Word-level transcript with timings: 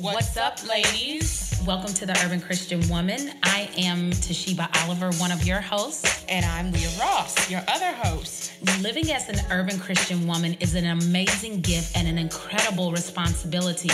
What's 0.00 0.38
up, 0.38 0.66
ladies? 0.66 1.62
Welcome 1.66 1.92
to 1.92 2.06
the 2.06 2.18
Urban 2.24 2.40
Christian 2.40 2.88
Woman. 2.88 3.32
I 3.42 3.68
am 3.76 4.10
Toshiba 4.12 4.66
Oliver, 4.82 5.10
one 5.20 5.30
of 5.30 5.46
your 5.46 5.60
hosts. 5.60 6.24
And 6.26 6.42
I'm 6.46 6.72
Leah 6.72 6.88
Ross, 6.98 7.50
your 7.50 7.60
other 7.68 7.92
host. 7.92 8.50
Living 8.80 9.12
as 9.12 9.28
an 9.28 9.44
urban 9.50 9.78
Christian 9.78 10.26
woman 10.26 10.54
is 10.54 10.74
an 10.74 10.86
amazing 10.86 11.60
gift 11.60 11.94
and 11.98 12.08
an 12.08 12.16
incredible 12.16 12.92
responsibility. 12.92 13.90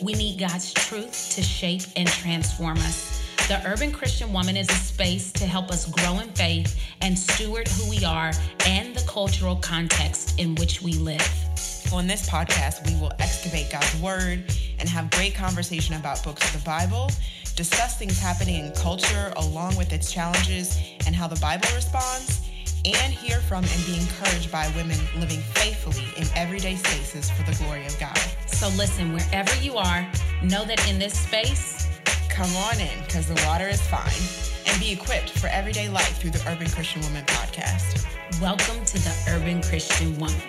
We 0.00 0.12
need 0.12 0.38
God's 0.38 0.72
truth 0.72 1.32
to 1.34 1.42
shape 1.42 1.82
and 1.96 2.06
transform 2.06 2.78
us. 2.78 3.20
The 3.48 3.60
Urban 3.66 3.90
Christian 3.90 4.32
Woman 4.32 4.56
is 4.56 4.70
a 4.70 4.74
space 4.74 5.32
to 5.32 5.44
help 5.44 5.70
us 5.70 5.90
grow 5.90 6.20
in 6.20 6.28
faith 6.34 6.78
and 7.00 7.18
steward 7.18 7.66
who 7.66 7.90
we 7.90 8.04
are 8.04 8.30
and 8.64 8.94
the 8.94 9.04
cultural 9.08 9.56
context 9.56 10.38
in 10.38 10.54
which 10.54 10.82
we 10.82 10.92
live. 10.92 11.28
On 11.92 12.06
this 12.06 12.28
podcast, 12.28 12.86
we 12.86 13.00
will 13.00 13.12
excavate 13.18 13.72
God's 13.72 14.00
Word 14.00 14.44
and 14.80 14.88
have 14.88 15.10
great 15.10 15.34
conversation 15.34 15.94
about 15.94 16.22
books 16.22 16.44
of 16.54 16.60
the 16.60 16.64
Bible, 16.64 17.10
discuss 17.56 17.98
things 17.98 18.18
happening 18.18 18.66
in 18.66 18.72
culture 18.72 19.32
along 19.36 19.76
with 19.76 19.92
its 19.92 20.12
challenges 20.12 20.78
and 21.06 21.14
how 21.14 21.26
the 21.26 21.38
Bible 21.40 21.68
responds, 21.74 22.48
and 22.84 23.12
hear 23.12 23.40
from 23.40 23.64
and 23.64 23.86
be 23.86 23.98
encouraged 23.98 24.52
by 24.52 24.70
women 24.76 24.98
living 25.18 25.40
faithfully 25.40 26.06
in 26.16 26.26
everyday 26.36 26.76
spaces 26.76 27.30
for 27.30 27.42
the 27.42 27.56
glory 27.62 27.84
of 27.86 27.98
God. 27.98 28.18
So, 28.46 28.68
listen, 28.70 29.12
wherever 29.12 29.54
you 29.62 29.76
are, 29.76 30.06
know 30.42 30.64
that 30.64 30.88
in 30.88 30.98
this 30.98 31.18
space, 31.18 31.88
come 32.28 32.54
on 32.56 32.80
in 32.80 33.04
because 33.04 33.26
the 33.26 33.42
water 33.46 33.66
is 33.66 33.80
fine 33.80 34.48
and 34.68 34.80
be 34.80 34.92
equipped 34.92 35.30
for 35.30 35.48
everyday 35.48 35.88
life 35.88 36.18
through 36.18 36.30
the 36.30 36.42
Urban 36.48 36.68
Christian 36.70 37.02
Woman 37.02 37.24
podcast. 37.26 38.06
Welcome 38.40 38.84
to 38.84 38.98
the 38.98 39.14
Urban 39.28 39.62
Christian 39.62 40.16
Woman. 40.18 40.40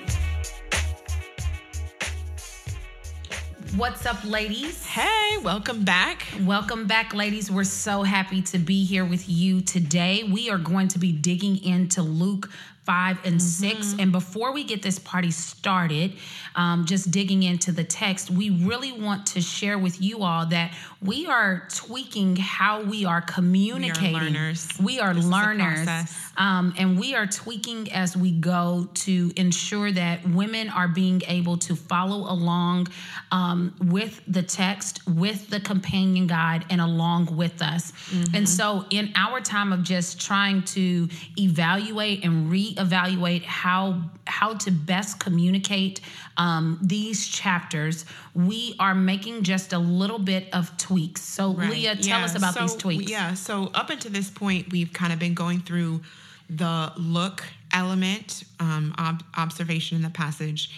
What's 3.76 4.08
up, 4.08 4.24
ladies? 4.26 4.84
Hey, 4.84 5.38
welcome 5.44 5.86
back. 5.86 6.26
Welcome 6.42 6.88
back, 6.88 7.14
ladies. 7.14 7.52
We're 7.52 7.64
so 7.64 8.02
happy 8.02 8.42
to 8.42 8.58
be 8.58 8.84
here 8.84 9.06
with 9.06 9.30
you 9.30 9.62
today. 9.62 10.24
We 10.24 10.50
are 10.50 10.58
going 10.58 10.88
to 10.90 11.00
be 11.00 11.12
digging 11.12 11.64
into 11.64 12.02
Luke 12.02 12.50
5 12.86 13.20
and 13.26 13.36
mm-hmm. 13.36 13.82
6. 13.82 13.96
And 14.00 14.12
before 14.12 14.52
we 14.54 14.64
get 14.64 14.82
this 14.82 14.98
party 14.98 15.30
started, 15.30 16.14
um, 16.56 16.86
just 16.86 17.12
digging 17.12 17.44
into 17.44 17.72
the 17.72 17.84
text, 17.84 18.32
we 18.32 18.50
really 18.50 18.92
want 18.92 19.28
to 19.28 19.42
share 19.42 19.78
with 19.78 20.02
you 20.02 20.24
all 20.24 20.48
that 20.48 20.74
we 21.02 21.28
are 21.28 21.66
tweaking 21.74 22.36
how 22.36 22.82
we 22.84 23.06
are 23.06 23.22
communicating. 23.22 24.14
We 24.14 24.20
are 24.20 24.24
learners. 24.24 24.68
We 24.84 25.00
are 25.00 25.14
learners. 25.14 25.88
Um, 26.36 26.74
and 26.78 27.00
we 27.00 27.16
are 27.16 27.26
tweaking 27.26 27.92
as 27.94 28.18
we 28.18 28.32
go 28.32 28.90
to 28.94 29.32
ensure 29.38 29.92
that 29.94 30.28
women 30.30 30.70
are 30.70 30.90
being 30.90 31.22
able 31.28 31.58
to 31.60 31.76
follow 31.76 32.32
along 32.32 32.88
um, 33.32 33.74
with 33.86 34.22
the 34.28 34.44
text, 34.44 35.08
with 35.08 35.50
the 35.50 35.62
companion 35.62 36.28
guide, 36.28 36.66
and 36.70 36.82
along 36.82 37.36
with 37.36 37.62
us. 37.62 37.92
Mm-hmm. 37.92 38.36
And 38.36 38.50
so, 38.50 38.86
in 38.90 39.12
our 39.16 39.40
time 39.40 39.72
of 39.72 39.84
just 39.84 40.20
trying 40.20 40.64
to 40.64 41.08
evaluate 41.38 42.26
and 42.26 42.52
reevaluate 42.52 43.44
how 43.44 44.02
how 44.26 44.54
to 44.54 44.72
best 44.72 45.20
communicate 45.20 46.02
um, 46.38 46.80
these 46.82 47.28
chapters, 47.28 48.06
we 48.34 48.76
are 48.80 48.96
making 48.96 49.44
just 49.44 49.74
a 49.74 49.80
little 49.80 50.20
bit 50.20 50.48
of 50.54 50.76
tweaks. 50.90 51.22
So, 51.22 51.54
right. 51.54 51.70
Leah, 51.70 51.96
tell 51.96 52.20
yeah. 52.20 52.26
us 52.26 52.36
about 52.36 52.56
so, 52.56 52.62
these 52.62 52.76
tweaks. 52.76 53.12
Yeah. 53.12 53.34
So, 53.36 53.72
up 53.74 53.90
until 53.90 54.12
this 54.12 54.30
point, 54.30 54.72
we've 54.72 54.92
kind 54.92 55.14
of 55.14 55.20
been 55.20 55.36
going 55.36 55.62
through 55.62 56.02
the 56.50 56.92
look 56.98 57.44
element, 57.72 58.44
um, 58.60 58.96
ob- 58.98 59.24
observation 59.38 59.98
in 59.98 60.02
the 60.02 60.10
passage, 60.10 60.72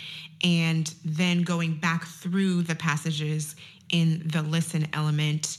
and 0.44 0.94
then 1.06 1.44
going 1.44 1.76
back 1.76 2.06
through 2.06 2.64
the 2.64 2.76
passages 2.76 3.56
in 3.90 4.24
the 4.26 4.42
listen 4.42 4.88
element 4.94 5.58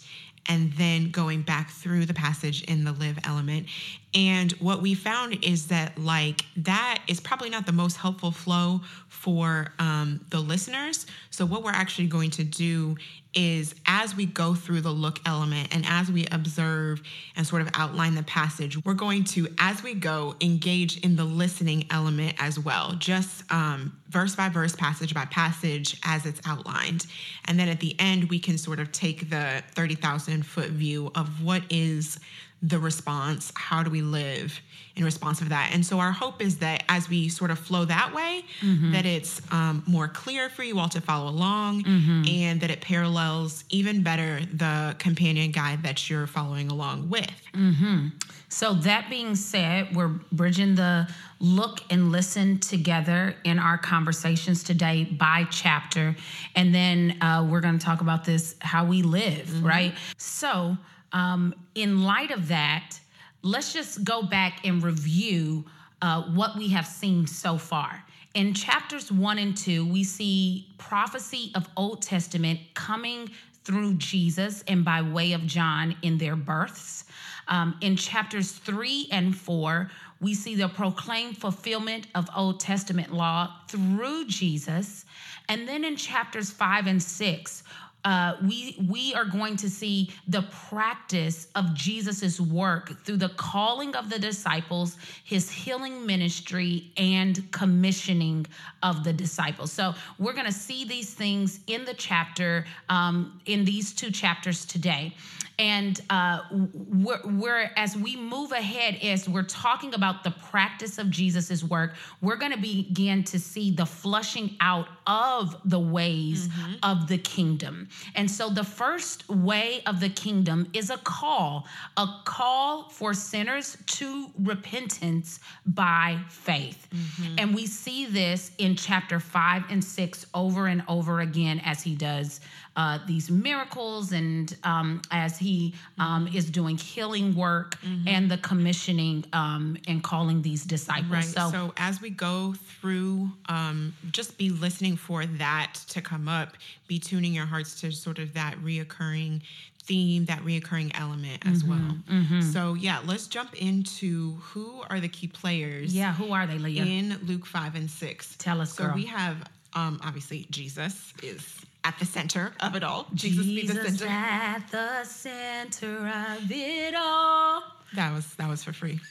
and 0.48 0.73
then 0.73 1.11
going 1.11 1.42
back 1.42 1.70
through 1.70 2.05
the 2.06 2.14
passage 2.14 2.62
in 2.64 2.84
the 2.84 2.92
live 2.92 3.19
element. 3.24 3.67
And 4.14 4.52
what 4.52 4.83
we 4.83 4.95
found 4.95 5.42
is 5.42 5.68
that, 5.68 5.98
like, 5.98 6.45
that 6.58 7.02
is 7.08 7.18
probably 7.18 7.48
not 7.48 7.64
the 7.64 7.73
most 7.73 7.96
helpful 7.96 8.30
flow 8.30 8.83
for 9.08 9.73
um, 9.78 10.24
the 10.30 10.40
listeners. 10.40 11.06
So, 11.30 11.46
what 11.46 11.62
we're 11.62 11.70
actually 11.70 12.08
going 12.08 12.30
to 12.33 12.45
do 12.45 12.96
is 13.34 13.74
as 13.86 14.14
we 14.14 14.27
go 14.27 14.55
through 14.55 14.83
the 14.83 14.90
look 14.90 15.18
element 15.24 15.68
and 15.74 15.84
as 15.86 16.11
we 16.11 16.27
observe 16.30 17.02
and 17.36 17.46
sort 17.46 17.62
of 17.62 17.70
outline 17.74 18.14
the 18.14 18.22
passage, 18.24 18.84
we're 18.84 18.95
going 18.95 19.24
to, 19.24 19.48
as 19.58 19.83
we 19.83 19.95
go, 19.95 20.34
engage 20.40 20.98
in 21.01 21.17
the 21.17 21.24
listening 21.24 21.86
element 21.90 22.34
as 22.39 22.58
well, 22.58 22.92
just 22.92 23.51
um, 23.51 23.96
verse 24.11 24.36
by 24.36 24.48
verse, 24.48 24.77
passage 24.77 25.14
by 25.14 25.24
passage 25.27 25.98
as 26.05 26.27
it's 26.27 26.40
outlined. 26.46 27.06
And 27.46 27.58
then 27.58 27.68
at 27.68 27.80
the 27.80 27.96
end, 27.98 28.28
we 28.28 28.39
can 28.39 28.58
sort 28.58 28.80
of 28.80 28.92
take 28.92 29.30
the 29.30 29.62
30,000 29.70 30.45
foot 30.45 30.68
view 30.68 31.11
of 31.14 31.42
what 31.42 31.62
is 31.70 32.18
the 32.62 32.78
response, 32.78 33.52
how 33.56 33.83
do 33.83 33.90
we 33.90 34.02
live 34.02 34.61
in 34.95 35.05
response 35.05 35.40
of 35.40 35.48
that. 35.48 35.70
And 35.73 35.84
so 35.84 35.98
our 35.98 36.12
hope 36.12 36.42
is 36.42 36.58
that 36.58 36.84
as 36.89 37.08
we 37.08 37.28
sort 37.28 37.50
of 37.50 37.58
flow 37.58 37.84
that 37.86 38.14
way, 38.14 38.45
mm-hmm. 38.61 38.92
that 38.92 39.06
it's 39.06 39.40
um, 39.50 39.83
more 39.86 40.06
clear 40.06 40.50
for 40.50 40.62
you 40.62 40.78
all 40.78 40.89
to 40.90 41.01
follow 41.01 41.30
along 41.30 41.84
mm-hmm. 41.84 42.24
and 42.28 42.61
that 42.61 42.70
it 42.70 42.83
parallels 42.83 43.64
even 43.70 44.02
better 44.02 44.40
the 44.52 44.95
companion 44.98 45.51
guide 45.51 45.83
that 45.83 46.11
you're 46.11 46.27
following 46.27 46.70
along 46.70 47.08
with. 47.08 47.30
Mm-hmm. 47.55 48.08
So 48.51 48.74
that 48.74 49.08
being 49.08 49.34
said, 49.34 49.96
we're 49.96 50.20
bridging 50.30 50.74
the 50.74 51.08
look 51.40 51.80
and 51.89 52.12
listen 52.12 52.58
together 52.58 53.34
in 53.45 53.58
our 53.58 53.78
conversations 53.78 54.62
today 54.62 55.05
by 55.05 55.46
chapter. 55.51 56.14
And 56.55 56.74
then 56.74 57.17
uh, 57.22 57.46
we're 57.48 57.62
going 57.62 57.78
to 57.78 57.84
talk 57.84 58.02
about 58.02 58.27
this 58.27 58.56
how 58.61 58.84
we 58.84 59.01
live, 59.01 59.46
mm-hmm. 59.46 59.67
right? 59.67 59.95
So, 60.18 60.77
um, 61.12 61.55
in 61.74 62.05
light 62.05 62.30
of 62.30 62.48
that, 62.48 62.98
let's 63.42 63.73
just 63.73 64.05
go 64.05 64.23
back 64.23 64.64
and 64.64 64.83
review 64.83 65.64
uh, 66.00 66.23
what 66.34 66.56
we 66.56 66.68
have 66.68 66.86
seen 66.86 67.27
so 67.27 67.58
far. 67.58 68.02
In 68.34 68.55
chapters 68.55 69.12
one 69.12 69.39
and 69.39 69.56
two, 69.56 69.86
we 69.86 70.05
see 70.05 70.68
prophecy 70.78 71.52
of 71.55 71.68
Old 71.77 72.02
Testament 72.02 72.61
coming 72.74 73.30
through 73.64 73.95
Jesus 73.95 74.64
and 74.67 74.84
by 74.84 75.02
way 75.02 75.33
of 75.34 75.46
John 75.46 75.95
in 76.02 76.18
their 76.18 76.34
births. 76.34 77.05
Um, 77.48 77.77
in 77.80 77.96
chapters 77.96 78.52
three 78.52 79.08
and 79.12 79.36
four, 79.36 79.90
we 80.20 80.34
see 80.34 80.55
the 80.55 80.68
proclaimed 80.68 81.36
fulfillment 81.36 82.06
of 82.14 82.28
Old 82.34 82.61
Testament 82.61 83.12
law 83.12 83.55
through 83.68 84.27
Jesus. 84.27 85.05
And 85.48 85.68
then 85.68 85.84
in 85.84 85.96
chapters 85.96 86.51
five 86.51 86.86
and 86.86 87.02
six, 87.02 87.64
uh, 88.05 88.36
we 88.42 88.77
we 88.90 89.14
are 89.14 89.24
going 89.24 89.57
to 89.57 89.70
see 89.70 90.11
the 90.27 90.42
practice 90.68 91.46
of 91.55 91.73
Jesus's 91.74 92.40
work 92.40 93.05
through 93.05 93.18
the 93.18 93.29
calling 93.30 93.95
of 93.95 94.11
the 94.11 94.18
disciples, 94.18 94.96
his 95.24 95.51
healing 95.51 96.05
ministry, 96.05 96.90
and 96.96 97.51
commissioning 97.52 98.46
of 98.83 99.05
the 99.05 99.13
disciples. 99.13 99.70
So 99.73 99.95
we're 100.18 100.33
going 100.33 100.46
to 100.46 100.52
see 100.52 100.85
these 100.85 101.14
things 101.14 101.61
in 101.68 101.85
the 101.85 101.95
chapter, 101.95 102.64
um, 102.89 103.40
in 103.46 103.64
these 103.64 103.92
two 103.92 104.11
chapters 104.11 104.64
today. 104.64 105.14
And 105.62 106.00
uh, 106.11 106.40
we're, 106.50 107.20
we're, 107.24 107.70
as 107.77 107.96
we 107.96 108.17
move 108.17 108.50
ahead, 108.50 108.98
as 109.00 109.28
we're 109.28 109.45
talking 109.45 109.95
about 109.95 110.24
the 110.24 110.33
practice 110.33 110.98
of 110.98 111.08
Jesus's 111.08 111.64
work, 111.64 111.95
we're 112.20 112.34
going 112.34 112.50
to 112.50 112.58
begin 112.58 113.23
to 113.23 113.39
see 113.39 113.70
the 113.70 113.86
flushing 113.86 114.56
out 114.58 114.89
of 115.06 115.56
the 115.64 115.78
ways 115.78 116.48
mm-hmm. 116.48 116.72
of 116.83 117.06
the 117.06 117.17
kingdom. 117.17 117.89
And 118.17 118.28
so, 118.28 118.51
the 118.51 118.64
first 118.64 119.28
way 119.28 119.84
of 119.86 120.01
the 120.01 120.08
kingdom 120.08 120.67
is 120.72 120.90
a 120.90 120.98
call, 120.98 121.68
a 121.96 122.08
call 122.24 122.89
for 122.89 123.14
sinners 123.14 123.78
to 123.86 124.33
repentance 124.40 125.39
by 125.64 126.18
faith. 126.28 126.89
Mm-hmm. 126.90 127.34
And 127.39 127.55
we 127.55 127.67
see 127.67 128.06
this 128.06 128.50
in 128.58 128.75
chapter 128.75 129.20
five 129.20 129.62
and 129.70 129.82
six 129.84 130.26
over 130.34 130.67
and 130.67 130.82
over 130.88 131.20
again 131.20 131.62
as 131.64 131.84
he 131.84 131.94
does 131.94 132.40
uh, 132.76 132.98
these 133.06 133.30
miracles 133.30 134.12
and 134.12 134.56
um, 134.64 135.02
as 135.10 135.38
he 135.38 135.74
um, 135.98 136.28
is 136.34 136.50
doing 136.50 136.76
healing 136.76 137.34
work 137.34 137.80
mm-hmm. 137.82 138.08
and 138.08 138.30
the 138.30 138.38
commissioning 138.38 139.24
um, 139.32 139.76
and 139.88 140.02
calling 140.02 140.42
these 140.42 140.64
disciples. 140.64 141.10
Right. 141.10 141.24
So, 141.24 141.50
so 141.50 141.72
as 141.76 142.00
we 142.00 142.10
go 142.10 142.54
through, 142.80 143.30
um, 143.48 143.94
just 144.10 144.38
be 144.38 144.50
listening 144.50 144.96
for 144.96 145.26
that 145.26 145.74
to 145.88 146.00
come 146.00 146.28
up, 146.28 146.56
be 146.88 146.98
tuning 146.98 147.34
your 147.34 147.46
hearts 147.46 147.80
to 147.80 147.92
sort 147.92 148.19
of 148.19 148.32
that 148.34 148.56
reoccurring 148.56 149.42
theme, 149.84 150.25
that 150.26 150.40
reoccurring 150.40 150.92
element 150.98 151.44
as 151.44 151.62
mm-hmm, 151.62 151.70
well. 151.70 151.96
Mm-hmm. 152.10 152.40
So 152.40 152.75
yeah, 152.75 153.00
let's 153.04 153.26
jump 153.26 153.54
into 153.54 154.34
who 154.34 154.82
are 154.88 155.00
the 155.00 155.08
key 155.08 155.26
players. 155.26 155.94
Yeah, 155.94 156.14
who 156.14 156.32
are 156.32 156.46
they, 156.46 156.58
Leah? 156.58 156.84
In 156.84 157.18
Luke 157.25 157.44
five 157.44 157.75
and 157.75 157.90
six. 157.90 158.36
Tell 158.36 158.60
us. 158.60 158.72
So 158.72 158.84
girl. 158.84 158.94
we 158.94 159.04
have 159.06 159.36
um, 159.75 160.00
obviously 160.04 160.46
Jesus 160.50 161.12
is 161.22 161.60
at 161.84 161.99
the 161.99 162.05
center 162.05 162.52
of 162.61 162.75
it 162.76 162.82
all. 162.84 163.06
Jesus, 163.14 163.44
Jesus 163.46 163.67
be 163.75 163.81
the 163.81 163.90
center. 163.90 164.06
at 164.11 164.64
the 164.70 165.05
center 165.05 166.08
of 166.08 166.50
it 166.50 166.94
all. 166.96 167.62
That 167.94 168.12
was 168.12 168.34
that 168.37 168.49
was 168.49 168.62
for 168.64 168.73
free. 168.73 169.00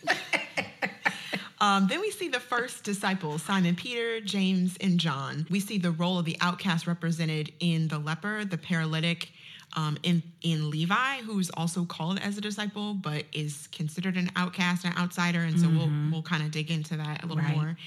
Um, 1.60 1.86
then 1.88 2.02
we 2.02 2.10
see 2.10 2.28
the 2.28 2.40
first 2.40 2.84
disciples 2.84 3.44
Simon 3.44 3.76
Peter, 3.76 4.20
James, 4.20 4.76
and 4.82 5.00
John. 5.00 5.46
We 5.52 5.60
see 5.60 5.78
the 5.78 5.92
role 5.92 6.18
of 6.18 6.26
the 6.26 6.36
outcast 6.42 6.88
represented 6.88 7.54
in 7.60 7.88
the 7.88 8.00
leper, 8.00 8.44
the 8.46 8.58
paralytic, 8.58 9.30
um, 9.78 9.96
in, 10.02 10.24
in 10.42 10.72
Levi, 10.72 11.18
who's 11.20 11.52
also 11.52 11.86
called 11.86 12.20
as 12.20 12.36
a 12.36 12.42
disciple, 12.42 12.96
but 12.96 13.26
is 13.32 13.70
considered 13.72 14.18
an 14.18 14.32
outcast, 14.36 14.86
an 14.86 14.94
outsider. 14.98 15.42
And 15.42 15.60
so 15.60 15.70
we'll, 15.70 15.92
we'll 16.12 16.24
kind 16.24 16.42
of 16.42 16.50
dig 16.50 16.72
into 16.72 16.98
that 16.98 17.24
a 17.24 17.28
little 17.28 17.44
Right. 17.44 17.56
more. 17.56 17.78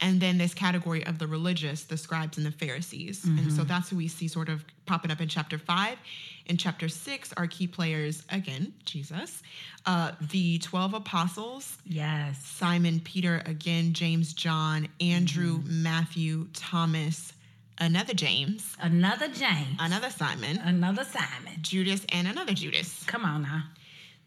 And 0.00 0.20
then 0.20 0.38
this 0.38 0.54
category 0.54 1.06
of 1.06 1.18
the 1.18 1.26
religious, 1.26 1.84
the 1.84 1.96
scribes 1.96 2.36
and 2.36 2.44
the 2.44 2.50
Pharisees. 2.50 3.24
And 3.24 3.52
so 3.52 3.58
mm-hmm. 3.60 3.68
that's 3.68 3.90
who 3.90 3.96
we 3.96 4.08
see 4.08 4.26
sort 4.26 4.48
of 4.48 4.64
popping 4.86 5.10
up 5.10 5.20
in 5.20 5.28
chapter 5.28 5.56
five. 5.56 5.98
In 6.46 6.56
chapter 6.56 6.88
six, 6.88 7.32
our 7.36 7.46
key 7.46 7.66
players, 7.66 8.22
again, 8.30 8.74
Jesus, 8.84 9.42
uh, 9.86 10.12
the 10.30 10.58
12 10.58 10.94
apostles, 10.94 11.78
Yes. 11.86 12.44
Simon, 12.44 13.00
Peter, 13.00 13.40
again, 13.46 13.94
James, 13.94 14.34
John, 14.34 14.88
Andrew, 15.00 15.58
mm-hmm. 15.58 15.82
Matthew, 15.82 16.48
Thomas, 16.52 17.32
another 17.78 18.12
James, 18.14 18.76
Another 18.80 19.28
James. 19.28 19.78
another 19.80 20.10
Simon, 20.10 20.58
Another 20.58 21.04
Simon. 21.04 21.62
Judas, 21.62 22.04
and 22.10 22.28
another 22.28 22.52
Judas. 22.52 23.04
Come 23.06 23.24
on 23.24 23.42
now. 23.42 23.62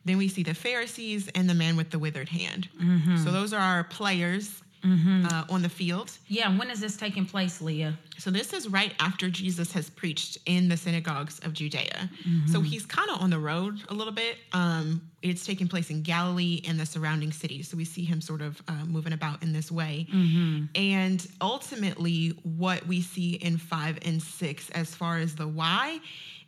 Then 0.05 0.17
we 0.17 0.29
see 0.29 0.41
the 0.41 0.53
Pharisees 0.53 1.27
and 1.35 1.49
the 1.49 1.53
man 1.53 1.75
with 1.75 1.91
the 1.91 1.99
withered 1.99 2.29
hand. 2.29 2.69
Mm-hmm. 2.81 3.17
So 3.17 3.31
those 3.31 3.51
are 3.53 3.59
our 3.59 3.83
players 3.83 4.63
uh, 4.83 5.43
on 5.49 5.61
the 5.61 5.69
field. 5.69 6.11
Yeah, 6.27 6.55
when 6.57 6.69
is 6.69 6.79
this 6.79 6.97
taking 6.97 7.25
place, 7.25 7.61
Leah? 7.61 7.97
So 8.17 8.31
this 8.31 8.51
is 8.53 8.67
right 8.67 8.93
after 8.99 9.29
Jesus 9.29 9.71
has 9.73 9.89
preached 9.89 10.37
in 10.45 10.69
the 10.69 10.77
synagogues 10.77 11.39
of 11.39 11.53
Judea. 11.53 12.09
So 12.51 12.61
he's 12.61 12.85
kind 12.85 13.09
of 13.09 13.21
on 13.21 13.29
the 13.29 13.39
road 13.39 13.79
a 13.89 13.93
little 13.93 14.13
bit. 14.13 14.37
Um, 14.53 15.01
it's 15.21 15.45
taking 15.45 15.67
place 15.67 15.89
in 15.89 16.01
Galilee 16.03 16.61
and 16.67 16.79
the 16.79 16.85
surrounding 16.85 17.31
cities. 17.31 17.67
So 17.69 17.77
we 17.77 17.85
see 17.85 18.03
him 18.05 18.21
sort 18.21 18.41
of 18.41 18.61
uh, 18.67 18.85
moving 18.85 19.13
about 19.13 19.43
in 19.43 19.51
this 19.53 19.71
way. 19.71 20.07
And 20.75 21.27
ultimately, 21.41 22.29
what 22.43 22.85
we 22.87 23.01
see 23.01 23.33
in 23.33 23.57
five 23.57 23.99
and 24.03 24.21
six, 24.21 24.69
as 24.71 24.95
far 24.95 25.17
as 25.17 25.35
the 25.35 25.47
why, 25.47 25.99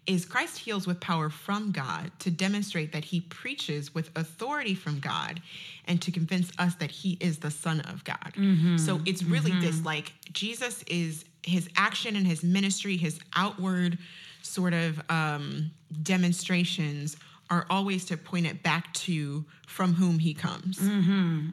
is 0.10 0.26
Christ 0.26 0.58
heals 0.58 0.88
with 0.88 1.00
power 1.00 1.30
from 1.30 1.72
God 1.72 2.12
to 2.20 2.32
demonstrate 2.32 2.94
that 2.94 3.06
he 3.06 3.22
preaches 3.22 3.94
with 3.94 4.10
authority 4.16 4.74
from 4.74 5.00
God 5.00 5.40
and 5.86 6.02
to 6.02 6.12
convince 6.12 6.52
us 6.58 6.74
that 6.76 6.90
he 6.90 7.16
is 7.20 7.38
the 7.38 7.52
Son 7.52 7.82
of 7.82 8.04
God. 8.04 8.34
Mm-hmm. 8.36 8.78
So 8.78 9.02
it's 9.06 9.22
really 9.22 9.52
mm-hmm. 9.52 9.62
this 9.62 9.86
like 9.86 10.12
Jesus 10.34 10.82
is 10.88 11.26
his 11.44 11.70
action 11.78 12.16
and 12.16 12.26
his 12.26 12.44
ministry, 12.44 12.98
his 12.98 13.20
outward 13.36 14.00
sort 14.42 14.74
of 14.74 15.00
um, 15.12 15.70
demonstrations 16.02 17.16
are 17.52 17.68
always 17.70 18.06
to 18.06 18.18
point 18.18 18.48
it 18.48 18.64
back 18.64 18.92
to 18.96 19.46
from 19.68 19.94
whom 19.94 20.18
he 20.18 20.34
comes. 20.34 20.80
Mm-hmm. 20.80 21.50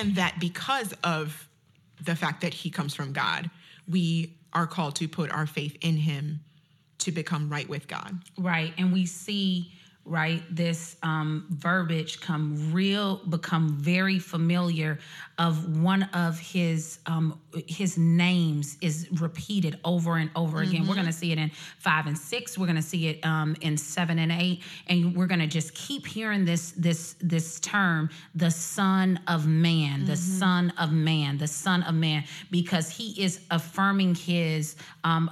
And 0.00 0.16
that 0.16 0.34
because 0.40 0.92
of 1.04 1.48
the 2.02 2.16
fact 2.16 2.40
that 2.40 2.54
he 2.54 2.70
comes 2.70 2.92
from 2.92 3.12
God, 3.12 3.50
we 3.88 4.34
are 4.52 4.66
called 4.66 4.96
to 4.96 5.06
put 5.06 5.30
our 5.30 5.46
faith 5.46 5.76
in 5.80 5.96
him 5.96 6.40
to 7.04 7.12
become 7.12 7.48
right 7.50 7.68
with 7.68 7.86
God. 7.86 8.18
Right. 8.38 8.72
And 8.78 8.92
we 8.92 9.06
see, 9.06 9.70
right, 10.06 10.42
this 10.50 10.96
um, 11.02 11.46
verbiage 11.48 12.20
come 12.20 12.72
real, 12.72 13.16
become 13.28 13.70
very 13.78 14.18
familiar 14.18 14.98
of 15.38 15.80
one 15.80 16.02
of 16.14 16.38
his 16.38 16.98
um, 17.06 17.40
his 17.66 17.96
names 17.96 18.76
is 18.80 19.08
repeated 19.20 19.78
over 19.84 20.16
and 20.16 20.30
over 20.36 20.60
again. 20.60 20.86
We're 20.86 20.94
going 20.94 21.06
to 21.06 21.12
see 21.12 21.32
it 21.32 21.38
in 21.38 21.50
five 21.78 22.06
and 22.06 22.16
six. 22.16 22.58
We're 22.58 22.66
going 22.66 22.76
to 22.76 22.82
see 22.82 23.08
it 23.08 23.24
um, 23.24 23.56
in 23.62 23.76
seven 23.76 24.18
and 24.18 24.30
eight, 24.30 24.62
and 24.88 25.16
we're 25.16 25.26
going 25.26 25.40
to 25.40 25.46
just 25.46 25.74
keep 25.74 26.06
hearing 26.06 26.44
this 26.44 26.72
this 26.72 27.16
this 27.20 27.58
term, 27.60 28.10
the 28.34 28.50
Son 28.50 29.18
of 29.26 29.46
Man, 29.46 30.04
the 30.04 30.16
Son 30.16 30.72
of 30.78 30.92
Man, 30.92 31.38
the 31.38 31.48
Son 31.48 31.82
of 31.84 31.94
Man, 31.94 32.24
because 32.50 32.90
he 32.90 33.20
is 33.22 33.40
affirming 33.50 34.14
his 34.14 34.76
um, 35.02 35.30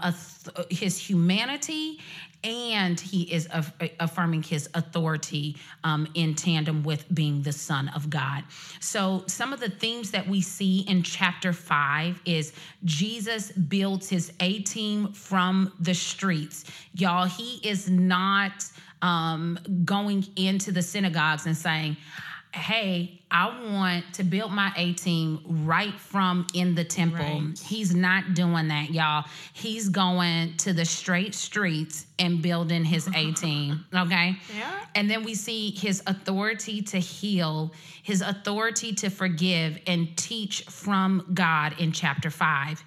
his 0.70 0.98
humanity 0.98 2.00
and 2.44 2.98
he 2.98 3.22
is 3.32 3.48
aff- 3.52 3.72
affirming 4.00 4.42
his 4.42 4.68
authority 4.74 5.56
um, 5.84 6.08
in 6.14 6.34
tandem 6.34 6.82
with 6.82 7.04
being 7.14 7.42
the 7.42 7.52
son 7.52 7.88
of 7.90 8.10
god. 8.10 8.44
So 8.80 9.24
some 9.26 9.52
of 9.52 9.60
the 9.60 9.70
themes 9.70 10.10
that 10.10 10.26
we 10.26 10.40
see 10.40 10.80
in 10.80 11.02
chapter 11.02 11.52
5 11.52 12.20
is 12.24 12.52
jesus 12.84 13.52
builds 13.52 14.08
his 14.08 14.32
a 14.40 14.60
team 14.60 15.12
from 15.12 15.72
the 15.80 15.94
streets. 15.94 16.64
Y'all 16.94 17.26
he 17.26 17.60
is 17.68 17.88
not 17.88 18.64
um, 19.02 19.58
going 19.84 20.24
into 20.36 20.70
the 20.72 20.82
synagogues 20.82 21.46
and 21.46 21.56
saying 21.56 21.96
hey 22.52 23.20
i 23.30 23.72
want 23.72 24.04
to 24.12 24.22
build 24.22 24.52
my 24.52 24.70
a 24.76 24.92
team 24.92 25.40
right 25.64 25.98
from 25.98 26.46
in 26.54 26.74
the 26.74 26.84
temple 26.84 27.18
Right. 27.18 27.58
He's 27.58 27.94
not 27.94 28.34
doing 28.34 28.68
that, 28.68 28.90
y'all. 28.90 29.24
He's 29.52 29.88
going 29.88 30.56
to 30.58 30.72
the 30.72 30.84
straight 30.84 31.34
streets 31.34 32.06
and 32.18 32.42
building 32.42 32.84
his 32.84 33.08
A 33.14 33.32
team. 33.44 33.84
Okay. 33.94 34.36
Yeah. 34.56 34.80
And 34.94 35.10
then 35.10 35.24
we 35.24 35.34
see 35.34 35.70
his 35.70 36.02
authority 36.06 36.82
to 36.82 36.98
heal, 36.98 37.72
his 38.02 38.22
authority 38.22 38.92
to 38.94 39.10
forgive 39.10 39.78
and 39.86 40.16
teach 40.16 40.62
from 40.64 41.30
God 41.34 41.74
in 41.78 41.92
chapter 41.92 42.30
five. 42.30 42.82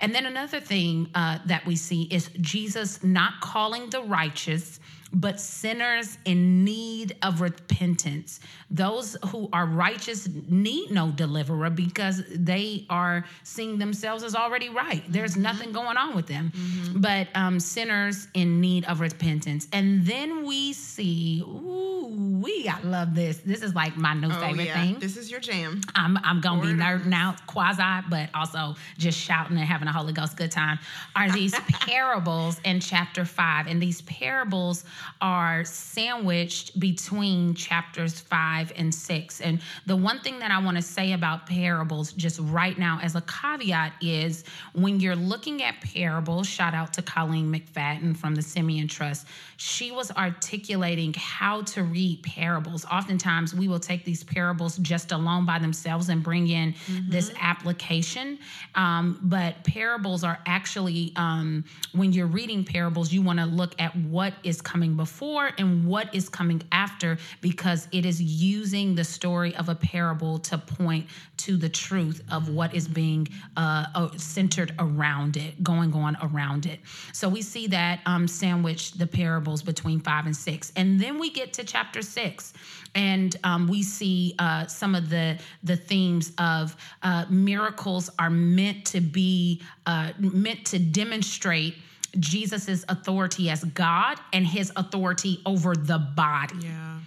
And 0.00 0.14
then 0.14 0.26
another 0.26 0.60
thing 0.60 1.08
uh, 1.14 1.38
that 1.46 1.66
we 1.66 1.76
see 1.76 2.02
is 2.04 2.30
Jesus 2.40 3.02
not 3.02 3.40
calling 3.40 3.90
the 3.90 4.02
righteous, 4.02 4.80
but 5.12 5.40
sinners 5.40 6.18
in 6.24 6.64
need 6.64 7.16
of 7.22 7.40
repentance. 7.40 8.40
Those 8.70 9.16
who 9.28 9.48
are 9.52 9.66
righteous 9.66 10.28
need 10.48 10.90
no 10.90 11.10
deliverer 11.10 11.70
because 11.70 12.22
they 12.30 12.86
are 12.90 13.24
seeing 13.42 13.78
themselves 13.78 14.22
as 14.22 14.34
already 14.34 14.68
right. 14.68 15.02
There's 15.08 15.36
nothing 15.36 15.72
going 15.72 15.96
on 15.96 16.14
with 16.14 16.26
them, 16.26 16.52
but 16.96 17.28
um, 17.34 17.58
sinners 17.60 18.28
in 18.34 18.60
need 18.60 18.84
of 18.84 19.00
repentance. 19.00 19.66
And 19.72 20.04
then 20.06 20.44
we 20.44 20.72
see, 20.72 21.40
ooh, 21.40 22.38
we, 22.42 22.68
I 22.68 22.80
love 22.82 23.14
this. 23.14 23.38
This 23.38 23.62
is 23.62 23.74
like 23.74 23.96
my 23.96 24.14
new 24.14 24.28
Oh, 24.28 24.40
favorite 24.40 24.66
yeah. 24.66 24.82
thing. 24.82 24.98
This 24.98 25.16
is 25.16 25.30
your 25.30 25.40
jam. 25.40 25.80
I'm 25.94 26.18
I'm 26.18 26.40
gonna 26.40 26.60
be 26.60 26.68
nerding 26.68 27.14
out 27.14 27.44
quasi, 27.46 27.82
but 28.10 28.28
also 28.34 28.76
just 28.98 29.18
shouting 29.18 29.56
and 29.56 29.64
having 29.66 29.88
a 29.88 29.92
Holy 29.92 30.12
Ghost 30.12 30.36
good 30.36 30.50
time. 30.50 30.78
Are 31.16 31.30
these 31.30 31.54
parables 31.68 32.60
in 32.64 32.80
chapter 32.80 33.24
five? 33.24 33.66
And 33.66 33.80
these 33.80 34.02
parables 34.02 34.84
are 35.20 35.64
sandwiched 35.64 36.78
between 36.78 37.54
chapters 37.54 38.20
five 38.20 38.72
and 38.76 38.94
six. 38.94 39.40
And 39.40 39.60
the 39.86 39.96
one 39.96 40.20
thing 40.20 40.38
that 40.38 40.50
I 40.50 40.58
want 40.62 40.76
to 40.76 40.82
say 40.82 41.12
about 41.12 41.46
parables, 41.46 42.12
just 42.12 42.40
right 42.40 42.78
now 42.78 42.98
as 43.02 43.14
a 43.14 43.22
caveat, 43.22 43.92
is 44.00 44.44
when 44.74 45.00
you're 45.00 45.16
looking 45.16 45.62
at 45.62 45.80
parables. 45.80 46.48
Shout 46.48 46.74
out 46.74 46.92
to 46.94 47.02
Colleen 47.02 47.52
McFadden 47.52 48.16
from 48.16 48.34
the 48.34 48.42
Simeon 48.42 48.88
Trust. 48.88 49.26
She 49.56 49.90
was 49.90 50.10
articulating 50.12 51.14
how 51.14 51.62
to 51.62 51.82
read 51.82 52.22
parables. 52.22 52.84
Oftentimes, 52.84 53.54
we 53.54 53.68
will 53.68 53.80
take 53.80 54.04
these 54.04 54.22
parables 54.24 54.78
just 54.78 55.12
alone 55.12 55.46
by 55.46 55.58
themselves 55.58 56.08
and 56.08 56.22
bring 56.22 56.48
in 56.48 56.74
this 57.08 57.32
application. 57.40 58.38
Um, 58.74 59.18
but 59.22 59.62
parables 59.64 60.24
are 60.24 60.38
actually, 60.46 61.12
um, 61.16 61.64
when 61.92 62.12
you're 62.12 62.26
reading 62.26 62.64
parables, 62.64 63.12
you 63.12 63.22
want 63.22 63.38
to 63.38 63.46
look 63.46 63.74
at 63.80 63.94
what 63.96 64.34
is 64.44 64.60
coming 64.60 64.87
before 64.96 65.50
and 65.58 65.86
what 65.86 66.14
is 66.14 66.28
coming 66.28 66.62
after 66.72 67.18
because 67.40 67.88
it 67.92 68.04
is 68.04 68.20
using 68.20 68.94
the 68.94 69.04
story 69.04 69.54
of 69.56 69.68
a 69.68 69.74
parable 69.74 70.38
to 70.38 70.58
point 70.58 71.06
to 71.38 71.56
the 71.56 71.68
truth 71.68 72.22
of 72.30 72.48
what 72.48 72.74
is 72.74 72.88
being 72.88 73.28
uh, 73.56 73.86
uh, 73.94 74.08
centered 74.16 74.74
around 74.78 75.36
it, 75.36 75.62
going 75.62 75.94
on 75.94 76.16
around 76.22 76.66
it. 76.66 76.80
So 77.12 77.28
we 77.28 77.42
see 77.42 77.66
that 77.68 78.00
um, 78.06 78.28
sandwich 78.28 78.92
the 78.92 79.06
parables 79.06 79.62
between 79.62 80.00
five 80.00 80.26
and 80.26 80.36
six, 80.36 80.72
and 80.76 81.00
then 81.00 81.18
we 81.18 81.30
get 81.30 81.52
to 81.54 81.64
chapter 81.64 82.02
six, 82.02 82.52
and 82.94 83.34
um, 83.44 83.68
we 83.68 83.82
see 83.82 84.34
uh, 84.38 84.66
some 84.66 84.94
of 84.94 85.10
the 85.10 85.38
the 85.62 85.76
themes 85.76 86.32
of 86.38 86.76
uh, 87.02 87.24
miracles 87.30 88.10
are 88.18 88.30
meant 88.30 88.84
to 88.86 89.00
be 89.00 89.62
uh, 89.86 90.12
meant 90.18 90.64
to 90.66 90.78
demonstrate. 90.78 91.76
Jesus's 92.18 92.84
authority 92.88 93.50
as 93.50 93.64
God 93.64 94.18
and 94.32 94.46
his 94.46 94.72
authority 94.76 95.40
over 95.44 95.74
the 95.74 95.98
body. 95.98 96.56
Yeah. 96.60 96.98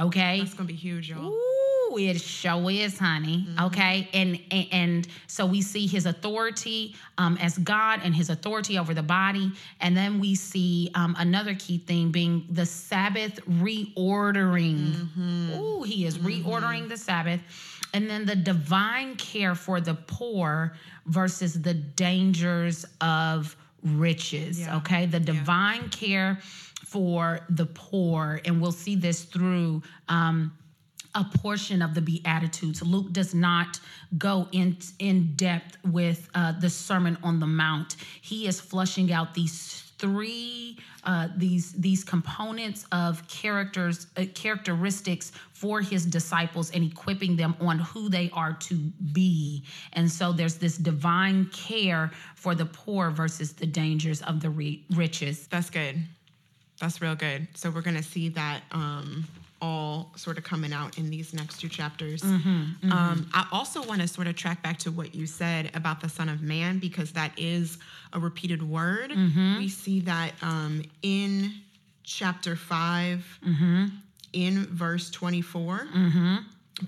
Okay. 0.00 0.40
That's 0.40 0.54
going 0.54 0.66
to 0.66 0.72
be 0.72 0.78
huge, 0.78 1.10
y'all. 1.10 1.26
Ooh, 1.26 1.98
it 1.98 2.20
sure 2.20 2.70
is, 2.70 2.98
honey. 2.98 3.46
Okay, 3.60 4.08
and, 4.12 4.40
and 4.50 4.66
and 4.72 5.08
so 5.28 5.46
we 5.46 5.62
see 5.62 5.86
his 5.86 6.06
authority 6.06 6.96
um, 7.18 7.38
as 7.40 7.58
God 7.58 8.00
and 8.02 8.14
his 8.14 8.30
authority 8.30 8.78
over 8.78 8.94
the 8.94 9.02
body, 9.02 9.52
and 9.80 9.96
then 9.96 10.18
we 10.18 10.34
see 10.34 10.90
um, 10.94 11.14
another 11.18 11.54
key 11.54 11.78
thing 11.78 12.10
being 12.10 12.46
the 12.50 12.66
Sabbath 12.66 13.38
reordering. 13.46 15.08
Ooh, 15.56 15.82
he 15.84 16.04
is 16.06 16.18
reordering 16.18 16.88
the 16.88 16.96
Sabbath, 16.96 17.40
and 17.92 18.10
then 18.10 18.26
the 18.26 18.36
divine 18.36 19.14
care 19.16 19.54
for 19.54 19.80
the 19.80 19.94
poor 19.94 20.74
versus 21.06 21.60
the 21.60 21.74
dangers 21.74 22.84
of 23.00 23.56
riches. 23.84 24.60
Yeah. 24.60 24.76
Okay, 24.78 25.06
the 25.06 25.20
divine 25.20 25.88
care 25.90 26.38
for 26.84 27.40
the 27.50 27.66
poor, 27.66 28.40
and 28.44 28.60
we'll 28.60 28.72
see 28.72 28.96
this 28.96 29.24
through. 29.24 29.82
Um, 30.08 30.52
a 31.16 31.24
portion 31.38 31.80
of 31.80 31.94
the 31.94 32.00
Beatitudes. 32.00 32.82
Luke 32.82 33.12
does 33.12 33.34
not 33.34 33.78
go 34.18 34.48
in 34.50 34.76
in 34.98 35.34
depth 35.36 35.76
with 35.84 36.28
uh, 36.34 36.52
the 36.58 36.68
Sermon 36.68 37.16
on 37.22 37.38
the 37.38 37.46
Mount. 37.46 37.94
He 38.20 38.48
is 38.48 38.60
flushing 38.60 39.12
out 39.12 39.32
these 39.32 39.92
three 39.98 40.76
uh, 41.04 41.28
these 41.36 41.72
these 41.72 42.02
components 42.04 42.86
of 42.92 43.26
characters 43.28 44.06
uh, 44.16 44.24
characteristics 44.34 45.32
for 45.52 45.80
his 45.80 46.04
disciples 46.04 46.70
and 46.72 46.84
equipping 46.84 47.36
them 47.36 47.54
on 47.60 47.78
who 47.78 48.08
they 48.08 48.30
are 48.32 48.52
to 48.54 48.74
be 49.12 49.64
and 49.94 50.10
so 50.10 50.32
there's 50.32 50.56
this 50.56 50.76
divine 50.76 51.44
care 51.46 52.10
for 52.34 52.54
the 52.54 52.66
poor 52.66 53.10
versus 53.10 53.52
the 53.52 53.66
dangers 53.66 54.22
of 54.22 54.40
the 54.40 54.50
re- 54.50 54.84
riches 54.90 55.46
That's 55.48 55.70
good. 55.70 56.02
That's 56.80 57.00
real 57.00 57.14
good. 57.14 57.46
So 57.54 57.70
we're 57.70 57.82
gonna 57.82 58.02
see 58.02 58.28
that 58.30 58.62
um, 58.72 59.26
all 59.64 60.12
sort 60.14 60.36
of 60.36 60.44
coming 60.44 60.74
out 60.74 60.98
in 60.98 61.08
these 61.08 61.32
next 61.32 61.58
two 61.58 61.68
chapters. 61.70 62.20
Mm-hmm, 62.20 62.48
mm-hmm. 62.48 62.92
Um, 62.92 63.30
I 63.32 63.46
also 63.50 63.82
want 63.82 64.02
to 64.02 64.08
sort 64.08 64.26
of 64.26 64.36
track 64.36 64.62
back 64.62 64.78
to 64.80 64.90
what 64.90 65.14
you 65.14 65.26
said 65.26 65.70
about 65.74 66.02
the 66.02 66.08
Son 66.08 66.28
of 66.28 66.42
Man 66.42 66.78
because 66.78 67.12
that 67.12 67.32
is 67.38 67.78
a 68.12 68.20
repeated 68.20 68.62
word. 68.62 69.10
Mm-hmm. 69.10 69.58
We 69.58 69.68
see 69.68 70.00
that 70.00 70.32
um, 70.42 70.82
in 71.02 71.54
chapter 72.02 72.56
5 72.56 73.40
in 74.34 74.66
verse 74.66 75.10
24. 75.10 75.88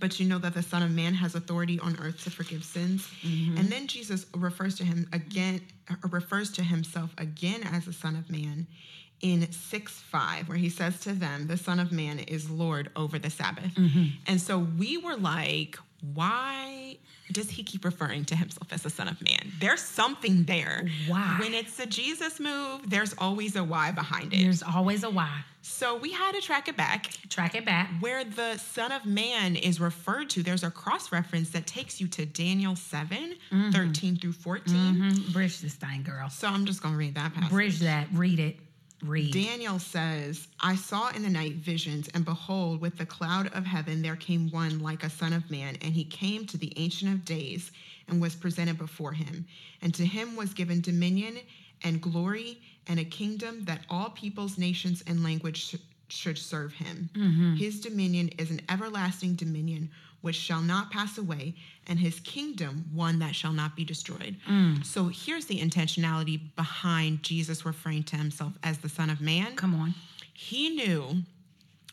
But 0.00 0.18
you 0.21 0.26
know 0.26 0.38
that 0.38 0.52
the 0.52 0.62
Son 0.62 0.83
of 0.83 0.90
Man 0.90 1.14
has 1.14 1.35
authority 1.35 1.78
on 1.80 1.97
earth 2.02 2.25
to 2.25 2.30
forgive 2.30 2.62
sins. 2.64 3.09
And 3.56 3.68
then 3.68 3.87
Jesus 3.87 4.26
refers 4.35 4.75
to 4.78 4.85
him 4.85 5.09
again, 5.12 5.62
uh, 5.88 5.95
refers 6.11 6.50
to 6.52 6.62
himself 6.62 7.14
again 7.16 7.62
as 7.62 7.87
the 7.87 7.92
Son 7.92 8.16
of 8.16 8.28
Man 8.28 8.66
in 9.20 9.50
6 9.50 9.92
5, 9.92 10.49
where 10.49 10.58
he 10.58 10.68
says 10.68 11.00
to 11.00 11.12
them, 11.12 11.46
The 11.46 11.56
Son 11.56 11.78
of 11.80 11.90
Man 11.92 12.18
is 12.18 12.50
Lord 12.50 12.90
over 12.96 13.18
the 13.18 13.30
Sabbath. 13.30 13.73
And 14.26 14.40
so 14.40 14.58
we 14.58 14.99
were 14.99 15.16
like, 15.16 15.78
why 16.14 16.99
does 17.32 17.50
he 17.50 17.64
keep 17.64 17.85
referring 17.85 18.25
to 18.26 18.37
himself 18.37 18.70
as 18.73 18.82
the 18.82 18.90
Son 18.90 19.08
of 19.08 19.20
Man? 19.23 19.50
There's 19.61 19.80
something 19.80 20.44
there. 20.44 20.87
Why? 21.08 21.37
When 21.40 21.54
it's 21.54 21.78
a 21.80 21.87
Jesus 21.87 22.38
move, 22.38 22.88
there's 22.88 23.14
always 23.18 23.56
a 23.56 23.64
why 23.64 23.90
behind 23.92 24.32
it. 24.35 24.42
there's 24.42 24.62
always 24.62 25.02
a 25.04 25.11
why 25.11 25.40
So 25.62 25.96
we 25.96 26.12
had 26.12 26.32
to 26.32 26.40
track 26.40 26.68
it 26.68 26.76
back 26.76 27.11
track 27.30 27.54
it 27.54 27.64
back 27.64 27.90
where 28.00 28.25
the 28.25 28.58
Son 28.58 28.92
of 28.92 29.04
Man 29.06 29.56
is 29.56 29.80
referred 29.80 30.28
to, 30.30 30.42
there's 30.42 30.62
a 30.62 30.70
cross 30.70 31.11
reference 31.11 31.50
that 31.50 31.66
takes 31.66 32.00
you 32.00 32.06
to 32.08 32.26
Daniel 32.26 32.76
7 32.76 33.35
13 33.73 34.16
through 34.16 34.32
14. 34.32 34.75
Mhm. 34.76 35.32
bridge 35.32 35.61
this 35.61 35.75
thing 35.75 36.02
girl 36.02 36.28
So 36.28 36.46
I'm 36.46 36.66
just 36.66 36.82
going 36.82 36.92
to 36.94 36.99
read 36.99 37.14
that 37.16 37.35
passage. 37.35 37.50
bridge 37.50 37.78
that 37.80 38.06
read 38.12 38.38
it 38.38 38.58
read 39.05 39.33
Daniel 39.33 39.79
says, 39.79 40.49
I 40.61 40.76
saw 40.76 41.11
in 41.11 41.23
the 41.23 41.31
night 41.31 41.55
visions, 41.55 42.09
and 42.15 42.25
behold, 42.25 42.81
with 42.81 42.97
the 42.99 43.07
cloud 43.07 43.49
of 43.55 43.67
heaven 43.67 44.03
there 44.03 44.17
came 44.17 44.50
one 44.50 44.79
like 44.81 45.05
a 45.05 45.11
son 45.11 45.33
of 45.33 45.50
man, 45.50 45.76
and 45.83 45.93
he 45.93 46.05
came 46.05 46.47
to 46.47 46.59
the 46.59 46.73
Ancient 46.76 47.12
of 47.12 47.25
Days 47.25 47.71
and 48.09 48.21
was 48.21 48.35
presented 48.35 48.79
before 48.79 49.12
him. 49.12 49.47
And 49.83 49.95
to 49.95 50.07
him 50.07 50.37
was 50.37 50.55
given 50.55 50.81
dominion 50.81 51.38
and 51.83 52.00
glory 52.00 52.59
and 52.88 52.99
a 53.00 53.05
kingdom 53.05 53.65
that 53.65 53.81
all 53.91 54.11
peoples, 54.11 54.59
nations, 54.59 55.03
and 55.07 55.23
language 55.23 55.71
sh- 55.71 55.76
should 56.09 56.38
serve 56.38 56.73
him. 56.73 57.11
Mm-hmm. 57.15 57.55
His 57.57 57.81
dominion 57.81 58.29
is 58.38 58.50
an 58.50 58.61
everlasting 58.69 59.35
dominion 59.35 59.91
which 60.26 60.35
shall 60.35 60.61
not 60.61 60.90
pass 60.90 61.18
away, 61.18 61.54
and 61.87 62.00
his 62.00 62.18
kingdom 62.18 62.85
one 62.92 63.21
that 63.21 63.33
shall 63.33 63.52
not 63.52 63.76
be 63.76 63.85
destroyed. 63.85 64.35
Mm. 64.50 64.85
So 64.85 65.06
here's 65.06 65.47
the 65.47 65.61
intentionality 65.61 66.40
behind 66.56 67.23
Jesus 67.23 67.64
referring 67.64 68.02
to 68.02 68.16
himself 68.16 68.52
as 68.64 68.78
the 68.78 68.88
Son 68.88 69.09
of 69.09 69.21
Man. 69.21 69.54
come 69.54 69.76
on 69.76 69.95
He 70.35 70.71
knew 70.71 71.23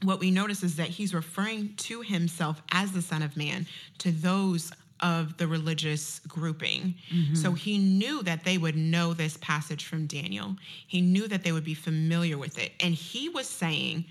what 0.02 0.20
we 0.20 0.32
notice 0.32 0.63
is 0.63 0.78
that 0.78 0.88
he's 0.88 1.13
referring 1.13 1.75
to 1.75 2.02
himself 2.02 2.60
as 2.72 2.92
the 2.92 3.04
Son 3.04 3.22
of 3.22 3.38
Man 3.38 3.68
to 4.00 4.12
those 4.12 4.72
of 5.00 5.38
the 5.38 5.48
religious 5.48 6.20
grouping. 6.28 6.96
Mm-hmm. 7.13 7.36
So 7.36 7.52
he 7.52 7.78
knew 7.78 8.24
that 8.24 8.46
they 8.46 8.58
would 8.58 8.75
know 8.75 9.13
this 9.13 9.38
passage 9.38 9.86
from 9.86 10.08
Daniel. 10.08 10.56
He 10.88 11.02
knew 11.02 11.28
that 11.28 11.44
they 11.44 11.52
would 11.52 11.63
be 11.63 11.75
familiar 11.75 12.40
with 12.40 12.58
it. 12.58 12.72
And 12.80 12.96
he 12.96 13.30
was 13.30 13.48
saying, 13.48 14.06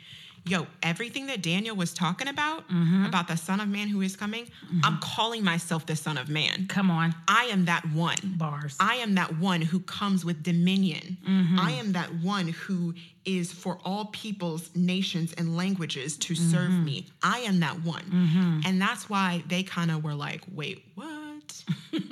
Yo, 0.45 0.67
everything 0.83 1.27
that 1.27 1.41
Daniel 1.41 1.77
was 1.77 1.95
talking 1.95 2.27
about, 2.27 2.69
mm-hmm. 2.69 3.05
about 3.07 3.29
the 3.29 3.37
Son 3.37 3.61
of 3.61 3.69
Man 3.69 3.87
who 3.87 4.01
is 4.01 4.17
coming, 4.17 4.45
mm-hmm. 4.45 4.81
I'm 4.83 4.99
calling 4.99 5.45
myself 5.45 5.87
the 5.87 5.95
Son 5.95 6.19
of 6.19 6.29
Man. 6.29 6.67
come 6.69 6.91
on 6.91 7.15
I 7.29 7.45
am 7.45 7.67
that 7.67 7.85
one. 7.93 8.17
bars 8.37 8.77
I 8.81 8.97
am 8.97 9.15
that 9.15 9.39
one 9.39 9.61
who 9.61 9.79
comes 9.81 10.25
with 10.25 10.43
dominion. 10.43 11.17
Mm-hmm. 11.29 11.61
I 11.61 11.73
am 11.73 11.93
that 11.93 12.13
one 12.17 12.49
who 12.49 12.95
is 13.25 13.53
for 13.53 13.79
all 13.85 14.07
peoples, 14.07 14.71
nations, 14.75 15.33
and 15.39 15.57
languages 15.57 16.17
to 16.19 16.35
serve 16.35 16.73
me. 16.73 17.07
I 17.23 17.39
am 17.41 17.61
that 17.61 17.83
one. 17.85 18.63
And 18.67 18.81
that's 18.81 19.09
why 19.09 19.45
they 19.47 19.63
kind 19.63 19.91
of 19.91 20.03
were 20.03 20.15
like, 20.15 20.43
wait, 20.53 20.85
what? 20.97 21.63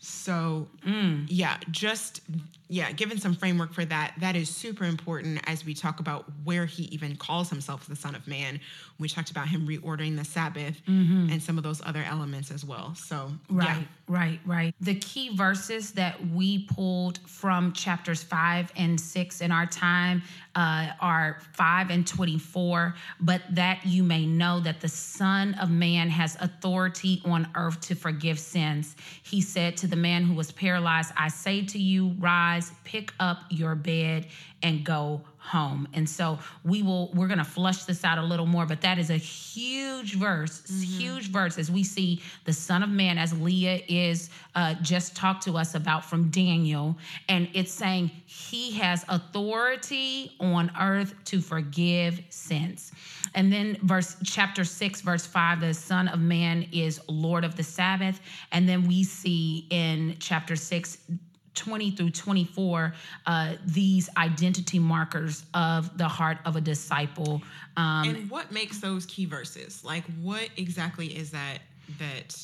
so, 0.00 0.68
mm. 0.84 1.24
yeah, 1.28 1.58
just, 1.70 2.20
yeah, 2.68 2.90
given 2.90 3.18
some 3.18 3.34
framework 3.34 3.72
for 3.72 3.84
that, 3.84 4.14
that 4.18 4.34
is 4.34 4.48
super 4.48 4.84
important 4.84 5.40
as 5.46 5.64
we 5.64 5.72
talk 5.72 6.00
about 6.00 6.24
where 6.42 6.66
he 6.66 6.84
even 6.84 7.16
calls 7.16 7.48
himself 7.48 7.86
the 7.86 7.94
Son 7.94 8.14
of 8.14 8.26
Man. 8.26 8.58
We 8.98 9.08
talked 9.08 9.30
about 9.30 9.46
him 9.48 9.68
reordering 9.68 10.16
the 10.16 10.24
Sabbath 10.24 10.80
mm-hmm. 10.86 11.30
and 11.30 11.40
some 11.40 11.58
of 11.58 11.64
those 11.64 11.80
other 11.84 12.02
elements 12.02 12.50
as 12.50 12.64
well. 12.64 12.94
So, 12.96 13.30
Right, 13.48 13.78
yeah. 13.78 13.82
Right, 14.08 14.40
right. 14.44 14.74
The 14.80 14.94
key 14.96 15.34
verses 15.34 15.92
that 15.92 16.14
we 16.28 16.64
pulled 16.64 17.18
from 17.26 17.72
chapters 17.72 18.22
five 18.22 18.72
and 18.76 19.00
six 19.00 19.40
in 19.40 19.50
our 19.50 19.66
time 19.66 20.22
uh, 20.54 20.90
are 21.00 21.38
five 21.52 21.90
and 21.90 22.06
24. 22.06 22.94
But 23.20 23.42
that 23.50 23.84
you 23.84 24.02
may 24.02 24.26
know 24.26 24.60
that 24.60 24.80
the 24.80 24.88
Son 24.88 25.54
of 25.54 25.70
Man 25.70 26.08
has 26.08 26.36
authority 26.40 27.20
on 27.24 27.48
earth 27.54 27.80
to 27.82 27.94
forgive 27.94 28.38
sins. 28.38 28.96
He 29.22 29.40
said 29.40 29.76
to 29.78 29.86
the 29.86 29.96
man 29.96 30.24
who 30.24 30.34
was 30.34 30.52
paralyzed, 30.52 31.12
I 31.16 31.28
say 31.28 31.64
to 31.66 31.78
you, 31.78 32.14
rise, 32.18 32.72
pick 32.84 33.12
up 33.20 33.38
your 33.50 33.74
bed, 33.74 34.26
and 34.62 34.84
go 34.84 35.22
home. 35.46 35.86
And 35.94 36.08
so 36.08 36.38
we 36.64 36.82
will 36.82 37.10
we're 37.14 37.28
going 37.28 37.38
to 37.38 37.44
flush 37.44 37.84
this 37.84 38.04
out 38.04 38.18
a 38.18 38.22
little 38.22 38.46
more, 38.46 38.66
but 38.66 38.80
that 38.80 38.98
is 38.98 39.10
a 39.10 39.16
huge 39.16 40.14
verse, 40.16 40.62
huge 40.68 41.30
verse 41.30 41.56
as 41.56 41.70
we 41.70 41.84
see 41.84 42.20
the 42.44 42.52
son 42.52 42.82
of 42.82 42.88
man 42.88 43.16
as 43.16 43.38
Leah 43.40 43.80
is 43.88 44.30
uh, 44.54 44.74
just 44.82 45.14
talked 45.14 45.44
to 45.44 45.56
us 45.56 45.74
about 45.74 46.04
from 46.04 46.30
Daniel 46.30 46.96
and 47.28 47.48
it's 47.54 47.72
saying 47.72 48.10
he 48.26 48.72
has 48.72 49.04
authority 49.08 50.32
on 50.40 50.70
earth 50.80 51.14
to 51.26 51.40
forgive 51.40 52.20
sins. 52.30 52.90
And 53.34 53.52
then 53.52 53.76
verse 53.82 54.16
chapter 54.24 54.64
6 54.64 55.00
verse 55.02 55.26
5 55.26 55.60
the 55.60 55.74
son 55.74 56.08
of 56.08 56.20
man 56.20 56.66
is 56.72 57.00
lord 57.08 57.44
of 57.44 57.56
the 57.56 57.62
sabbath 57.62 58.20
and 58.52 58.68
then 58.68 58.86
we 58.86 59.04
see 59.04 59.66
in 59.70 60.16
chapter 60.18 60.56
6 60.56 60.98
20 61.56 61.90
through 61.90 62.10
24 62.10 62.94
uh, 63.26 63.54
these 63.66 64.08
identity 64.16 64.78
markers 64.78 65.44
of 65.54 65.96
the 65.98 66.06
heart 66.06 66.38
of 66.44 66.56
a 66.56 66.60
disciple 66.60 67.42
um, 67.76 68.08
and 68.08 68.30
what 68.30 68.50
makes 68.52 68.80
those 68.80 69.06
key 69.06 69.26
verses? 69.26 69.84
Like, 69.84 70.04
what 70.20 70.48
exactly 70.56 71.06
is 71.08 71.30
that? 71.32 71.58
That 71.98 72.36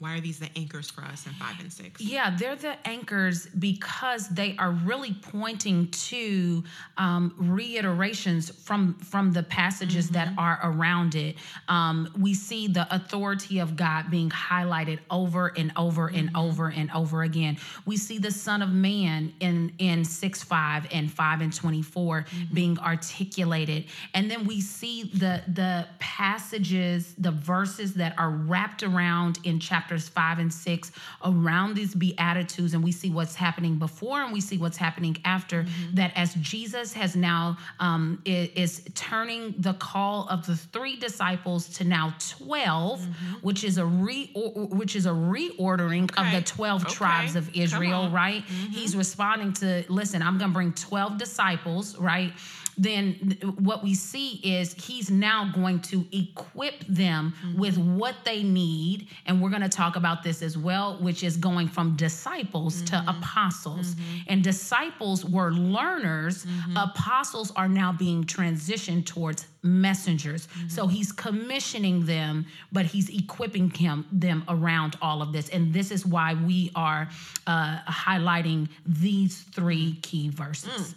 why 0.00 0.16
are 0.16 0.20
these 0.20 0.38
the 0.38 0.48
anchors 0.56 0.90
for 0.90 1.02
us 1.02 1.26
in 1.26 1.32
five 1.34 1.60
and 1.60 1.72
six? 1.72 2.00
yeah 2.00 2.34
they're 2.36 2.56
the 2.56 2.76
anchors 2.88 3.46
because 3.46 4.28
they 4.28 4.56
are 4.58 4.72
really 4.72 5.14
pointing 5.22 5.88
to 5.88 6.64
um, 6.96 7.34
reiterations 7.36 8.50
from 8.50 8.94
from 8.94 9.32
the 9.32 9.42
passages 9.44 10.08
that 10.10 10.32
are 10.38 10.58
around 10.62 11.14
it. 11.14 11.36
Um, 11.68 12.12
we 12.18 12.34
see 12.34 12.66
the 12.66 12.92
authority 12.94 13.58
of 13.58 13.76
god 13.76 14.10
being 14.10 14.30
highlighted 14.30 14.98
over 15.10 15.52
and 15.56 15.72
over 15.76 16.08
and 16.08 16.30
over 16.34 16.68
and 16.68 16.90
over 16.92 17.22
again. 17.22 17.58
We 17.86 17.96
see 17.96 18.18
the 18.18 18.30
son 18.30 18.62
of 18.62 18.70
man 18.70 19.32
in 19.40 19.72
in 19.78 20.04
6 20.04 20.42
5 20.42 20.86
and 20.92 21.10
5 21.10 21.40
and 21.40 21.54
24 21.54 22.24
being 22.52 22.78
articulated. 22.78 23.84
And 24.14 24.30
then 24.30 24.46
we 24.46 24.60
see 24.60 25.04
the 25.14 25.42
the 25.46 25.86
passages 25.98 27.14
the 27.18 27.32
verses 27.32 27.94
that 27.94 28.14
are 28.18 28.30
wrapped 28.30 28.82
around 28.82 29.38
in 29.44 29.58
chapters 29.90 30.08
5 30.08 30.38
and 30.38 30.52
6 30.52 30.92
around 31.24 31.74
these 31.74 31.94
beatitudes 31.94 32.74
and 32.74 32.84
we 32.84 32.92
see 32.92 33.10
what's 33.10 33.34
happening 33.34 33.76
before 33.76 34.22
and 34.22 34.32
we 34.32 34.40
see 34.40 34.56
what's 34.56 34.76
happening 34.76 35.16
after 35.24 35.64
mm-hmm. 35.64 35.94
that 35.94 36.12
as 36.14 36.34
jesus 36.34 36.92
has 36.92 37.16
now 37.16 37.56
um, 37.80 38.22
is, 38.24 38.82
turning 38.94 39.54
the 39.58 39.72
call 39.74 40.28
of 40.28 40.46
the 40.46 40.54
three 40.54 40.96
disciples 40.96 41.68
to 41.68 41.84
now 41.84 42.14
12 42.38 43.00
mm-hmm. 43.00 43.12
which 43.42 43.64
is 43.64 43.78
a 43.78 43.84
re 43.84 44.30
which 44.34 44.94
is 44.94 45.06
a 45.06 45.10
reordering 45.10 46.08
of 46.16 46.32
the 46.32 46.42
12 46.42 46.82
Okay. 46.82 46.94
tribes 46.94 47.36
of 47.36 47.54
israel 47.56 48.08
right? 48.10 48.44
He's 48.44 48.90
mm-hmm. 48.90 48.98
responding 48.98 49.52
to 49.54 49.84
listen 49.88 50.22
i'm 50.22 50.38
gonna 50.38 50.52
bring 50.52 50.72
12 50.72 51.18
disciples 51.18 51.98
right 51.98 52.32
then 52.76 53.38
what 53.58 53.82
we 53.82 53.94
see 53.94 54.40
is 54.42 54.74
he's 54.74 55.10
now 55.10 55.50
going 55.54 55.80
to 55.80 56.04
equip 56.12 56.80
them 56.86 57.34
with 57.56 57.76
what 57.78 58.16
they 58.24 58.42
need 58.42 59.08
and 59.26 59.40
we're 59.40 59.50
going 59.50 59.62
to 59.62 59.68
talk 59.68 59.96
about 59.96 60.22
this 60.22 60.42
as 60.42 60.56
well, 60.56 60.96
which 61.00 61.22
is 61.22 61.36
going 61.36 61.68
from 61.68 61.96
disciples 61.96 62.82
mm-hmm. 62.82 63.04
to 63.04 63.18
apostles. 63.18 63.94
Mm-hmm. 63.94 64.16
And 64.28 64.44
disciples 64.44 65.24
were 65.24 65.52
learners, 65.52 66.44
mm-hmm. 66.44 66.76
apostles 66.76 67.52
are 67.56 67.68
now 67.68 67.92
being 67.92 68.24
transitioned 68.24 69.06
towards 69.06 69.46
messengers. 69.62 70.46
Mm-hmm. 70.46 70.68
So 70.68 70.86
he's 70.86 71.12
commissioning 71.12 72.06
them, 72.06 72.46
but 72.72 72.86
he's 72.86 73.08
equipping 73.10 73.70
him 73.70 74.06
them 74.12 74.44
around 74.48 74.96
all 75.02 75.22
of 75.22 75.32
this. 75.32 75.48
And 75.50 75.72
this 75.72 75.90
is 75.90 76.06
why 76.06 76.34
we 76.34 76.70
are 76.74 77.08
uh, 77.46 77.80
highlighting 77.86 78.68
these 78.86 79.42
three 79.42 79.98
key 80.02 80.30
verses. 80.30 80.70
Mm. 80.70 80.94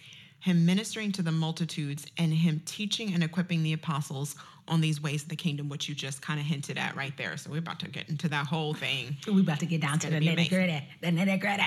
him 0.45 0.67
ministering 0.67 1.11
to 1.13 1.23
the 1.23 1.33
multitudes, 1.33 2.07
and 2.19 2.33
him 2.33 2.61
teaching 2.67 3.15
and 3.15 3.25
equipping 3.25 3.63
the 3.63 3.73
apostles 3.73 4.37
on 4.69 4.81
these 4.81 5.01
ways 5.03 5.23
of 5.23 5.29
the 5.29 5.37
kingdom, 5.37 5.69
which 5.69 5.89
you 5.89 5.95
just 5.95 6.23
kind 6.23 6.39
of 6.41 6.47
hinted 6.47 6.79
at 6.79 6.95
right 6.97 7.17
there. 7.17 7.37
So 7.37 7.51
we're 7.51 7.59
about 7.59 7.81
to 7.81 7.89
get 7.89 8.09
into 8.09 8.29
that 8.29 8.47
whole 8.47 8.75
thing. 8.75 9.17
We're 9.27 9.41
about 9.41 9.61
to 9.61 9.67
get 9.67 9.81
down 9.81 9.97
it's 9.97 10.05
to 10.05 10.11
the 10.11 10.21
nitty 10.21 10.49
gritty. 10.49 10.83
The 11.01 11.09
nitty 11.09 11.41
gritty. 11.41 11.63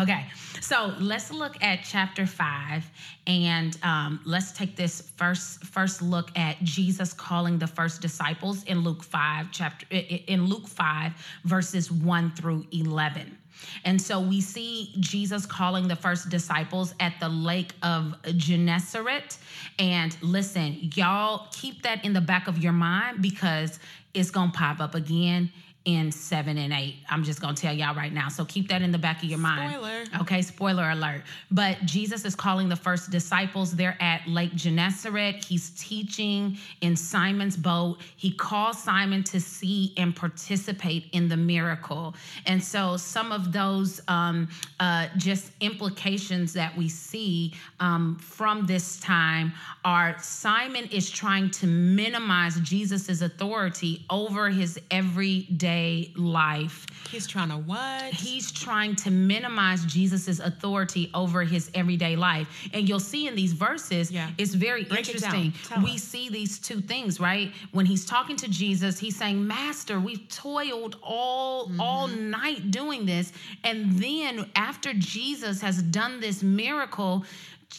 Okay, 0.00 0.24
so 0.62 0.94
let's 0.98 1.30
look 1.30 1.62
at 1.62 1.80
chapter 1.84 2.26
five, 2.26 2.90
and 3.26 3.76
um, 3.82 4.20
let's 4.24 4.52
take 4.52 4.76
this 4.76 5.12
first 5.16 5.64
first 5.64 6.00
look 6.00 6.30
at 6.38 6.62
Jesus 6.62 7.12
calling 7.12 7.58
the 7.58 7.66
first 7.66 8.00
disciples 8.00 8.64
in 8.64 8.80
Luke 8.80 9.04
five 9.04 9.48
chapter 9.52 9.86
in 9.90 10.46
Luke 10.46 10.66
five 10.66 11.12
verses 11.44 11.92
one 11.92 12.30
through 12.32 12.64
eleven. 12.72 13.36
And 13.84 14.00
so 14.00 14.20
we 14.20 14.40
see 14.40 14.92
Jesus 15.00 15.46
calling 15.46 15.88
the 15.88 15.96
first 15.96 16.28
disciples 16.28 16.94
at 17.00 17.14
the 17.20 17.28
lake 17.28 17.72
of 17.82 18.14
Gennesaret. 18.36 19.38
And 19.78 20.16
listen, 20.22 20.90
y'all 20.94 21.48
keep 21.52 21.82
that 21.82 22.04
in 22.04 22.12
the 22.12 22.20
back 22.20 22.48
of 22.48 22.58
your 22.58 22.72
mind 22.72 23.22
because 23.22 23.78
it's 24.14 24.30
going 24.30 24.50
to 24.50 24.58
pop 24.58 24.80
up 24.80 24.94
again 24.94 25.52
in 25.86 26.10
seven 26.10 26.58
and 26.58 26.72
eight. 26.72 26.96
I'm 27.08 27.22
just 27.22 27.40
gonna 27.40 27.54
tell 27.54 27.72
y'all 27.72 27.94
right 27.94 28.12
now. 28.12 28.28
So 28.28 28.44
keep 28.44 28.68
that 28.68 28.82
in 28.82 28.90
the 28.90 28.98
back 28.98 29.22
of 29.22 29.28
your 29.28 29.38
mind. 29.38 29.72
Spoiler. 29.72 30.04
Okay, 30.20 30.42
spoiler 30.42 30.90
alert. 30.90 31.22
But 31.52 31.78
Jesus 31.86 32.24
is 32.24 32.34
calling 32.34 32.68
the 32.68 32.76
first 32.76 33.10
disciples. 33.10 33.74
They're 33.74 33.96
at 34.00 34.26
Lake 34.26 34.52
Gennesaret. 34.56 35.44
He's 35.44 35.70
teaching 35.78 36.58
in 36.80 36.96
Simon's 36.96 37.56
boat. 37.56 38.00
He 38.16 38.32
calls 38.32 38.82
Simon 38.82 39.22
to 39.24 39.40
see 39.40 39.94
and 39.96 40.14
participate 40.14 41.06
in 41.12 41.28
the 41.28 41.36
miracle. 41.36 42.16
And 42.46 42.62
so 42.62 42.96
some 42.96 43.30
of 43.30 43.52
those 43.52 44.00
um, 44.08 44.48
uh, 44.80 45.06
just 45.16 45.52
implications 45.60 46.52
that 46.54 46.76
we 46.76 46.88
see 46.88 47.54
um, 47.78 48.16
from 48.16 48.66
this 48.66 48.98
time 48.98 49.52
are 49.84 50.16
Simon 50.20 50.86
is 50.86 51.08
trying 51.08 51.48
to 51.52 51.68
minimize 51.68 52.58
Jesus's 52.60 53.22
authority 53.22 54.04
over 54.10 54.50
his 54.50 54.80
everyday 54.90 55.75
life. 56.16 56.86
He's 57.10 57.26
trying 57.26 57.50
to 57.50 57.56
what? 57.56 58.12
He's 58.12 58.50
trying 58.50 58.96
to 58.96 59.10
minimize 59.10 59.84
Jesus's 59.84 60.40
authority 60.40 61.10
over 61.14 61.44
his 61.44 61.70
everyday 61.74 62.16
life. 62.16 62.48
And 62.72 62.88
you'll 62.88 63.00
see 63.00 63.26
in 63.26 63.34
these 63.34 63.52
verses, 63.52 64.10
yeah. 64.10 64.30
it's 64.38 64.54
very 64.54 64.84
Break 64.84 65.00
interesting. 65.00 65.52
It 65.70 65.82
we 65.82 65.94
us. 65.94 66.02
see 66.02 66.28
these 66.28 66.58
two 66.58 66.80
things, 66.80 67.20
right? 67.20 67.52
When 67.72 67.86
he's 67.86 68.04
talking 68.04 68.36
to 68.36 68.48
Jesus, 68.48 68.98
he's 68.98 69.16
saying, 69.16 69.46
"Master, 69.46 70.00
we've 70.00 70.28
toiled 70.28 70.96
all 71.02 71.66
mm-hmm. 71.66 71.80
all 71.80 72.08
night 72.08 72.70
doing 72.70 73.06
this." 73.06 73.32
And 73.64 73.92
then 73.98 74.50
after 74.56 74.92
Jesus 74.94 75.60
has 75.60 75.82
done 75.82 76.20
this 76.20 76.42
miracle, 76.42 77.24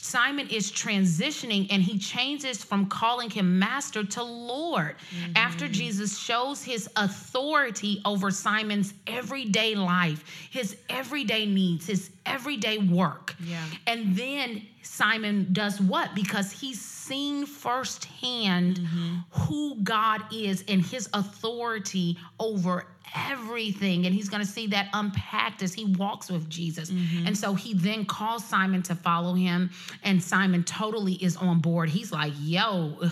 Simon 0.02 0.48
is 0.50 0.72
transitioning 0.72 1.68
and 1.70 1.82
he 1.82 1.98
changes 1.98 2.64
from 2.64 2.88
calling 2.88 3.30
him 3.30 3.60
master 3.60 4.04
to 4.04 4.24
Lord. 4.24 4.96
Mm-hmm. 4.98 5.34
After 5.36 5.68
Jesus 5.68 6.18
shows 6.18 6.64
his 6.64 6.90
authority 6.96 8.02
over 8.06 8.32
Simon's 8.32 8.94
everyday 9.06 9.76
life, 9.76 10.24
his 10.50 10.78
everyday 10.90 11.46
needs, 11.46 11.88
his 11.88 12.10
everyday 12.26 12.78
work. 12.78 13.36
Yeah. 13.40 13.64
And 13.86 14.16
then 14.16 14.66
Simon 14.82 15.48
does 15.52 15.82
what? 15.82 16.16
Because 16.16 16.52
he's 16.52 16.82
seen 16.82 17.46
firsthand 17.46 18.80
mm-hmm. 18.80 19.18
who 19.32 19.76
God 19.84 20.22
is 20.34 20.64
and 20.68 20.82
his 20.82 21.10
authority 21.14 22.18
over 22.40 22.86
everything. 23.16 24.06
And 24.06 24.14
he's 24.14 24.30
going 24.30 24.44
to 24.44 24.50
see 24.50 24.68
that 24.68 24.90
unpacked 24.94 25.62
as 25.62 25.74
he 25.74 25.86
walks 25.86 26.30
with 26.30 26.50
Jesus. 26.50 26.90
Mm-hmm. 26.90 27.28
And 27.28 27.38
so 27.38 27.54
he 27.54 27.74
then 27.74 28.06
calls 28.06 28.46
Simon 28.46 28.82
to 28.84 28.96
follow 28.96 29.34
him. 29.34 29.70
And 30.04 30.22
Simon 30.22 30.64
totally 30.64 31.14
is 31.14 31.38
on 31.38 31.60
board. 31.60 31.90
He's 31.90 32.12
like, 32.12 32.34
yo, 32.40 32.98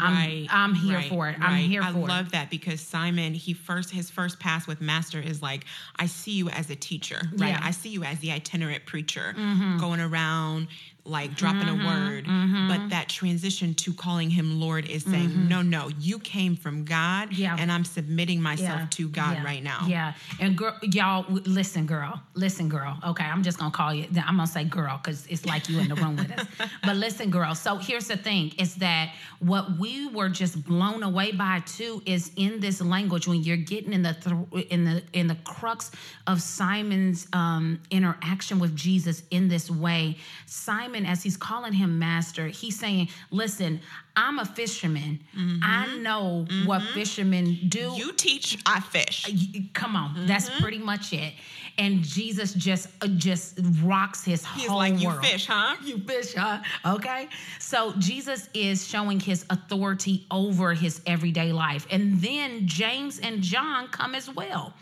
I'm, 0.00 0.14
right, 0.14 0.46
I'm 0.50 0.74
here 0.74 0.96
right, 0.96 1.08
for 1.08 1.28
it. 1.28 1.36
I'm 1.36 1.54
right. 1.54 1.58
here 1.58 1.82
for 1.82 1.88
it. 1.88 2.04
I 2.04 2.16
love 2.16 2.30
that 2.32 2.50
because 2.50 2.80
Simon, 2.80 3.34
he 3.34 3.52
first 3.52 3.90
his 3.90 4.10
first 4.10 4.40
pass 4.40 4.66
with 4.66 4.80
Master 4.80 5.20
is 5.20 5.42
like, 5.42 5.64
I 5.96 6.06
see 6.06 6.32
you 6.32 6.48
as 6.48 6.70
a 6.70 6.76
teacher, 6.76 7.20
right? 7.36 7.50
Yeah. 7.50 7.60
I 7.62 7.72
see 7.72 7.90
you 7.90 8.02
as 8.04 8.18
the 8.20 8.32
itinerant 8.32 8.86
preacher 8.86 9.34
mm-hmm. 9.36 9.78
going 9.78 10.00
around 10.00 10.68
like 11.04 11.34
dropping 11.34 11.62
mm-hmm, 11.62 11.84
a 11.84 11.88
word 11.88 12.24
mm-hmm. 12.26 12.68
but 12.68 12.90
that 12.90 13.08
transition 13.08 13.74
to 13.74 13.92
calling 13.92 14.30
him 14.30 14.60
lord 14.60 14.88
is 14.88 15.02
saying 15.02 15.28
mm-hmm. 15.28 15.48
no 15.48 15.60
no 15.60 15.90
you 15.98 16.16
came 16.20 16.54
from 16.54 16.84
god 16.84 17.32
yeah. 17.32 17.56
and 17.58 17.72
i'm 17.72 17.84
submitting 17.84 18.40
myself 18.40 18.80
yeah. 18.80 18.86
to 18.88 19.08
god 19.08 19.21
yeah. 19.30 19.44
right 19.44 19.62
now. 19.62 19.84
Yeah. 19.86 20.14
And 20.40 20.56
girl 20.56 20.76
y'all 20.82 21.24
listen 21.30 21.86
girl 21.86 22.20
listen 22.34 22.68
girl 22.68 22.98
okay? 23.06 23.24
I'm 23.24 23.42
just 23.42 23.58
gonna 23.58 23.70
call 23.70 23.94
you 23.94 24.06
i'm 24.26 24.36
gonna 24.36 24.46
say 24.46 24.64
girl 24.64 25.00
because 25.02 25.26
it's 25.26 25.46
like 25.46 25.68
you 25.68 25.78
in 25.78 25.88
the 25.88 25.94
room 25.94 26.16
with 26.16 26.30
us. 26.32 26.46
But 26.84 26.96
listen 26.96 27.30
girl 27.30 27.54
so 27.54 27.76
here's 27.76 28.08
the 28.08 28.16
thing 28.16 28.52
is 28.58 28.74
that 28.76 29.14
what 29.38 29.78
we 29.78 30.08
were 30.08 30.28
just 30.28 30.64
blown 30.64 31.02
away 31.02 31.32
by 31.32 31.62
too 31.66 32.02
is 32.06 32.30
in 32.36 32.60
this 32.60 32.80
language 32.80 33.26
when 33.28 33.42
you're 33.42 33.56
getting 33.56 33.92
in 33.92 34.02
the 34.02 34.14
th- 34.14 34.66
in 34.70 34.84
the 34.84 35.02
in 35.12 35.26
the 35.26 35.36
crux 35.44 35.90
of 36.26 36.40
simon's 36.42 37.26
um, 37.32 37.80
interaction 37.90 38.58
with 38.58 38.74
jesus 38.76 39.22
in 39.30 39.48
this 39.48 39.70
way 39.70 40.16
simon 40.46 40.82
Simon, 40.92 41.06
as 41.06 41.22
he's 41.22 41.36
calling 41.36 41.72
him 41.72 41.98
master, 41.98 42.48
he's 42.48 42.78
saying, 42.78 43.08
Listen, 43.30 43.80
I'm 44.16 44.38
a 44.38 44.44
fisherman. 44.44 45.20
I 45.62 45.96
know 45.98 46.46
what 46.66 46.82
fishermen 46.94 47.58
do. 47.68 47.88
Mm-hmm. 47.88 47.96
You 47.96 48.12
teach, 48.12 48.58
I 48.66 48.80
fish. 48.80 49.30
Come 49.72 49.96
on, 49.96 50.26
that's 50.26 50.50
pretty 50.60 50.78
much 50.78 51.12
it. 51.12 51.34
And 51.78 52.02
Jesus 52.02 52.52
just 52.52 52.88
uh, 53.00 53.06
just 53.08 53.58
rocks 53.82 54.24
his 54.24 54.44
He's 54.44 54.66
whole 54.66 54.78
like, 54.78 55.00
you 55.00 55.10
fish, 55.20 55.46
huh? 55.46 55.76
You 55.84 55.98
fish, 55.98 56.34
huh? 56.34 56.62
Okay. 56.84 57.28
So 57.58 57.94
Jesus 57.98 58.48
is 58.52 58.86
showing 58.86 59.18
his 59.18 59.46
authority 59.48 60.26
over 60.30 60.74
his 60.74 61.00
everyday 61.06 61.52
life. 61.52 61.86
And 61.90 62.20
then 62.20 62.66
James 62.66 63.20
and 63.20 63.40
John 63.40 63.88
come 63.88 64.14
as 64.14 64.28
well. 64.28 64.74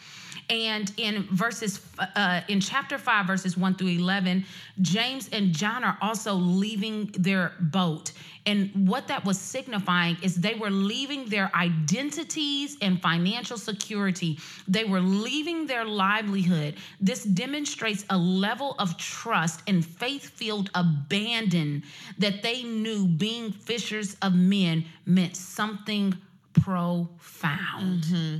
And 0.50 0.92
in 0.96 1.28
verses, 1.30 1.80
uh, 2.16 2.40
in 2.48 2.60
chapter 2.60 2.98
5, 2.98 3.26
verses 3.26 3.56
1 3.56 3.76
through 3.76 3.88
11, 3.88 4.44
James 4.80 5.28
and 5.32 5.54
John 5.54 5.84
are 5.84 5.96
also 6.02 6.34
leaving 6.34 7.06
their 7.16 7.52
boat. 7.60 8.10
And 8.50 8.88
what 8.88 9.06
that 9.06 9.24
was 9.24 9.38
signifying 9.38 10.16
is 10.22 10.34
they 10.34 10.54
were 10.54 10.70
leaving 10.70 11.26
their 11.26 11.54
identities 11.54 12.76
and 12.82 13.00
financial 13.00 13.56
security. 13.56 14.40
They 14.66 14.82
were 14.82 15.00
leaving 15.00 15.66
their 15.66 15.84
livelihood. 15.84 16.74
This 17.00 17.22
demonstrates 17.22 18.04
a 18.10 18.18
level 18.18 18.74
of 18.80 18.98
trust 18.98 19.62
and 19.68 19.86
faith 19.86 20.30
filled 20.30 20.68
abandon 20.74 21.84
that 22.18 22.42
they 22.42 22.64
knew 22.64 23.06
being 23.06 23.52
fishers 23.52 24.16
of 24.20 24.34
men 24.34 24.84
meant 25.06 25.36
something 25.36 26.16
profound. 26.52 28.02
Mm-hmm. 28.02 28.38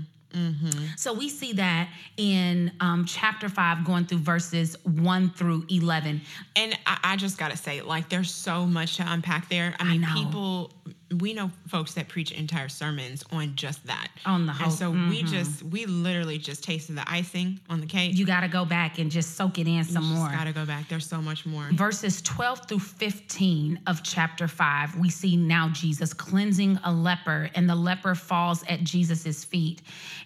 So 0.97 1.13
we 1.13 1.29
see 1.29 1.55
that 1.55 1.89
in 2.17 2.73
um, 2.81 3.05
chapter 3.05 3.49
5, 3.49 3.85
going 3.85 4.07
through 4.07 4.19
verses 4.19 4.77
1 4.85 5.31
through 5.31 5.67
11. 5.69 6.21
And 6.57 6.79
I, 6.87 6.99
I 7.03 7.17
just 7.17 7.39
gotta 7.39 7.57
say, 7.57 7.81
like, 7.83 8.09
there's 8.09 8.33
so 8.33 8.67
much 8.67 8.97
to 8.97 9.05
unpack 9.07 9.49
there. 9.49 9.75
I 9.79 9.85
mean, 9.85 10.01
know. 10.03 10.15
people, 10.15 10.73
we 11.19 11.33
know 11.33 11.51
folks 11.67 11.95
that 11.95 12.09
preach 12.09 12.31
entire 12.31 12.69
sermons 12.69 13.25
on 13.33 13.57
just 13.57 13.85
that. 13.87 14.09
On 14.25 14.47
the 14.47 14.53
whole- 14.53 14.67
And 14.67 14.73
so 14.73 14.91
we 14.91 14.97
mm-hmm. 14.97 15.27
just, 15.27 15.63
we 15.65 15.87
literally 15.87 16.39
just 16.39 16.63
tasted 16.63 16.97
the 16.97 17.11
icing 17.11 17.59
on 17.69 17.81
the 17.81 17.87
cake. 17.87 18.17
You 18.17 18.25
got 18.25 18.41
to 18.43 18.49
go 18.49 18.65
back 18.65 18.99
and 18.99 19.11
just 19.11 19.37
soak 19.37 19.59
it 19.59 19.67
in 19.67 19.83
some 19.85 20.05
just 20.05 20.15
more. 20.15 20.29
gotta 20.31 20.53
go 20.53 20.65
back. 20.65 20.89
There's 20.89 21.07
so 21.07 21.21
much 21.21 21.47
more. 21.47 21.69
verses 21.73 22.23
12 22.23 22.69
through 22.69 22.79
15 22.79 23.81
of 23.87 24.03
chapter 24.03 24.47
5 24.47 24.97
we 24.97 25.09
see 25.11 25.37
now 25.37 25.69
jesus 25.71 26.13
cleansing 26.15 26.79
a 26.85 26.93
leper 26.93 27.51
and 27.55 27.69
the 27.69 27.75
leper 27.75 28.15
falls 28.15 28.63
at 28.69 28.83
jesus' 28.85 29.45
feet 29.45 29.83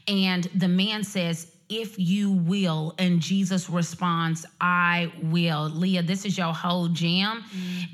and 0.09 0.45
the 0.55 0.69
man 0.69 1.03
says 1.03 1.47
if 1.81 1.99
you 1.99 2.33
will. 2.33 2.95
And 2.99 3.21
jesus 3.21 3.69
responds 3.71 4.47
i 4.61 5.13
will. 5.23 5.69
Leah 5.71 6.03
this 6.03 6.25
is 6.25 6.37
your 6.39 6.53
whole 6.53 6.89
jam 6.89 7.45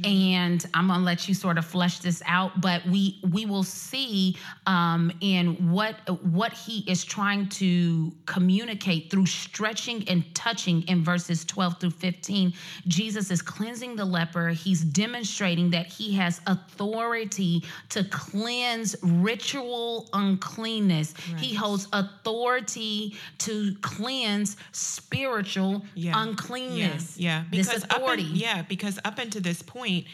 and 0.05 0.67
i'm 0.75 0.89
gonna 0.89 1.05
let 1.05 1.29
you 1.29 1.35
sort 1.35 1.59
of 1.59 1.65
flesh 1.65 1.99
this 2.01 2.23
out 2.27 2.61
but 2.61 2.85
we 2.87 3.19
we 3.31 3.47
will 3.47 3.63
see 3.63 4.37
um 4.67 5.13
in 5.21 5.71
what 5.71 5.97
what 6.25 6.53
he 6.53 6.85
is 6.91 7.05
trying 7.05 7.49
to 7.49 8.13
communicate 8.27 9.11
through 9.11 9.27
stretching 9.27 10.07
and 10.09 10.25
touching 10.35 10.83
in 10.89 11.03
verses 11.05 11.45
12 11.45 11.81
through 11.81 11.91
15 11.91 12.53
jesus 12.87 13.31
is 13.31 13.43
cleansing 13.43 13.97
the 13.97 14.05
leper. 14.05 14.49
He's 14.51 14.83
demonstrating 14.83 15.71
that 15.71 15.87
he 15.87 16.13
has 16.15 16.41
authority 16.47 17.65
to 17.91 18.05
cleanse 18.05 18.97
ritual 19.03 20.09
uncleanness. 20.13 21.15
He 21.39 21.55
holds 21.55 21.87
authority 21.93 23.17
to 23.39 23.70
cleanse 23.83 24.57
spiritual 24.73 25.85
Yeah. 25.95 26.13
uncleanness 26.23 27.17
Yeah, 27.19 27.43
yeah. 27.43 27.45
Because 27.51 27.85
up 27.85 28.19
in- 28.19 28.35
yeah, 28.37 28.63
because 28.63 28.99
up 29.05 29.19
until 29.19 29.43
this 29.43 29.63
point, 29.63 30.07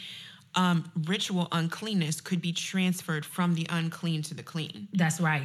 um, 0.54 0.90
ritual 1.04 1.48
uncleanness 1.52 2.20
could 2.20 2.40
be 2.40 2.52
transferred 2.52 3.24
from 3.26 3.54
the 3.54 3.66
unclean 3.70 4.22
to 4.22 4.34
the 4.34 4.42
clean. 4.42 4.88
that's 4.94 5.20
right 5.20 5.42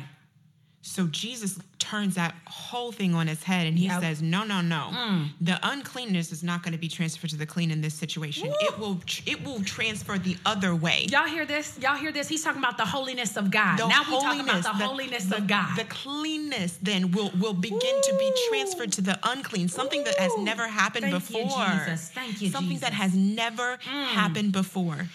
So 0.83 1.05
Jesus 1.07 1.59
turns 1.77 2.15
that 2.15 2.33
whole 2.47 2.91
thing 2.91 3.13
on 3.13 3.27
his 3.27 3.43
head 3.43 3.67
and 3.67 3.77
he 3.77 3.85
Yep. 3.85 3.97
Mm. 3.97 4.01
says, 4.01 4.21
"No, 4.21 4.43
no, 4.43 4.61
no. 4.61 5.25
The 5.39 5.59
uncleanness 5.67 6.31
is 6.31 6.41
not 6.43 6.63
going 6.63 6.71
to 6.73 6.77
be 6.79 6.87
transferred 6.87 7.29
to 7.31 7.35
the 7.35 7.45
clean 7.45 7.69
in 7.69 7.81
this 7.81 7.93
situation. 7.93 8.51
It 8.61 8.79
will 8.79 8.99
it 9.25 9.43
will 9.43 9.61
transfer 9.63 10.17
the 10.17 10.37
other 10.45 10.73
way. 10.73 11.07
Y'all 11.11 11.27
hear 11.27 11.45
this? 11.45 11.77
Y'all 11.81 11.95
hear 11.95 12.11
this? 12.11 12.27
He's 12.27 12.43
talking 12.43 12.59
about 12.61 12.77
the 12.77 12.85
holiness 12.85 13.37
of 13.37 13.51
God. 13.51 13.77
The 13.77 13.87
now 13.87 14.03
we 14.03 14.19
talking 14.21 14.41
about 14.41 14.63
the, 14.63 14.71
the- 14.77 14.85
holiness 14.87 15.25
the- 15.25 15.37
of 15.37 15.47
God. 15.47 15.75
The 15.77 15.83
cleanness 15.85 16.77
then 16.81 17.11
will 17.11 17.31
will 17.39 17.53
begin 17.53 17.79
to 18.01 18.15
be 18.17 18.31
transferred 18.49 18.91
to 18.93 19.01
the 19.01 19.19
unclean, 19.23 19.67
something 19.69 20.03
that 20.05 20.17
has 20.17 20.31
never 20.39 20.67
happened 20.67 21.03
Thank 21.11 21.29
you, 21.29 21.43
before. 21.45 21.67
Jesus. 21.85 22.09
Thank 22.09 22.41
you, 22.41 22.49
Something 22.49 22.79
that 22.79 22.93
Jesus. 22.93 23.07
Mm. 23.07 23.11
has 23.11 23.13
never 23.15 23.77
happened 24.13 24.51
before. 24.51 25.07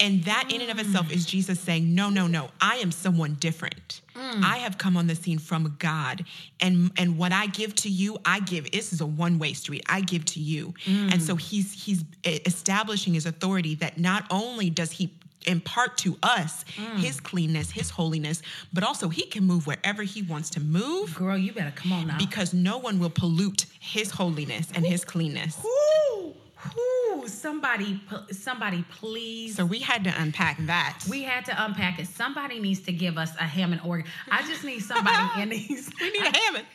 And 0.00 0.24
that 0.24 0.50
in 0.52 0.60
and 0.60 0.70
of 0.70 0.78
itself 0.78 1.10
is 1.12 1.24
Jesus 1.24 1.60
saying, 1.60 1.94
"No, 1.94 2.10
no, 2.10 2.26
no. 2.26 2.50
I 2.60 2.76
am 2.76 2.90
someone 2.90 3.34
different. 3.40 4.00
Mm. 4.16 4.42
I 4.44 4.58
have 4.58 4.76
come 4.78 4.96
on 4.96 5.06
the 5.06 5.14
scene 5.14 5.38
from 5.38 5.76
God, 5.78 6.24
and 6.60 6.90
and 6.96 7.16
what 7.18 7.32
I 7.32 7.46
give 7.46 7.74
to 7.76 7.88
you, 7.88 8.18
I 8.24 8.40
give. 8.40 8.70
This 8.70 8.92
is 8.92 9.00
a 9.00 9.06
one 9.06 9.38
way 9.38 9.52
street. 9.52 9.82
I 9.88 10.00
give 10.00 10.24
to 10.26 10.40
you." 10.40 10.74
Mm. 10.84 11.12
And 11.12 11.22
so 11.22 11.36
he's 11.36 11.72
he's 11.84 12.04
establishing 12.24 13.14
his 13.14 13.26
authority 13.26 13.74
that 13.76 13.98
not 13.98 14.26
only 14.30 14.68
does 14.70 14.90
he 14.92 15.10
impart 15.46 15.98
to 15.98 16.16
us 16.22 16.64
Mm. 16.78 16.98
his 17.00 17.20
cleanness, 17.20 17.70
his 17.70 17.90
holiness, 17.90 18.40
but 18.72 18.82
also 18.82 19.10
he 19.10 19.26
can 19.26 19.44
move 19.44 19.66
wherever 19.66 20.02
he 20.02 20.22
wants 20.22 20.48
to 20.50 20.60
move 20.60 21.14
Girl, 21.14 21.36
you 21.36 21.52
better 21.52 21.70
come 21.70 21.92
on 21.92 22.06
now. 22.06 22.16
because 22.18 22.54
no 22.54 22.78
one 22.78 22.98
will 22.98 23.10
pollute 23.10 23.66
his 23.78 24.10
holiness 24.10 24.68
and 24.74 24.86
his 24.86 25.04
cleanness. 25.04 25.58
Ooh, 25.62 26.32
ooh, 26.76 27.26
somebody, 27.28 28.00
somebody, 28.30 28.84
please. 28.90 29.56
So 29.56 29.64
we 29.64 29.78
had 29.80 30.04
to 30.04 30.14
unpack 30.20 30.58
that. 30.66 30.98
we 31.08 31.22
had 31.22 31.44
to 31.46 31.64
unpack 31.64 31.98
it. 31.98 32.06
Somebody 32.08 32.60
needs 32.60 32.80
to 32.80 32.92
give 32.92 33.18
us 33.18 33.30
a 33.36 33.44
Hammond 33.44 33.82
organ. 33.84 34.06
I 34.30 34.42
just 34.42 34.64
need 34.64 34.80
somebody 34.80 35.42
in 35.42 35.48
these. 35.50 35.90
we 36.00 36.10
need 36.10 36.22
a 36.22 36.36
Hammond. 36.36 36.66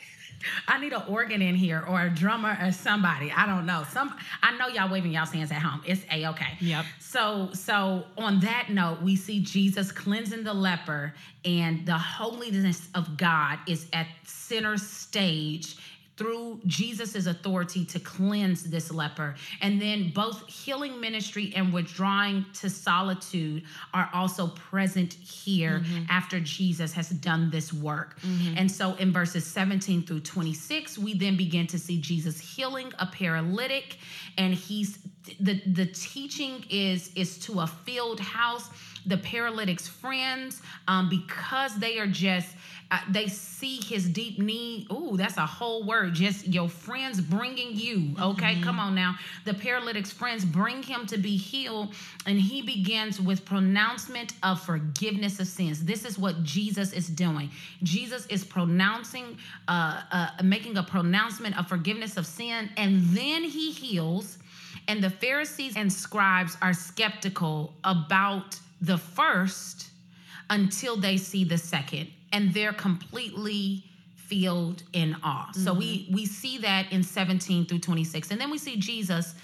I 0.66 0.80
need 0.80 0.92
an 0.94 1.02
organ 1.06 1.42
in 1.42 1.54
here 1.54 1.84
or 1.86 2.00
a 2.02 2.10
drummer 2.10 2.56
or 2.62 2.72
somebody. 2.72 3.30
I 3.30 3.46
don't 3.46 3.66
know. 3.66 3.84
Some 3.90 4.16
I 4.42 4.56
know 4.56 4.68
y'all 4.68 4.90
waving 4.90 5.12
y'all 5.12 5.26
hands 5.26 5.52
at 5.52 5.58
home. 5.60 5.82
It's 5.86 6.02
a 6.10 6.26
okay. 6.28 6.56
Yep. 6.60 6.84
So 6.98 7.50
so 7.52 8.04
on 8.16 8.40
that 8.40 8.70
note, 8.70 9.02
we 9.02 9.16
see 9.16 9.40
Jesus 9.40 9.92
cleansing 9.92 10.44
the 10.44 10.54
leper, 10.54 11.12
and 11.44 11.84
the 11.84 11.98
holiness 11.98 12.88
of 12.94 13.16
God 13.16 13.58
is 13.66 13.86
at 13.92 14.06
center 14.24 14.78
stage 14.78 15.76
through 16.20 16.60
Jesus's 16.66 17.26
authority 17.26 17.82
to 17.86 17.98
cleanse 17.98 18.64
this 18.64 18.92
leper. 18.92 19.36
And 19.62 19.80
then 19.80 20.10
both 20.14 20.46
healing 20.46 21.00
ministry 21.00 21.50
and 21.56 21.72
withdrawing 21.72 22.44
to 22.60 22.68
solitude 22.68 23.62
are 23.94 24.10
also 24.12 24.48
present 24.48 25.14
here 25.14 25.82
after 26.10 26.38
Jesus 26.38 26.92
has 26.92 27.08
done 27.08 27.48
this 27.48 27.72
work. 27.72 28.18
And 28.58 28.70
so 28.70 28.94
in 28.96 29.14
verses 29.14 29.46
17 29.46 30.02
through 30.02 30.20
26, 30.20 30.98
we 30.98 31.14
then 31.14 31.38
begin 31.38 31.66
to 31.68 31.78
see 31.78 31.98
Jesus 31.98 32.38
healing 32.38 32.92
a 32.98 33.06
paralytic 33.06 33.96
and 34.36 34.52
he's 34.52 34.98
the 35.38 35.62
the 35.66 35.86
teaching 35.86 36.64
is 36.70 37.10
is 37.14 37.38
to 37.38 37.60
a 37.60 37.66
filled 37.66 38.20
house 38.20 38.70
the 39.06 39.18
paralytic's 39.18 39.88
friends 39.88 40.62
um, 40.88 41.08
because 41.08 41.74
they 41.76 41.98
are 41.98 42.06
just 42.06 42.48
uh, 42.90 42.98
they 43.08 43.28
see 43.28 43.80
his 43.80 44.08
deep 44.08 44.38
need. 44.38 44.90
Ooh, 44.90 45.16
that's 45.16 45.36
a 45.36 45.46
whole 45.46 45.84
word. 45.84 46.14
Just 46.14 46.48
your 46.48 46.68
friends 46.68 47.20
bringing 47.20 47.76
you. 47.76 48.16
Okay, 48.20 48.60
come 48.62 48.80
on 48.80 48.94
now. 48.94 49.16
The 49.44 49.54
paralytic's 49.54 50.10
friends 50.10 50.44
bring 50.44 50.82
him 50.82 51.06
to 51.06 51.16
be 51.16 51.36
healed, 51.36 51.94
and 52.26 52.40
he 52.40 52.62
begins 52.62 53.20
with 53.20 53.44
pronouncement 53.44 54.32
of 54.42 54.60
forgiveness 54.60 55.38
of 55.38 55.46
sins. 55.46 55.84
This 55.84 56.04
is 56.04 56.18
what 56.18 56.42
Jesus 56.42 56.92
is 56.92 57.06
doing. 57.06 57.50
Jesus 57.84 58.26
is 58.26 58.44
pronouncing, 58.44 59.38
uh, 59.68 60.02
uh, 60.10 60.30
making 60.42 60.76
a 60.76 60.82
pronouncement 60.82 61.56
of 61.58 61.68
forgiveness 61.68 62.16
of 62.16 62.26
sin, 62.26 62.70
and 62.76 63.02
then 63.10 63.44
he 63.44 63.70
heals. 63.70 64.38
And 64.88 65.02
the 65.02 65.10
Pharisees 65.10 65.76
and 65.76 65.92
scribes 65.92 66.56
are 66.60 66.72
skeptical 66.72 67.74
about 67.84 68.58
the 68.80 68.98
first 68.98 69.90
until 70.48 70.96
they 70.96 71.16
see 71.16 71.44
the 71.44 71.58
second 71.58 72.08
and 72.32 72.52
they're 72.54 72.72
completely 72.72 73.84
filled 74.14 74.82
in 74.92 75.16
awe. 75.24 75.50
So 75.52 75.72
we 75.72 76.04
mm-hmm. 76.04 76.14
we 76.14 76.26
see 76.26 76.58
that 76.58 76.92
in 76.92 77.02
17 77.02 77.66
through 77.66 77.80
26. 77.80 78.30
And 78.30 78.40
then 78.40 78.50
we 78.50 78.58
see 78.58 78.76
Jesus 78.76 79.34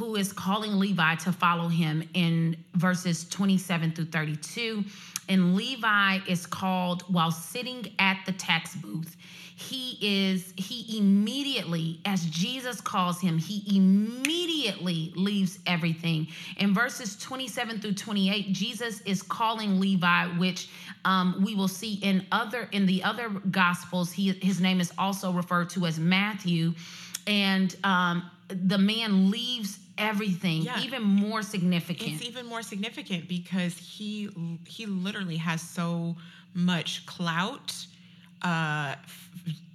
who 0.00 0.16
is 0.16 0.32
calling 0.32 0.78
Levi 0.78 1.14
to 1.16 1.30
follow 1.30 1.68
him 1.68 2.02
in 2.14 2.56
verses 2.74 3.28
27 3.28 3.92
through 3.92 4.06
32. 4.06 4.82
And 5.28 5.54
Levi 5.54 6.20
is 6.26 6.46
called 6.46 7.02
while 7.02 7.30
sitting 7.30 7.92
at 7.98 8.16
the 8.24 8.32
tax 8.32 8.74
booth. 8.76 9.14
He 9.56 9.98
is, 10.00 10.54
he 10.56 10.96
immediately, 10.96 12.00
as 12.06 12.24
Jesus 12.30 12.80
calls 12.80 13.20
him, 13.20 13.36
he 13.36 13.76
immediately 13.76 15.12
leaves 15.16 15.58
everything. 15.66 16.28
In 16.56 16.72
verses 16.72 17.18
27 17.18 17.82
through 17.82 17.92
28, 17.92 18.54
Jesus 18.54 19.02
is 19.02 19.22
calling 19.22 19.78
Levi, 19.78 20.28
which 20.38 20.70
um, 21.04 21.42
we 21.44 21.54
will 21.54 21.68
see 21.68 21.94
in 21.94 22.26
other 22.32 22.68
in 22.72 22.86
the 22.86 23.02
other 23.02 23.28
gospels. 23.50 24.12
He 24.12 24.32
his 24.32 24.60
name 24.60 24.80
is 24.80 24.92
also 24.98 25.32
referred 25.32 25.70
to 25.70 25.86
as 25.86 25.98
Matthew, 25.98 26.74
and 27.26 27.74
um, 27.84 28.30
the 28.48 28.78
man 28.78 29.30
leaves 29.30 29.78
everything 29.98 30.62
Yeah. 30.62 30.80
even 30.80 31.02
more 31.02 31.42
significant. 31.42 32.12
It's 32.14 32.24
even 32.26 32.46
more 32.46 32.62
significant 32.62 33.28
because 33.28 33.76
he 33.76 34.28
he 34.66 34.86
literally 34.86 35.36
has 35.38 35.60
so 35.62 36.16
much 36.54 37.06
clout. 37.06 37.74
Uh, 38.42 38.94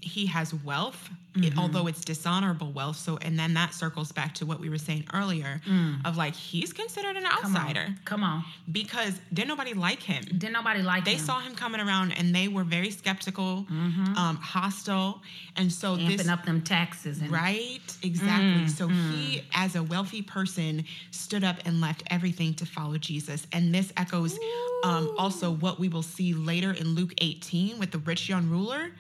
he 0.05 0.27
has 0.27 0.53
wealth, 0.53 1.09
it- 1.35 1.41
mm-hmm. 1.41 1.59
although 1.59 1.87
it's 1.87 2.05
dishonorable 2.05 2.71
wealth. 2.71 2.95
So, 2.95 3.17
and 3.17 3.37
then 3.37 3.53
that 3.55 3.73
circles 3.73 4.11
back 4.11 4.33
to 4.35 4.45
what 4.45 4.59
we 4.59 4.69
were 4.69 4.77
saying 4.77 5.05
earlier 5.13 5.61
mm. 5.67 6.05
of 6.05 6.15
like 6.15 6.35
he's 6.35 6.71
considered 6.71 7.17
an 7.17 7.23
Come 7.23 7.55
outsider 7.55 7.85
on. 7.87 7.99
Come 8.05 8.23
on. 8.23 8.43
because 8.71 9.19
didn't 9.33 9.49
nobody 9.49 9.73
like 9.73 10.01
him. 10.01 10.23
Didn't 10.23 10.53
nobody 10.53 10.81
like 10.81 11.05
They 11.05 11.13
him? 11.13 11.17
They 11.17 11.23
saw 11.23 11.39
him 11.39 11.55
coming 11.55 11.81
around 11.81 12.11
and 12.13 12.33
they 12.35 12.47
were 12.47 12.63
very 12.63 12.91
skeptical, 12.91 13.65
mm-hmm. 13.69 14.15
um, 14.15 14.37
hostile, 14.37 15.21
and 15.55 15.71
so 15.71 15.97
amping 15.97 16.17
this 16.17 16.27
up 16.27 16.45
them 16.45 16.61
taxes 16.61 17.19
and 17.19 17.31
Right, 17.31 17.81
exactly. 18.03 18.65
Mm, 18.65 18.69
so 18.69 18.87
he, 18.87 18.93
mm. 19.39 19.43
as 19.53 19.75
a 19.75 19.83
wealthy 19.83 20.21
person, 20.21 20.85
stood 21.11 21.43
up 21.43 21.57
and 21.65 21.81
left 21.81 22.03
everything 22.11 22.53
to 22.55 22.65
follow 22.65 22.97
Jesus. 22.97 23.47
And 23.51 23.73
this 23.73 23.91
echoes 23.97 24.37
um, 24.83 25.13
also 25.17 25.51
what 25.51 25.79
we 25.79 25.89
will 25.89 26.03
see 26.03 26.33
later 26.33 26.71
in 26.71 26.95
Luke 26.95 27.13
18 27.19 27.79
with 27.79 27.91
the 27.91 27.97
rich 27.99 28.29
young 28.29 28.49
ruler. 28.49 28.91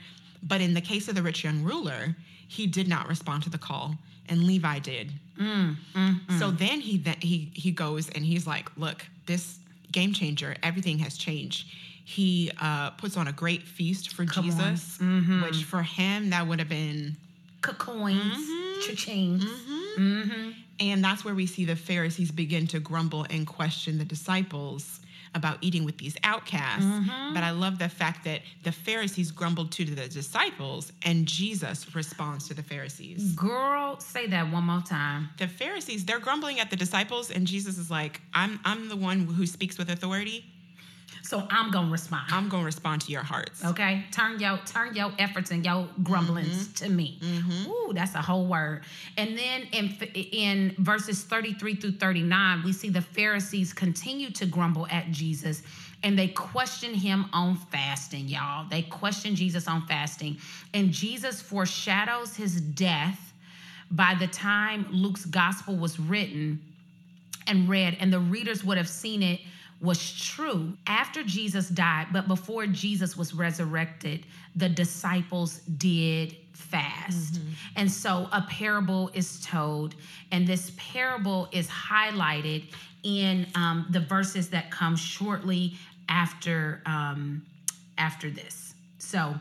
But 0.47 0.61
in 0.61 0.73
the 0.73 0.81
case 0.81 1.07
of 1.07 1.15
the 1.15 1.23
rich 1.23 1.43
young 1.43 1.63
ruler, 1.63 2.15
he 2.47 2.67
did 2.67 2.87
not 2.87 3.07
respond 3.07 3.43
to 3.43 3.49
the 3.49 3.57
call, 3.57 3.95
and 4.29 4.43
Levi 4.43 4.79
did. 4.79 5.11
Mm, 5.39 5.75
mm, 5.93 6.25
mm. 6.27 6.39
So 6.39 6.51
then 6.51 6.79
he 6.79 6.97
then 6.97 7.17
he 7.19 7.51
he 7.53 7.71
goes 7.71 8.09
and 8.09 8.23
he's 8.23 8.45
like, 8.47 8.69
"Look, 8.77 9.05
this 9.25 9.59
game 9.91 10.13
changer. 10.13 10.55
Everything 10.63 10.99
has 10.99 11.17
changed." 11.17 11.67
He 12.05 12.51
uh, 12.61 12.91
puts 12.91 13.17
on 13.17 13.27
a 13.27 13.31
great 13.31 13.63
feast 13.63 14.13
for 14.13 14.25
Come. 14.25 14.45
Jesus, 14.45 14.99
mm-hmm. 14.99 15.41
which 15.41 15.63
for 15.63 15.81
him 15.81 16.29
that 16.29 16.45
would 16.47 16.59
have 16.59 16.69
been 16.69 17.17
coins, 17.61 18.21
Mm-hmm. 18.21 18.81
cha-chings. 18.81 19.43
Mm-hmm. 19.43 20.21
Mm-hmm. 20.21 20.51
And 20.81 21.03
that's 21.03 21.25
where 21.25 21.33
we 21.33 21.47
see 21.47 21.65
the 21.65 21.75
Pharisees 21.75 22.31
begin 22.31 22.67
to 22.67 22.79
grumble 22.79 23.25
and 23.29 23.47
question 23.47 23.97
the 23.97 24.05
disciples 24.05 24.99
about 25.35 25.57
eating 25.61 25.83
with 25.83 25.97
these 25.97 26.15
outcasts. 26.23 26.85
Mm-hmm. 26.85 27.33
But 27.33 27.43
I 27.43 27.51
love 27.51 27.77
the 27.77 27.89
fact 27.89 28.23
that 28.23 28.41
the 28.63 28.71
Pharisees 28.71 29.31
grumbled 29.31 29.71
to 29.73 29.85
the 29.85 30.07
disciples 30.07 30.91
and 31.03 31.27
Jesus 31.27 31.93
responds 31.93 32.47
to 32.47 32.53
the 32.53 32.63
Pharisees. 32.63 33.33
Girl, 33.33 33.99
say 33.99 34.27
that 34.27 34.51
one 34.51 34.63
more 34.63 34.81
time. 34.81 35.29
The 35.37 35.47
Pharisees, 35.47 36.05
they're 36.05 36.19
grumbling 36.19 36.59
at 36.59 36.69
the 36.69 36.75
disciples 36.75 37.29
and 37.29 37.45
Jesus 37.45 37.77
is 37.77 37.91
like, 37.91 38.21
"I'm 38.33 38.59
I'm 38.65 38.89
the 38.89 38.95
one 38.95 39.25
who 39.25 39.45
speaks 39.45 39.77
with 39.77 39.89
authority. 39.89 40.45
So 41.27 41.45
I'm 41.49 41.71
gonna 41.71 41.91
respond. 41.91 42.23
I'm 42.31 42.49
to 42.49 42.65
respond 42.65 43.01
to 43.01 43.11
your 43.11 43.23
hearts." 43.23 43.63
Okay, 43.65 44.05
turn 44.11 44.39
your 44.39 44.59
turn 44.65 44.95
your 44.95 45.11
efforts 45.19 45.51
and 45.51 45.65
your 45.65 45.87
grumblings 46.03 46.67
Mm-hmm. 46.67 46.85
to 46.85 46.89
me. 46.91 47.19
Ooh, 47.67 47.91
that's 47.93 48.15
a 48.15 48.21
whole 48.21 48.45
word. 48.45 48.83
And 49.17 49.37
then 49.37 49.63
in 49.71 49.89
in 50.31 50.75
verses 50.79 51.23
33 51.23 51.75
through 51.75 51.93
39, 51.93 52.63
we 52.63 52.71
see 52.73 52.89
the 52.89 53.01
Pharisees 53.01 53.73
continue 53.73 54.29
to 54.31 54.45
grumble 54.45 54.87
at 54.91 55.11
Jesus 55.11 55.61
and 56.03 56.19
they 56.19 56.27
question 56.27 56.93
him 56.93 57.25
on 57.33 57.55
fasting, 57.55 58.27
y'all. 58.27 58.67
They 58.69 58.83
question 58.83 59.35
Jesus 59.35 59.67
on 59.67 59.87
fasting. 59.87 60.37
And 60.73 60.91
Jesus 60.91 61.41
foreshadows 61.41 62.35
his 62.35 62.61
death 62.61 63.33
by 63.89 64.13
the 64.13 64.27
time 64.27 64.85
Luke's 64.91 65.25
gospel 65.25 65.75
was 65.75 65.99
written 65.99 66.61
and 67.47 67.67
read, 67.69 67.97
and 67.99 68.11
the 68.13 68.19
readers 68.19 68.63
would 68.63 68.77
have 68.77 68.89
seen 68.89 69.21
it 69.23 69.39
was 69.81 70.19
true 70.19 70.73
after 70.87 71.23
Jesus 71.23 71.69
died, 71.69 72.07
but 72.11 72.27
before 72.27 72.65
Jesus 72.65 73.17
was 73.17 73.33
resurrected, 73.33 74.25
the 74.55 74.69
disciples 74.69 75.59
did 75.77 76.37
fast. 76.53 77.39
And 77.75 77.91
so 77.91 78.29
a 78.31 78.41
parable 78.49 79.11
is 79.13 79.41
told, 79.41 79.95
and 80.31 80.47
this 80.47 80.71
parable 80.77 81.49
is 81.51 81.67
highlighted 81.67 82.73
in 83.03 83.47
um, 83.55 83.85
the 83.91 83.99
verses 83.99 84.49
that 84.49 84.71
come 84.71 84.95
shortly 84.95 85.73
after 86.09 86.81
um, 86.85 87.45
after 87.97 88.29
this. 88.29 88.75
So 88.97 89.35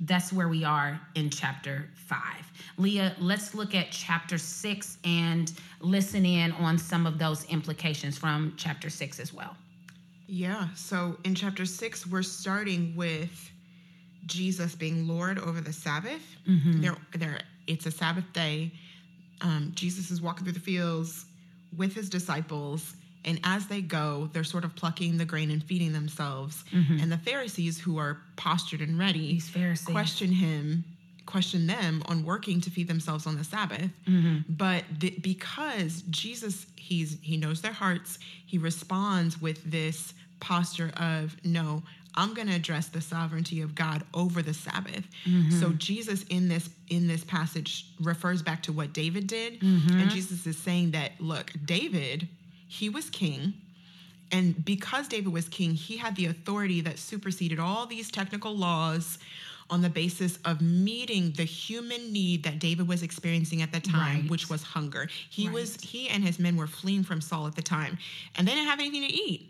that's 0.00 0.32
where 0.32 0.48
we 0.48 0.64
are 0.64 1.00
in 1.14 1.30
chapter 1.30 1.88
five. 1.94 2.51
Leah, 2.82 3.14
let's 3.18 3.54
look 3.54 3.74
at 3.74 3.90
chapter 3.90 4.36
six 4.36 4.98
and 5.04 5.52
listen 5.80 6.26
in 6.26 6.52
on 6.52 6.76
some 6.76 7.06
of 7.06 7.18
those 7.18 7.44
implications 7.44 8.18
from 8.18 8.54
chapter 8.56 8.90
six 8.90 9.20
as 9.20 9.32
well. 9.32 9.56
Yeah. 10.26 10.68
So 10.74 11.16
in 11.24 11.34
chapter 11.34 11.64
six, 11.64 12.06
we're 12.06 12.22
starting 12.22 12.94
with 12.96 13.50
Jesus 14.26 14.74
being 14.74 15.06
Lord 15.06 15.38
over 15.38 15.60
the 15.60 15.72
Sabbath. 15.72 16.22
There, 16.80 16.96
there. 17.14 17.40
It's 17.66 17.86
a 17.86 17.90
Sabbath 17.90 18.24
day. 18.32 18.72
Um, 19.40 19.72
Jesus 19.74 20.10
is 20.10 20.20
walking 20.20 20.44
through 20.44 20.54
the 20.54 20.60
fields 20.60 21.26
with 21.76 21.94
his 21.94 22.08
disciples, 22.08 22.94
and 23.24 23.40
as 23.44 23.66
they 23.66 23.80
go, 23.80 24.28
they're 24.32 24.44
sort 24.44 24.64
of 24.64 24.74
plucking 24.76 25.18
the 25.18 25.24
grain 25.24 25.50
and 25.50 25.62
feeding 25.62 25.92
themselves. 25.92 26.64
And 27.00 27.10
the 27.10 27.18
Pharisees, 27.18 27.78
who 27.78 27.98
are 27.98 28.18
postured 28.36 28.80
and 28.80 28.98
ready, 28.98 29.40
question 29.86 30.32
him 30.32 30.84
question 31.26 31.66
them 31.66 32.02
on 32.06 32.24
working 32.24 32.60
to 32.60 32.70
feed 32.70 32.88
themselves 32.88 33.26
on 33.26 33.36
the 33.36 33.44
sabbath. 33.44 33.90
Mm-hmm. 34.06 34.38
But 34.48 34.84
the, 34.98 35.10
because 35.20 36.02
jesus 36.10 36.66
he's 36.76 37.18
he 37.22 37.36
knows 37.36 37.60
their 37.60 37.72
hearts 37.72 38.18
he 38.46 38.58
responds 38.58 39.40
with 39.40 39.62
this 39.70 40.14
posture 40.40 40.90
of 40.96 41.36
no 41.44 41.82
i'm 42.16 42.34
going 42.34 42.48
to 42.48 42.54
address 42.54 42.88
the 42.88 43.00
sovereignty 43.00 43.60
of 43.60 43.74
god 43.74 44.02
over 44.12 44.42
the 44.42 44.54
sabbath. 44.54 45.04
Mm-hmm. 45.24 45.50
So 45.60 45.72
jesus 45.72 46.24
in 46.24 46.48
this 46.48 46.68
in 46.88 47.06
this 47.06 47.24
passage 47.24 47.86
refers 48.00 48.42
back 48.42 48.62
to 48.64 48.72
what 48.72 48.92
david 48.92 49.26
did. 49.26 49.60
Mm-hmm. 49.60 50.00
And 50.00 50.10
jesus 50.10 50.46
is 50.46 50.56
saying 50.58 50.90
that 50.92 51.12
look 51.20 51.52
david 51.64 52.28
he 52.72 52.88
was 52.88 53.10
king. 53.10 53.54
And 54.30 54.64
because 54.64 55.08
David 55.08 55.30
was 55.30 55.46
king, 55.46 55.74
he 55.74 55.98
had 55.98 56.16
the 56.16 56.24
authority 56.24 56.80
that 56.80 56.98
superseded 56.98 57.58
all 57.58 57.84
these 57.84 58.10
technical 58.10 58.56
laws 58.56 59.18
on 59.70 59.82
the 59.82 59.90
basis 59.90 60.38
of 60.44 60.60
meeting 60.60 61.32
the 61.36 61.44
human 61.44 62.12
need 62.12 62.42
that 62.44 62.58
David 62.58 62.88
was 62.88 63.02
experiencing 63.02 63.62
at 63.62 63.72
the 63.72 63.80
time, 63.80 64.22
Right. 64.22 64.30
which 64.30 64.48
was 64.50 64.62
hunger. 64.62 65.08
He 65.30 65.48
was 65.48 65.76
he 65.80 66.08
and 66.08 66.24
his 66.24 66.38
men 66.38 66.56
were 66.56 66.66
fleeing 66.66 67.04
from 67.04 67.20
Saul 67.20 67.46
at 67.46 67.54
the 67.56 67.62
time, 67.62 67.98
and 68.36 68.46
they 68.46 68.52
didn't 68.52 68.68
have 68.68 68.80
anything 68.80 69.02
to 69.08 69.12
eat. 69.14 69.48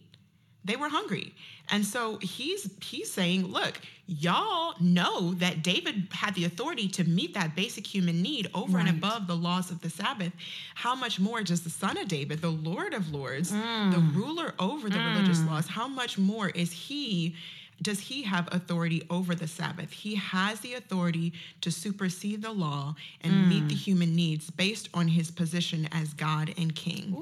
They 0.64 0.76
were 0.76 0.88
hungry. 0.88 1.34
And 1.70 1.84
so 1.84 2.18
he's 2.18 2.70
he's 2.82 3.10
saying, 3.10 3.46
look, 3.48 3.80
y'all 4.06 4.74
know 4.80 5.32
that 5.34 5.62
David 5.64 6.06
had 6.12 6.34
the 6.36 6.44
authority 6.44 6.86
to 6.88 7.04
meet 7.04 7.34
that 7.34 7.56
basic 7.56 7.84
human 7.84 8.22
need 8.22 8.48
over 8.54 8.78
and 8.78 8.88
above 8.88 9.26
the 9.26 9.34
laws 9.36 9.70
of 9.72 9.80
the 9.80 9.90
Sabbath. 9.90 10.32
How 10.76 10.94
much 10.94 11.18
more 11.18 11.42
does 11.42 11.62
the 11.62 11.70
son 11.70 11.96
of 11.96 12.06
David, 12.06 12.40
the 12.42 12.50
Lord 12.50 12.94
of 12.94 13.10
Lords, 13.12 13.50
the 13.50 13.56
Mm. 13.56 14.14
ruler 14.14 14.54
over 14.60 14.88
the 14.88 15.00
religious 15.00 15.40
laws, 15.46 15.66
how 15.66 15.88
much 15.88 16.16
more 16.18 16.50
is 16.50 16.70
he 16.70 17.34
does 17.82 18.00
he 18.00 18.22
have 18.22 18.48
authority 18.52 19.02
over 19.10 19.34
the 19.34 19.48
Sabbath? 19.48 19.90
He 19.90 20.14
has 20.14 20.60
the 20.60 20.74
authority 20.74 21.32
to 21.60 21.70
supersede 21.70 22.40
the 22.42 22.52
law 22.52 22.94
and 23.20 23.48
meet 23.48 23.64
Mm. 23.64 23.68
the 23.68 23.74
human 23.74 24.14
needs 24.16 24.50
based 24.50 24.88
on 24.94 25.08
his 25.08 25.30
position 25.30 25.88
as 25.92 26.14
God 26.14 26.54
and 26.56 26.74
King. 26.74 27.16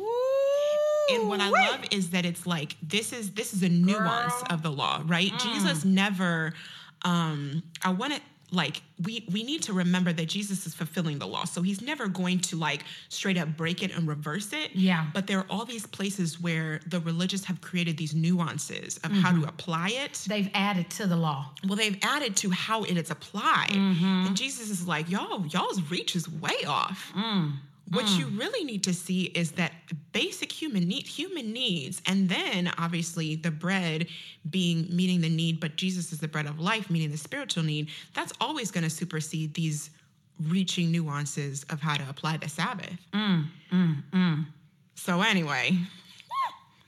And 1.12 1.28
what 1.28 1.40
I 1.40 1.48
love 1.50 1.80
is 1.90 2.10
that 2.10 2.24
it's 2.24 2.46
like 2.46 2.76
this 2.82 3.12
is 3.12 3.32
this 3.32 3.52
is 3.52 3.62
a 3.64 3.68
nuance 3.68 4.42
Girl. 4.42 4.46
of 4.50 4.62
the 4.62 4.70
law, 4.70 5.02
right? 5.06 5.32
Jesus 5.38 5.84
never 5.84 6.52
um 7.02 7.62
I 7.82 7.90
want 7.90 8.12
to 8.14 8.20
like 8.52 8.82
we 9.04 9.26
we 9.32 9.42
need 9.42 9.62
to 9.62 9.72
remember 9.72 10.12
that 10.12 10.26
Jesus 10.26 10.66
is 10.66 10.74
fulfilling 10.74 11.18
the 11.18 11.26
law. 11.26 11.44
So 11.44 11.62
he's 11.62 11.80
never 11.80 12.08
going 12.08 12.40
to 12.40 12.56
like 12.56 12.84
straight 13.08 13.38
up 13.38 13.56
break 13.56 13.82
it 13.82 13.94
and 13.96 14.06
reverse 14.06 14.52
it. 14.52 14.70
Yeah. 14.74 15.06
But 15.14 15.26
there 15.26 15.38
are 15.38 15.46
all 15.48 15.64
these 15.64 15.86
places 15.86 16.40
where 16.40 16.80
the 16.86 17.00
religious 17.00 17.44
have 17.44 17.60
created 17.60 17.96
these 17.96 18.14
nuances 18.14 18.98
of 18.98 19.12
how 19.12 19.30
to 19.30 19.36
mm-hmm. 19.38 19.48
apply 19.48 19.90
it. 19.90 20.24
They've 20.28 20.50
added 20.54 20.90
to 20.90 21.06
the 21.06 21.16
law. 21.16 21.50
Well, 21.66 21.76
they've 21.76 21.98
added 22.02 22.36
to 22.36 22.50
how 22.50 22.84
it 22.84 22.96
is 22.96 23.10
applied. 23.10 23.70
Mm-hmm. 23.70 24.26
And 24.26 24.36
Jesus 24.36 24.70
is 24.70 24.86
like, 24.86 25.08
y'all, 25.10 25.46
y'all's 25.46 25.82
reach 25.90 26.16
is 26.16 26.28
way 26.28 26.64
off. 26.66 27.12
Mm. 27.16 27.52
What 27.90 28.08
you 28.10 28.26
mm. 28.26 28.38
really 28.38 28.64
need 28.64 28.84
to 28.84 28.94
see 28.94 29.24
is 29.24 29.52
that 29.52 29.72
basic 30.12 30.52
human 30.52 30.86
need, 30.86 31.06
human 31.08 31.52
needs, 31.52 32.00
and 32.06 32.28
then 32.28 32.72
obviously 32.78 33.34
the 33.34 33.50
bread 33.50 34.06
being 34.48 34.86
meeting 34.94 35.20
the 35.20 35.28
need, 35.28 35.58
but 35.58 35.74
Jesus 35.74 36.12
is 36.12 36.20
the 36.20 36.28
bread 36.28 36.46
of 36.46 36.60
life, 36.60 36.88
meeting 36.88 37.10
the 37.10 37.18
spiritual 37.18 37.64
need. 37.64 37.88
That's 38.14 38.32
always 38.40 38.70
going 38.70 38.84
to 38.84 38.90
supersede 38.90 39.54
these 39.54 39.90
reaching 40.48 40.92
nuances 40.92 41.64
of 41.70 41.80
how 41.80 41.96
to 41.96 42.08
apply 42.08 42.36
the 42.36 42.48
Sabbath. 42.48 42.96
Mm, 43.12 43.46
mm, 43.72 44.46
so 44.94 45.22
anyway, 45.22 45.76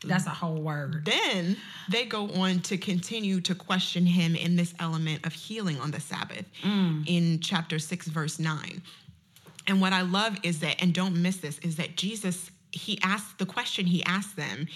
That's 0.04 0.26
a 0.26 0.30
whole 0.30 0.60
word. 0.60 1.04
then 1.04 1.56
they 1.88 2.04
go 2.04 2.28
on 2.30 2.60
to 2.62 2.76
continue 2.76 3.40
to 3.42 3.54
question 3.54 4.04
him 4.06 4.34
in 4.34 4.56
this 4.56 4.74
element 4.78 5.26
of 5.26 5.32
healing 5.32 5.78
on 5.80 5.90
the 5.90 6.00
Sabbath 6.00 6.44
in 7.06 7.40
chapter 7.40 7.78
6, 7.78 8.08
verse 8.08 8.38
9. 8.38 8.82
And 9.66 9.80
what 9.80 9.92
I 9.92 10.02
love 10.02 10.38
is 10.42 10.60
that, 10.60 10.82
and 10.82 10.92
don't 10.92 11.20
miss 11.20 11.38
this, 11.38 11.58
is 11.60 11.76
that 11.76 11.96
Jesus, 11.96 12.50
he 12.72 12.98
asks 13.02 13.34
the 13.34 13.46
question 13.46 13.86
he 13.86 14.04
asks 14.04 14.34
them, 14.34 14.66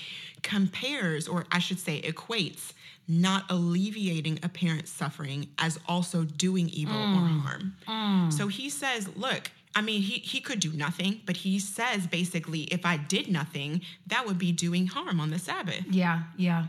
compares, 0.42 1.29
or 1.29 1.46
I 1.51 1.59
should 1.59 1.79
say, 1.79 2.01
equates 2.03 2.72
not 3.09 3.44
alleviating 3.51 4.38
apparent 4.42 4.88
suffering 4.88 5.49
as 5.59 5.79
also 5.87 6.25
doing 6.25 6.68
evil 6.70 6.96
or 6.96 7.29
mm. 7.29 7.40
harm. 7.40 7.77
Mm. 7.87 8.33
So 8.33 8.49
he 8.49 8.68
says, 8.68 9.09
look, 9.16 9.51
I 9.75 9.83
mean, 9.83 10.01
he, 10.01 10.14
he 10.18 10.40
could 10.40 10.59
do 10.59 10.72
nothing, 10.72 11.20
but 11.27 11.37
he 11.37 11.59
says 11.59 12.07
basically, 12.07 12.62
if 12.62 12.85
I 12.85 12.96
did 12.96 13.29
nothing, 13.29 13.83
that 14.07 14.27
would 14.27 14.38
be 14.38 14.51
doing 14.51 14.87
harm 14.87 15.20
on 15.20 15.31
the 15.31 15.38
Sabbath. 15.38 15.85
Yeah, 15.90 16.22
yeah. 16.37 16.66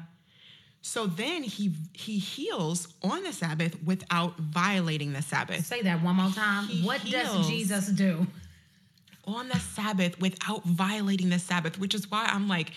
So 0.82 1.06
then 1.06 1.44
he 1.44 1.74
he 1.94 2.18
heals 2.18 2.88
on 3.04 3.24
the 3.24 3.34
Sabbath 3.34 3.76
without 3.84 4.38
violating 4.38 5.14
the 5.14 5.22
Sabbath. 5.22 5.66
Say 5.66 5.82
that 5.82 6.02
one 6.02 6.16
more 6.16 6.32
time. 6.32 6.68
He 6.68 6.86
what 6.86 7.04
does. 7.04 7.48
Jesus 7.48 7.88
do? 7.88 8.26
On 9.26 9.50
the 9.50 9.60
Sabbath 9.60 10.20
without 10.22 10.64
violating 10.64 11.30
the 11.30 11.40
Sabbath, 11.40 11.78
which 11.78 11.94
is 11.94 12.10
why 12.10 12.26
I'm 12.30 12.48
like, 12.48 12.72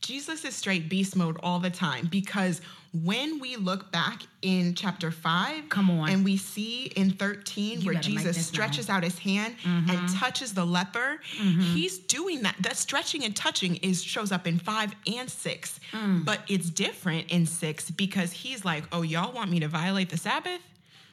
Jesus 0.00 0.44
is 0.44 0.54
straight 0.54 0.88
beast 0.88 1.16
mode 1.16 1.36
all 1.42 1.58
the 1.58 1.70
time 1.70 2.08
because 2.10 2.60
when 3.04 3.40
we 3.40 3.56
look 3.56 3.90
back 3.92 4.22
in 4.42 4.74
chapter 4.74 5.10
5 5.10 5.68
Come 5.68 5.90
on. 5.90 6.08
and 6.08 6.24
we 6.24 6.36
see 6.36 6.86
in 6.96 7.10
13 7.10 7.80
You 7.80 7.86
where 7.86 8.00
Jesus 8.00 8.46
stretches 8.46 8.88
known. 8.88 8.98
out 8.98 9.02
his 9.02 9.18
hand 9.18 9.56
mm-hmm. 9.62 9.90
and 9.90 10.08
touches 10.14 10.54
the 10.54 10.64
leper 10.64 11.20
mm-hmm. 11.38 11.60
he's 11.60 11.98
doing 11.98 12.42
that. 12.42 12.56
That 12.60 12.76
stretching 12.76 13.24
and 13.24 13.34
touching 13.34 13.76
is 13.76 14.02
shows 14.02 14.32
up 14.32 14.46
in 14.46 14.58
5 14.58 14.94
and 15.14 15.28
6 15.28 15.80
mm. 15.92 16.24
but 16.24 16.40
it's 16.48 16.70
different 16.70 17.30
in 17.30 17.46
6 17.46 17.90
because 17.92 18.32
he's 18.32 18.64
like 18.64 18.84
oh 18.92 19.02
y'all 19.02 19.32
want 19.32 19.50
me 19.50 19.60
to 19.60 19.68
violate 19.68 20.10
the 20.10 20.18
sabbath 20.18 20.60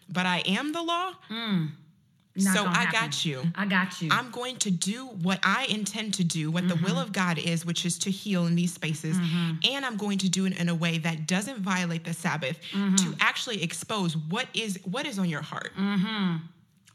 but 0.09 0.25
I 0.25 0.43
am 0.45 0.71
the 0.71 0.81
law 0.81 1.13
mm. 1.29 1.69
Not 2.35 2.55
so 2.55 2.65
I 2.65 2.73
happen. 2.85 2.99
got 2.99 3.25
you 3.25 3.43
I 3.55 3.65
got 3.65 4.01
you. 4.01 4.09
I'm 4.11 4.31
going 4.31 4.57
to 4.57 4.71
do 4.71 5.05
what 5.05 5.39
I 5.43 5.65
intend 5.69 6.15
to 6.15 6.23
do, 6.23 6.49
what 6.49 6.67
the 6.67 6.75
will 6.75 6.91
mm-hmm. 6.93 6.97
of 6.97 7.11
God 7.13 7.37
is, 7.37 7.63
which 7.63 7.85
is 7.85 7.99
to 7.99 8.09
heal 8.11 8.47
in 8.47 8.55
these 8.55 8.73
spaces. 8.73 9.15
Mm-hmm. 9.17 9.51
And 9.71 9.85
I'm 9.85 9.97
going 9.97 10.17
to 10.19 10.29
do 10.29 10.45
it 10.45 10.59
in 10.59 10.67
a 10.69 10.73
way 10.75 10.97
that 10.97 11.27
doesn't 11.27 11.59
violate 11.59 12.03
the 12.05 12.13
Sabbath 12.13 12.59
mm-hmm. 12.71 12.95
to 12.95 13.15
actually 13.19 13.61
expose 13.61 14.17
what 14.17 14.47
is 14.55 14.79
what 14.85 15.05
is 15.05 15.19
on 15.19 15.29
your 15.29 15.41
heart. 15.43 15.73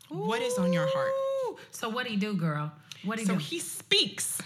What 0.09 0.42
is 0.42 0.59
on 0.59 0.72
your 0.72 0.87
heart? 0.88 1.12
So 1.70 1.88
what 1.88 2.07
do 2.07 2.12
you 2.12 2.18
do, 2.18 2.35
girl? 2.35 2.72
What 3.05 3.16
do 3.16 3.22
you 3.22 3.27
So 3.27 3.35
do? 3.35 3.38
he 3.38 3.61
speaks. 3.61 4.40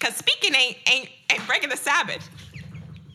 Cause 0.00 0.16
speaking 0.16 0.54
ain't 0.54 0.76
ain't 0.90 1.08
ain't 1.30 1.46
breaking 1.46 1.68
the 1.70 1.76
Sabbath. 1.76 2.28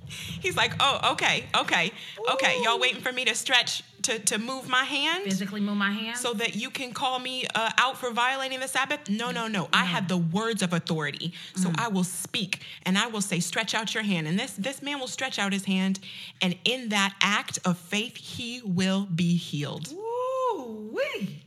He's 0.41 0.56
like, 0.56 0.74
oh, 0.80 1.12
okay, 1.13 1.46
okay, 1.56 1.91
okay. 2.34 2.62
Y'all 2.63 2.80
waiting 2.80 3.02
for 3.02 3.12
me 3.12 3.26
to 3.26 3.36
stretch 3.36 3.84
to 4.04 4.20
to 4.20 4.38
move 4.38 4.70
my 4.70 4.84
hand? 4.84 5.26
Physically 5.26 5.62
move 5.62 5.78
my 5.78 5.91
hand. 5.91 6.17
so 6.17 6.34
that 6.34 6.56
you 6.56 6.70
can 6.70 6.93
call 6.93 7.20
me 7.20 7.46
uh, 7.56 7.72
out 7.78 7.98
for 7.98 8.12
violating 8.12 8.60
the 8.60 8.67
Sabbath? 8.67 9.10
No, 9.10 9.32
no, 9.32 9.48
no. 9.48 9.67
I 9.74 9.86
have 9.86 10.08
the 10.08 10.17
words 10.17 10.62
of 10.62 10.74
authority. 10.74 11.34
So 11.56 11.72
I 11.78 11.88
will 11.89 12.04
speak 12.04 12.62
and 12.86 12.98
I 12.98 13.08
will 13.08 13.22
say, 13.22 13.39
stretch 13.39 13.74
out 13.76 13.93
your 13.93 14.04
hand. 14.04 14.28
And 14.28 14.39
this 14.39 14.54
this 14.54 14.82
man 14.82 15.00
will 15.00 15.08
stretch 15.08 15.39
out 15.39 15.52
his 15.54 15.65
hand, 15.65 16.00
and 16.41 16.56
in 16.63 16.89
that 16.89 17.15
act 17.22 17.60
of 17.65 17.78
faith, 17.78 18.15
he 18.17 18.62
will 18.63 19.06
be 19.13 19.36
healed. 19.36 19.91
Ooh, 19.91 20.91
wee. 20.93 21.43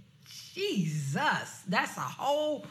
Jesus. 0.53 1.63
That's 1.69 1.97
a 1.97 2.01
whole 2.01 2.67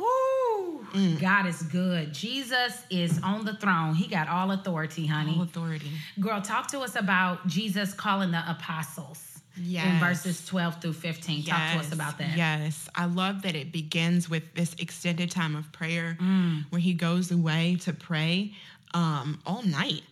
Woo. 0.00 0.86
Mm. 0.94 1.20
God 1.20 1.46
is 1.46 1.62
good. 1.62 2.12
Jesus 2.12 2.82
is 2.90 3.20
on 3.22 3.44
the 3.44 3.54
throne. 3.54 3.94
He 3.94 4.06
got 4.08 4.28
all 4.28 4.50
authority, 4.50 5.06
honey. 5.06 5.34
All 5.36 5.42
authority. 5.42 5.90
Girl, 6.18 6.40
talk 6.40 6.66
to 6.68 6.80
us 6.80 6.96
about 6.96 7.46
Jesus 7.46 7.92
calling 7.94 8.30
the 8.32 8.42
apostles 8.50 9.26
in 9.56 9.98
verses 10.00 10.44
12 10.46 10.80
through 10.80 10.92
15. 10.94 11.44
Talk 11.44 11.72
to 11.74 11.78
us 11.80 11.92
about 11.92 12.18
that. 12.18 12.36
Yes. 12.36 12.88
I 12.94 13.04
love 13.04 13.42
that 13.42 13.54
it 13.54 13.70
begins 13.72 14.28
with 14.30 14.42
this 14.54 14.74
extended 14.78 15.30
time 15.30 15.54
of 15.54 15.70
prayer 15.72 16.16
Mm. 16.20 16.64
where 16.70 16.80
he 16.80 16.94
goes 16.94 17.30
away 17.30 17.76
to 17.82 17.92
pray 17.92 18.54
um, 18.94 19.38
all 19.46 19.62
night. 19.62 20.02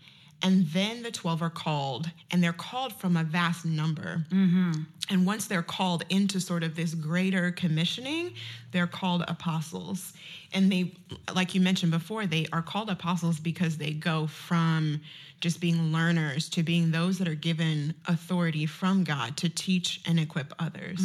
And 0.41 0.67
then 0.69 1.03
the 1.03 1.11
12 1.11 1.43
are 1.43 1.51
called, 1.51 2.11
and 2.31 2.43
they're 2.43 2.53
called 2.53 2.93
from 2.93 3.17
a 3.17 3.25
vast 3.25 3.65
number. 3.65 4.25
Mm-hmm. 4.31 4.83
And 5.11 5.27
once 5.27 5.47
they're 5.47 5.63
called 5.63 6.05
into 6.11 6.41
sort 6.41 6.63
of 6.63 6.77
this 6.77 6.95
greater 6.95 7.51
commissioning, 7.51 8.35
they're 8.71 8.87
called 8.87 9.25
apostles. 9.27 10.13
And 10.53 10.71
they, 10.71 10.95
like 11.35 11.55
you 11.55 11.61
mentioned 11.61 11.91
before, 11.91 12.27
they 12.27 12.47
are 12.53 12.63
called 12.63 12.89
apostles 12.89 13.41
because 13.41 13.79
they 13.79 13.93
go 13.93 14.27
from 14.29 15.01
just 15.41 15.61
being 15.61 15.93
learners 15.93 16.49
to 16.51 16.63
being 16.63 16.91
those 16.91 17.19
that 17.19 17.27
are 17.29 17.35
given 17.35 17.95
authority 18.07 18.67
from 18.67 19.05
God 19.05 19.37
to 19.39 19.49
teach 19.49 20.01
and 20.07 20.21
equip 20.21 20.53
others. 20.59 21.01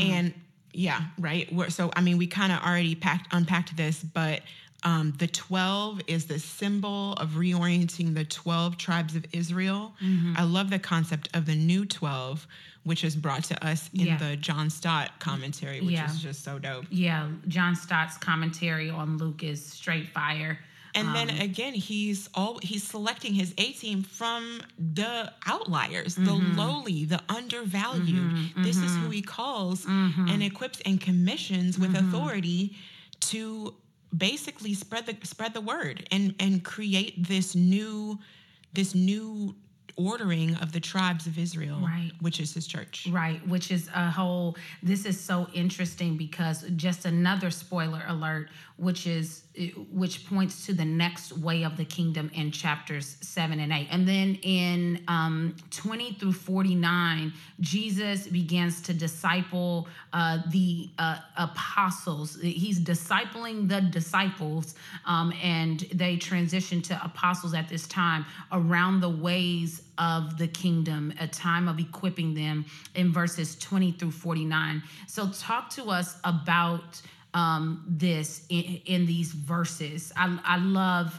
And 0.00 0.34
yeah, 0.72 1.02
right. 1.18 1.52
We're, 1.52 1.70
so, 1.70 1.90
I 1.96 2.00
mean, 2.00 2.16
we 2.16 2.26
kind 2.28 2.52
of 2.52 2.60
already 2.60 2.94
packed, 2.94 3.32
unpacked 3.32 3.76
this, 3.76 4.02
but 4.02 4.42
um, 4.82 5.12
the 5.18 5.26
12 5.26 6.00
is 6.06 6.26
the 6.26 6.38
symbol 6.38 7.12
of 7.14 7.30
reorienting 7.30 8.14
the 8.14 8.24
12 8.24 8.78
tribes 8.78 9.14
of 9.14 9.26
Israel. 9.32 9.94
Mm-hmm. 10.02 10.34
I 10.36 10.44
love 10.44 10.70
the 10.70 10.78
concept 10.78 11.28
of 11.34 11.46
the 11.46 11.54
new 11.54 11.84
12, 11.84 12.46
which 12.84 13.04
is 13.04 13.14
brought 13.14 13.44
to 13.44 13.66
us 13.66 13.90
in 13.92 14.06
Yeah. 14.06 14.16
the 14.16 14.36
John 14.36 14.70
Stott 14.70 15.18
commentary, 15.18 15.80
which 15.80 15.94
Yeah. 15.94 16.10
is 16.10 16.22
just 16.22 16.44
so 16.44 16.58
dope. 16.58 16.86
Yeah, 16.90 17.28
John 17.48 17.76
Stott's 17.76 18.16
commentary 18.16 18.88
on 18.88 19.18
Luke 19.18 19.42
is 19.42 19.64
straight 19.64 20.08
fire. 20.08 20.58
And 20.94 21.14
then 21.14 21.30
um, 21.30 21.38
again, 21.38 21.74
he's 21.74 22.28
all 22.34 22.58
he's 22.62 22.82
selecting 22.82 23.32
his 23.34 23.54
A 23.58 23.72
team 23.72 24.02
from 24.02 24.60
the 24.76 25.32
outliers, 25.46 26.16
the 26.16 26.22
mm-hmm. 26.22 26.58
lowly, 26.58 27.04
the 27.04 27.20
undervalued. 27.28 28.08
Mm-hmm. 28.08 28.62
This 28.64 28.76
is 28.78 28.96
who 28.96 29.08
he 29.10 29.22
calls 29.22 29.86
and 29.86 30.42
equips 30.42 30.80
and 30.84 31.00
commissions 31.00 31.78
with 31.78 31.94
authority 31.94 32.76
to 33.20 33.74
basically 34.16 34.74
spread 34.74 35.06
the 35.06 35.16
spread 35.26 35.54
the 35.54 35.60
word 35.60 36.06
and 36.10 36.34
and 36.40 36.64
create 36.64 37.26
this 37.28 37.54
new 37.54 38.18
this 38.72 38.94
new 38.94 39.54
ordering 39.96 40.54
of 40.56 40.72
the 40.72 40.80
tribes 40.80 41.26
of 41.26 41.36
Israel, 41.38 41.78
Right. 41.80 42.12
which 42.20 42.40
is 42.40 42.54
his 42.54 42.66
church. 42.66 43.06
Right, 43.10 43.46
which 43.46 43.70
is 43.70 43.90
a 43.94 44.10
whole. 44.10 44.56
This 44.82 45.04
is 45.04 45.20
so 45.20 45.48
interesting 45.52 46.16
because 46.16 46.64
just 46.76 47.04
another 47.04 47.50
spoiler 47.50 48.02
alert, 48.06 48.48
which 48.80 49.06
is 49.06 49.42
which 49.92 50.26
points 50.26 50.64
to 50.64 50.72
the 50.72 50.84
next 50.84 51.36
way 51.36 51.64
of 51.64 51.76
the 51.76 51.84
kingdom 51.84 52.30
in 52.34 52.50
chapters 52.50 53.18
seven 53.20 53.60
and 53.60 53.72
eight, 53.72 53.86
and 53.90 54.08
then 54.08 54.36
in 54.42 55.04
um, 55.06 55.54
twenty 55.70 56.14
through 56.14 56.32
forty 56.32 56.74
nine, 56.74 57.32
Jesus 57.60 58.26
begins 58.26 58.80
to 58.82 58.94
disciple 58.94 59.86
uh, 60.14 60.38
the 60.48 60.88
uh, 60.98 61.18
apostles. 61.36 62.38
He's 62.40 62.80
discipling 62.80 63.68
the 63.68 63.82
disciples, 63.82 64.74
um, 65.04 65.34
and 65.42 65.80
they 65.92 66.16
transition 66.16 66.80
to 66.82 67.04
apostles 67.04 67.52
at 67.52 67.68
this 67.68 67.86
time 67.86 68.24
around 68.50 69.00
the 69.00 69.10
ways 69.10 69.82
of 69.98 70.38
the 70.38 70.48
kingdom, 70.48 71.12
a 71.20 71.26
time 71.26 71.68
of 71.68 71.78
equipping 71.78 72.32
them 72.32 72.64
in 72.94 73.12
verses 73.12 73.56
20 73.58 73.92
through 73.92 74.10
49. 74.10 74.82
So, 75.06 75.28
talk 75.28 75.68
to 75.70 75.90
us 75.90 76.16
about 76.24 77.02
um, 77.34 77.84
this 77.86 78.46
in, 78.48 78.80
in 78.86 79.06
these 79.06 79.32
verses. 79.32 80.12
I, 80.16 80.38
I 80.44 80.56
love. 80.58 81.18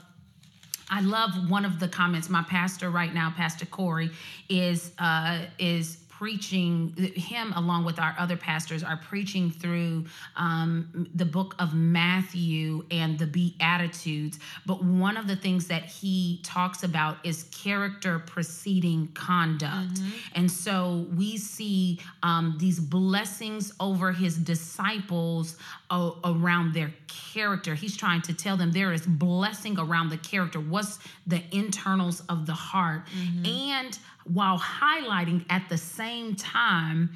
I 0.94 1.00
love 1.00 1.50
one 1.50 1.64
of 1.64 1.80
the 1.80 1.88
comments. 1.88 2.30
My 2.30 2.44
pastor 2.44 2.90
right 2.90 3.14
now, 3.14 3.34
Pastor 3.38 3.66
Corey, 3.66 4.12
is 4.50 4.92
uh, 5.00 5.46
is 5.58 6.00
preaching. 6.10 6.94
Him 7.16 7.52
along 7.56 7.84
with 7.86 7.98
our 7.98 8.14
other 8.20 8.38
pastors 8.38 8.84
are 8.84 8.98
preaching 8.98 9.50
through 9.50 10.06
um, 10.36 11.10
the 11.16 11.26
book 11.26 11.56
of 11.58 11.74
Matthew 11.74 12.86
and 12.92 13.18
the 13.18 13.26
Beatitudes. 13.26 14.38
But 14.68 14.84
one 14.84 15.18
of 15.18 15.28
the 15.28 15.36
things 15.36 15.68
that 15.70 15.86
he 15.86 16.42
talks 16.44 16.84
about 16.84 17.18
is 17.26 17.46
character 17.46 18.20
preceding 18.20 19.08
conduct, 19.14 20.00
and 20.36 20.52
so 20.52 21.08
we 21.16 21.38
see 21.38 22.00
um, 22.22 22.56
these 22.60 22.80
blessings 22.80 23.74
over 23.80 24.12
his 24.12 24.36
disciples 24.36 25.56
around 25.92 26.74
their 26.74 26.94
character. 27.08 27.76
He's 27.76 27.98
trying 27.98 28.22
to 28.24 28.34
tell 28.34 28.58
them 28.58 28.72
there 28.72 28.94
is 28.94 29.06
blessing 29.06 29.78
around 29.78 30.10
the 30.10 30.18
character. 30.18 30.60
What's 30.60 31.00
the 31.28 31.44
internals 31.52 32.22
of 32.30 32.46
the 32.46 32.54
heart? 32.54 33.04
And 33.46 33.98
while 34.26 34.58
highlighting 34.60 35.46
at 35.50 35.68
the 35.70 35.78
same 35.78 36.36
time 36.36 37.12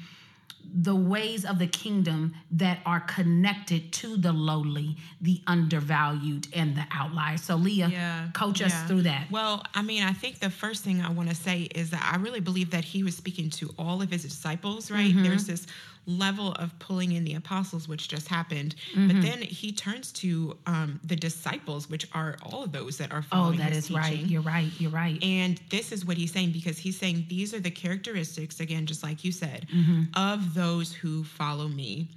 the 0.78 0.96
ways 0.96 1.44
of 1.44 1.60
the 1.60 1.66
kingdom 1.68 2.34
that 2.50 2.80
are 2.84 2.98
connected 2.98 3.92
to 3.92 4.16
the 4.16 4.32
lowly, 4.32 4.96
the 5.20 5.40
undervalued, 5.46 6.48
and 6.52 6.76
the 6.76 6.84
outliers. 6.90 7.40
So, 7.40 7.54
Leah, 7.54 8.30
coach 8.34 8.60
us 8.60 8.74
through 8.82 9.02
that. 9.02 9.30
Well, 9.30 9.64
I 9.74 9.82
mean, 9.82 10.02
I 10.02 10.12
think 10.12 10.40
the 10.40 10.50
first 10.50 10.82
thing 10.82 11.00
I 11.00 11.10
want 11.10 11.28
to 11.28 11.36
say 11.36 11.62
is 11.74 11.90
that 11.90 12.10
I 12.12 12.16
really 12.16 12.40
believe 12.40 12.72
that 12.72 12.84
he 12.84 13.04
was 13.04 13.16
speaking 13.16 13.48
to 13.50 13.72
all 13.78 14.02
of 14.02 14.10
his 14.10 14.24
disciples, 14.24 14.90
right? 14.90 15.12
Mm-hmm. 15.12 15.22
There's 15.22 15.46
this 15.46 15.68
level 16.06 16.52
of 16.52 16.76
pulling 16.78 17.12
in 17.12 17.24
the 17.24 17.34
apostles, 17.34 17.88
which 17.88 18.08
just 18.08 18.28
happened. 18.28 18.76
Mm-hmm. 18.92 19.08
But 19.08 19.22
then 19.22 19.42
he 19.42 19.72
turns 19.72 20.12
to 20.12 20.56
um, 20.66 21.00
the 21.04 21.16
disciples, 21.16 21.90
which 21.90 22.06
are 22.12 22.36
all 22.44 22.62
of 22.64 22.72
those 22.72 22.96
that 22.98 23.12
are 23.12 23.18
Oh, 23.18 23.36
following 23.36 23.58
that 23.58 23.72
his 23.72 23.86
is 23.86 23.90
right. 23.90 24.18
You're 24.18 24.42
right. 24.42 24.70
You're 24.78 24.90
right. 24.92 25.22
And 25.22 25.60
this 25.70 25.90
is 25.92 26.04
what 26.06 26.16
he's 26.16 26.32
saying 26.32 26.52
because 26.52 26.78
he's 26.78 26.96
saying 26.98 27.26
these 27.28 27.52
are 27.54 27.60
the 27.60 27.70
characteristics, 27.72 28.60
again, 28.60 28.86
just 28.86 29.02
like 29.02 29.24
you 29.24 29.32
said, 29.32 29.66
Mm-hmm. 29.74 30.02
of 30.14 30.54
those 30.54 30.92
who 30.92 31.24
follow 31.24 31.68
me. 31.68 32.08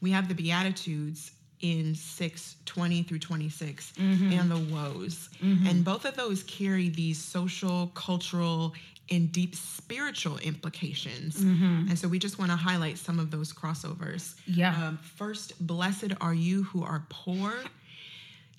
We 0.00 0.10
have 0.12 0.28
the 0.28 0.34
Beatitudes 0.34 1.32
in 1.60 1.94
6 1.94 2.56
20 2.64 3.02
through 3.02 3.18
26 3.18 3.92
Mm-hmm. 3.98 4.32
and 4.32 4.50
the 4.50 4.74
woes. 4.74 5.28
And 5.42 5.84
both 5.84 6.04
of 6.06 6.16
those 6.16 6.42
carry 6.44 6.88
these 6.88 7.18
social, 7.22 7.88
cultural, 7.88 8.72
and 9.10 9.32
deep 9.32 9.54
spiritual 9.56 10.38
implications. 10.38 11.36
Mm-hmm. 11.36 11.88
And 11.88 11.98
so 11.98 12.08
we 12.08 12.18
just 12.18 12.38
want 12.38 12.50
to 12.50 12.56
highlight 12.56 12.98
some 12.98 13.18
of 13.18 13.30
those 13.30 13.52
crossovers. 13.52 14.34
Yeah. 14.46 14.88
Um, 14.88 14.98
first, 14.98 15.66
blessed 15.66 16.12
are 16.20 16.34
you 16.34 16.64
who 16.64 16.84
are 16.84 17.04
poor. 17.08 17.52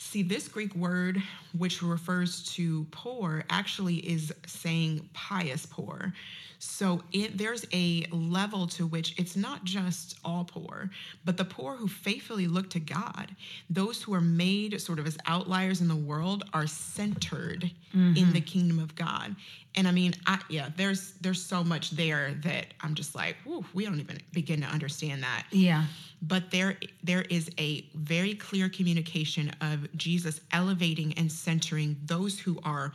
See, 0.03 0.23
this 0.23 0.47
Greek 0.47 0.75
word, 0.75 1.21
which 1.57 1.83
refers 1.83 2.43
to 2.55 2.85
poor, 2.89 3.45
actually 3.49 3.97
is 3.97 4.33
saying 4.47 5.07
pious 5.13 5.65
poor. 5.67 6.11
So 6.57 7.01
it, 7.13 7.37
there's 7.37 7.65
a 7.71 8.05
level 8.11 8.67
to 8.67 8.87
which 8.87 9.17
it's 9.17 9.35
not 9.35 9.63
just 9.63 10.17
all 10.25 10.43
poor, 10.43 10.89
but 11.23 11.37
the 11.37 11.45
poor 11.45 11.75
who 11.75 11.87
faithfully 11.87 12.47
look 12.47 12.69
to 12.71 12.79
God, 12.79 13.35
those 13.69 14.01
who 14.01 14.13
are 14.13 14.21
made 14.21 14.81
sort 14.81 14.99
of 14.99 15.05
as 15.05 15.17
outliers 15.27 15.81
in 15.81 15.87
the 15.87 15.95
world, 15.95 16.43
are 16.51 16.67
centered 16.67 17.71
in 17.93 18.13
mm-hmm. 18.13 18.31
the 18.31 18.41
kingdom 18.41 18.79
of 18.79 18.95
God. 18.95 19.35
And 19.75 19.87
I 19.87 19.91
mean, 19.91 20.13
I, 20.25 20.39
yeah, 20.49 20.69
there's 20.75 21.13
there's 21.21 21.41
so 21.41 21.63
much 21.63 21.91
there 21.91 22.33
that 22.43 22.67
I'm 22.81 22.95
just 22.95 23.15
like, 23.15 23.37
whew, 23.43 23.63
we 23.73 23.85
don't 23.85 23.99
even 23.99 24.19
begin 24.33 24.61
to 24.61 24.67
understand 24.67 25.23
that 25.23 25.45
Yeah. 25.51 25.85
But 26.21 26.51
there 26.51 26.75
there 27.03 27.23
is 27.23 27.49
a 27.57 27.85
very 27.95 28.35
clear 28.35 28.69
communication 28.69 29.51
of 29.61 29.91
Jesus 29.97 30.41
elevating 30.51 31.13
and 31.17 31.31
centering 31.31 31.97
those 32.05 32.39
who 32.39 32.59
are 32.63 32.93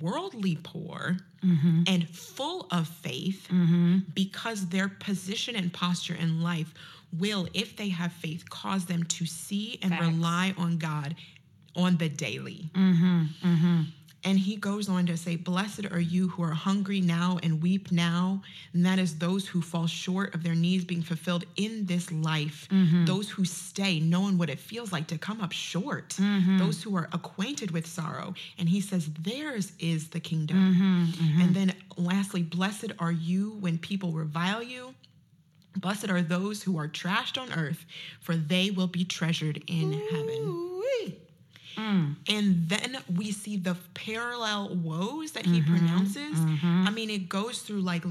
worldly 0.00 0.58
poor 0.62 1.16
mm-hmm. 1.44 1.82
and 1.86 2.08
full 2.08 2.66
of 2.70 2.88
faith 2.88 3.46
mm-hmm. 3.50 3.98
because 4.14 4.66
their 4.68 4.88
position 4.88 5.54
and 5.56 5.72
posture 5.72 6.14
in 6.14 6.42
life 6.42 6.74
will 7.18 7.48
if 7.54 7.76
they 7.76 7.88
have 7.88 8.12
faith 8.12 8.48
cause 8.50 8.84
them 8.86 9.04
to 9.04 9.26
see 9.26 9.78
and 9.82 9.92
Facts. 9.92 10.06
rely 10.06 10.54
on 10.58 10.78
God 10.78 11.14
on 11.76 11.96
the 11.96 12.08
daily. 12.08 12.70
Mm-hmm. 12.74 13.82
And 14.24 14.38
he 14.38 14.56
goes 14.56 14.88
on 14.88 15.06
to 15.06 15.16
say, 15.16 15.36
Blessed 15.36 15.86
are 15.90 16.00
you 16.00 16.28
who 16.28 16.42
are 16.42 16.52
hungry 16.52 17.00
now 17.00 17.38
and 17.42 17.62
weep 17.62 17.90
now. 17.90 18.42
And 18.72 18.84
that 18.84 18.98
is 18.98 19.18
those 19.18 19.48
who 19.48 19.62
fall 19.62 19.86
short 19.86 20.34
of 20.34 20.42
their 20.42 20.54
needs 20.54 20.84
being 20.84 21.02
fulfilled 21.02 21.44
in 21.56 21.86
this 21.86 22.12
life. 22.12 22.68
Mm-hmm. 22.70 23.06
Those 23.06 23.30
who 23.30 23.44
stay, 23.44 23.98
knowing 24.00 24.36
what 24.36 24.50
it 24.50 24.58
feels 24.58 24.92
like 24.92 25.06
to 25.08 25.18
come 25.18 25.40
up 25.40 25.52
short. 25.52 26.10
Mm-hmm. 26.10 26.58
Those 26.58 26.82
who 26.82 26.96
are 26.96 27.08
acquainted 27.12 27.70
with 27.70 27.86
sorrow. 27.86 28.34
And 28.58 28.68
he 28.68 28.80
says, 28.80 29.08
Theirs 29.20 29.72
is 29.78 30.08
the 30.08 30.20
kingdom. 30.20 30.74
Mm-hmm, 30.74 31.40
and 31.40 31.54
then 31.54 31.74
lastly, 31.96 32.42
Blessed 32.42 32.92
are 32.98 33.12
you 33.12 33.56
when 33.60 33.78
people 33.78 34.12
revile 34.12 34.62
you. 34.62 34.94
Blessed 35.76 36.10
are 36.10 36.20
those 36.20 36.62
who 36.62 36.78
are 36.78 36.88
trashed 36.88 37.40
on 37.40 37.52
earth, 37.52 37.86
for 38.20 38.36
they 38.36 38.70
will 38.70 38.88
be 38.88 39.04
treasured 39.04 39.62
in 39.66 39.92
heaven. 39.92 40.70
And 42.28 42.68
then 42.68 42.98
we 43.16 43.32
see 43.32 43.56
the 43.56 43.76
parallel 43.94 44.74
woes 44.76 45.32
that 45.32 45.46
he 45.46 45.60
pronounces. 45.62 46.38
I 46.62 46.90
mean, 46.90 47.10
it 47.10 47.28
goes 47.28 47.60
through 47.62 47.80
like, 47.80 48.04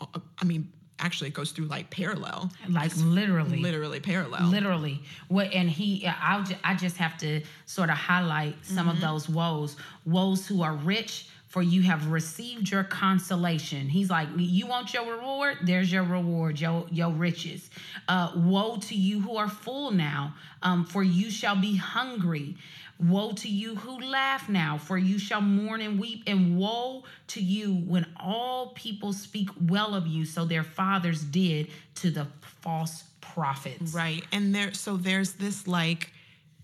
uh, 0.00 0.06
I 0.38 0.44
mean, 0.44 0.70
actually, 0.98 1.28
it 1.28 1.34
goes 1.34 1.50
through 1.52 1.66
like 1.66 1.90
parallel, 1.90 2.50
Like 2.68 2.92
literally. 2.96 3.58
literally 3.60 4.00
parallel. 4.00 4.44
Literally. 4.48 5.02
What 5.28 5.52
and 5.52 5.68
he 5.68 6.06
I'll 6.06 6.44
ju- 6.44 6.56
I 6.62 6.74
just 6.74 6.96
have 6.98 7.16
to 7.18 7.42
sort 7.66 7.90
of 7.90 7.96
highlight 7.96 8.54
some 8.64 8.88
of 8.88 9.00
those 9.00 9.28
woes. 9.28 9.76
Woes 10.06 10.46
who 10.46 10.62
are 10.62 10.74
rich 10.74 11.28
for 11.48 11.62
you 11.62 11.82
have 11.82 12.08
received 12.10 12.68
your 12.68 12.82
consolation. 12.82 13.88
He's 13.88 14.10
like, 14.10 14.28
you 14.36 14.66
want 14.66 14.92
your 14.92 15.04
reward? 15.16 15.58
There's 15.62 15.90
your 15.92 16.02
reward, 16.02 16.60
your 16.60 16.86
your 16.90 17.10
riches. 17.10 17.70
Uh, 18.08 18.32
woe 18.36 18.76
to 18.78 18.94
you 18.96 19.20
who 19.20 19.36
are 19.36 19.48
full 19.48 19.90
now, 19.92 20.34
um, 20.62 20.84
for 20.84 21.02
you 21.04 21.30
shall 21.30 21.54
be 21.56 21.76
hungry. 21.76 22.56
Woe 23.00 23.32
to 23.32 23.48
you 23.48 23.74
who 23.74 24.00
laugh 24.00 24.48
now, 24.48 24.78
for 24.78 24.96
you 24.96 25.18
shall 25.18 25.40
mourn 25.40 25.80
and 25.80 25.98
weep. 25.98 26.22
And 26.26 26.56
woe 26.56 27.04
to 27.28 27.42
you 27.42 27.74
when 27.74 28.06
all 28.18 28.68
people 28.68 29.12
speak 29.12 29.48
well 29.68 29.94
of 29.94 30.06
you, 30.06 30.24
so 30.24 30.44
their 30.44 30.62
fathers 30.62 31.22
did 31.22 31.68
to 31.96 32.10
the 32.10 32.26
false 32.60 33.04
prophets. 33.20 33.92
Right. 33.94 34.24
And 34.32 34.54
there, 34.54 34.72
so 34.72 34.96
there's 34.96 35.32
this 35.32 35.66
like, 35.66 36.12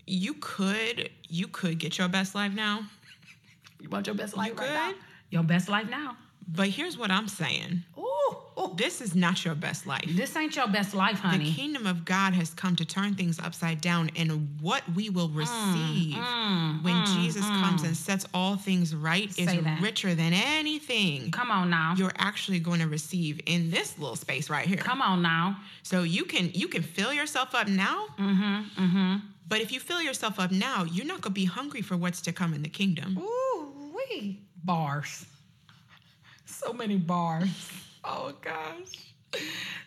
you 0.07 0.35
could, 0.35 1.09
you 1.27 1.47
could 1.47 1.79
get 1.79 1.97
your 1.97 2.07
best 2.07 2.33
life 2.33 2.53
now. 2.53 2.85
You 3.79 3.89
want 3.89 4.07
your 4.07 4.15
best 4.15 4.37
life 4.37 4.49
You 4.49 4.55
right 4.55 4.73
now? 4.73 4.93
Your 5.29 5.43
best 5.43 5.69
life 5.69 5.89
now. 5.89 6.17
But 6.47 6.69
here's 6.69 6.97
what 6.97 7.11
I'm 7.11 7.27
saying 7.27 7.83
Ooh, 7.97 8.37
ooh. 8.61 8.73
this 8.75 9.01
is 9.01 9.15
not 9.15 9.43
your 9.45 9.55
best 9.55 9.85
life. 9.87 10.03
This 10.07 10.35
ain't 10.35 10.55
your 10.55 10.67
best 10.67 10.93
life, 10.93 11.19
honey. 11.19 11.45
The 11.49 11.53
kingdom 11.53 11.87
of 11.87 12.05
God 12.05 12.33
has 12.33 12.51
come 12.53 12.75
to 12.77 12.85
turn 12.85 13.15
things 13.15 13.39
upside 13.39 13.81
down, 13.81 14.11
and 14.15 14.47
what 14.61 14.83
we 14.95 15.09
will 15.09 15.29
Mm, 15.29 15.35
receive 15.35 16.15
when 16.83 17.05
Jesus 17.05 17.45
comes 17.45 17.83
and 17.83 17.95
sets 17.95 18.25
all 18.33 18.55
things 18.57 18.95
right 18.95 19.31
Say 19.33 19.43
is 19.43 19.63
that. 19.63 19.81
richer 19.81 20.13
than 20.15 20.33
anything 20.33 21.31
Come 21.31 21.51
on 21.51 21.69
now. 21.69 21.93
you're 21.97 22.11
actually 22.17 22.59
going 22.59 22.79
to 22.79 22.87
receive 22.87 23.39
in 23.45 23.69
this 23.71 23.97
little 23.99 24.15
space 24.15 24.49
right 24.49 24.67
here. 24.67 24.77
Come 24.77 25.01
on 25.01 25.21
now. 25.21 25.57
So 25.83 26.03
you 26.03 26.25
can 26.25 26.51
you 26.53 26.67
can 26.67 26.81
fill 26.83 27.13
yourself 27.13 27.53
up 27.55 27.67
now, 27.67 28.05
Mm-hmm. 28.17 28.83
Mm-hmm. 28.85 29.15
but 29.47 29.61
if 29.61 29.71
you 29.71 29.79
fill 29.79 30.01
yourself 30.01 30.39
up 30.39 30.51
now, 30.51 30.83
you're 30.83 31.05
not 31.05 31.21
going 31.21 31.33
to 31.33 31.39
be 31.39 31.45
hungry 31.45 31.81
for 31.81 31.95
what's 31.97 32.21
to 32.21 32.31
come 32.31 32.53
in 32.53 32.61
the 32.63 32.69
kingdom. 32.69 33.17
Ooh, 33.17 33.93
wee. 33.95 34.39
Bars. 34.63 35.25
So 36.45 36.73
many 36.73 36.97
bars. 36.97 37.49
Oh 38.03 38.33
gosh. 38.41 39.13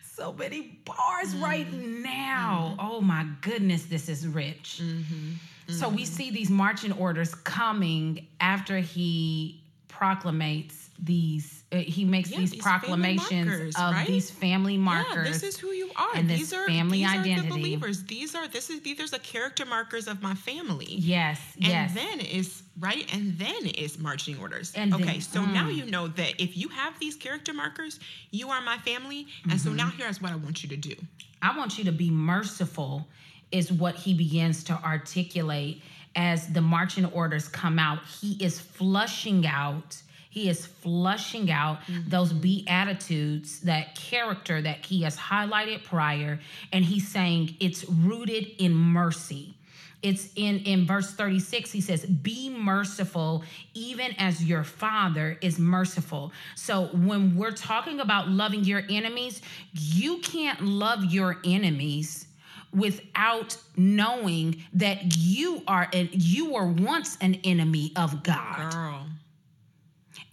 So 0.03 0.33
many 0.33 0.79
bars 0.85 1.35
mm-hmm. 1.35 1.43
right 1.43 1.73
now. 1.73 2.77
Mm-hmm. 2.79 2.87
Oh 2.87 3.01
my 3.01 3.27
goodness, 3.41 3.85
this 3.87 4.09
is 4.09 4.27
rich. 4.29 4.81
Mm-hmm. 4.83 5.73
So 5.73 5.89
we 5.89 6.05
see 6.05 6.31
these 6.31 6.51
marching 6.51 6.93
orders 6.93 7.35
coming 7.35 8.27
after 8.41 8.79
he 8.79 9.63
proclamates 9.89 10.89
these 11.03 11.64
he 11.83 12.05
makes 12.05 12.31
Yeah, 12.31 12.39
these, 12.41 12.51
these 12.53 12.63
proclamations 12.63 13.47
markers, 13.47 13.75
of 13.77 13.93
right? 13.93 14.07
these 14.07 14.31
family 14.31 14.77
markers. 14.79 15.15
Yeah, 15.17 15.23
this 15.33 15.43
is 15.43 15.59
who 15.59 15.69
you 15.73 15.91
are. 15.97 16.15
and 16.15 16.29
these 16.29 16.53
are 16.53 16.67
family 16.67 16.99
these 16.99 17.07
Are 17.09 17.19
identity. 17.21 17.49
the 17.49 17.55
believers. 17.55 18.05
These 18.05 18.35
are 18.35 18.47
this 18.49 18.71
is 18.71 18.81
these 18.83 19.01
are 19.01 19.09
the 19.09 19.19
character 19.19 19.65
markers 19.67 20.07
of 20.09 20.23
my 20.23 20.35
family. 20.35 20.87
yes, 20.99 21.41
And 21.57 21.67
yes. 21.67 21.95
then 21.95 22.21
is 22.21 22.63
right, 22.79 23.07
and 23.15 23.39
then 23.39 23.67
is 23.67 23.99
marching 23.99 24.39
orders. 24.39 24.73
And 24.75 24.95
okay, 24.95 25.05
then- 25.05 25.21
so 25.21 25.45
now 25.45 25.69
you 25.69 25.85
know 25.87 26.09
that 26.09 26.41
if 26.43 26.57
you 26.57 26.69
have 26.69 26.99
these 26.99 27.17
character 27.17 27.53
markers, 27.53 28.01
you 28.31 28.49
are 28.51 28.61
my 28.63 28.79
family. 28.79 29.27
And 29.51 29.61
so 29.61 29.69
Mm-hmm. 29.69 29.77
now 29.77 29.93
here's 29.97 30.21
what 30.23 30.33
I 30.33 30.37
want 30.37 30.63
you 30.63 30.69
to 30.71 30.77
do. 30.77 30.95
I 31.43 31.57
want 31.57 31.79
you 31.79 31.85
to 31.85 31.93
be 31.93 32.11
merciful, 32.11 33.07
is 33.53 33.71
what 33.71 33.95
he 33.95 34.15
begins 34.15 34.65
to 34.65 34.73
articulate 34.83 35.83
as 36.17 36.49
the 36.53 36.61
marching 36.61 37.05
orders 37.07 37.49
come 37.49 37.79
out. 37.79 37.99
He 38.21 38.33
is 38.45 38.59
flushing 38.61 39.47
out. 39.47 40.01
He 40.35 40.49
is 40.49 40.67
flushing 40.67 41.49
out 41.49 41.81
mm-hmm. 41.83 42.09
those 42.09 42.33
beatitudes, 42.33 43.61
that 43.61 43.95
character 43.95 44.61
that 44.61 44.85
he 44.85 45.03
has 45.03 45.17
highlighted 45.17 45.85
prior, 45.85 46.41
and 46.73 46.85
he's 46.85 47.07
saying 47.07 47.55
it's 47.61 47.89
rooted 47.89 48.49
in 48.59 48.75
mercy. 48.75 49.55
It's 50.03 50.31
in 50.35 50.59
in 50.65 50.87
verse 50.87 51.13
36 51.13 51.71
he 51.71 51.81
says 51.81 52.05
be 52.05 52.51
merciful 52.51 53.45
even 53.75 54.13
as 54.19 54.45
your 54.45 54.65
father 54.65 55.39
is 55.41 55.61
merciful. 55.61 56.33
So 56.57 56.87
when 56.89 57.37
we're 57.37 57.53
talking 57.53 58.01
about 58.01 58.29
loving 58.29 58.65
your 58.65 58.83
enemies, 58.91 59.41
you 59.73 60.19
can't 60.19 60.61
love 60.63 61.05
your 61.05 61.39
enemies 61.45 62.27
without 62.73 63.57
knowing 63.77 64.65
that 64.73 65.17
you 65.17 65.63
are 65.69 65.89
an, 65.93 66.09
you 66.11 66.51
were 66.51 66.67
once 66.67 67.17
an 67.21 67.37
enemy 67.45 67.93
of 67.95 68.25
God. 68.25 68.73
Girl. 68.73 69.07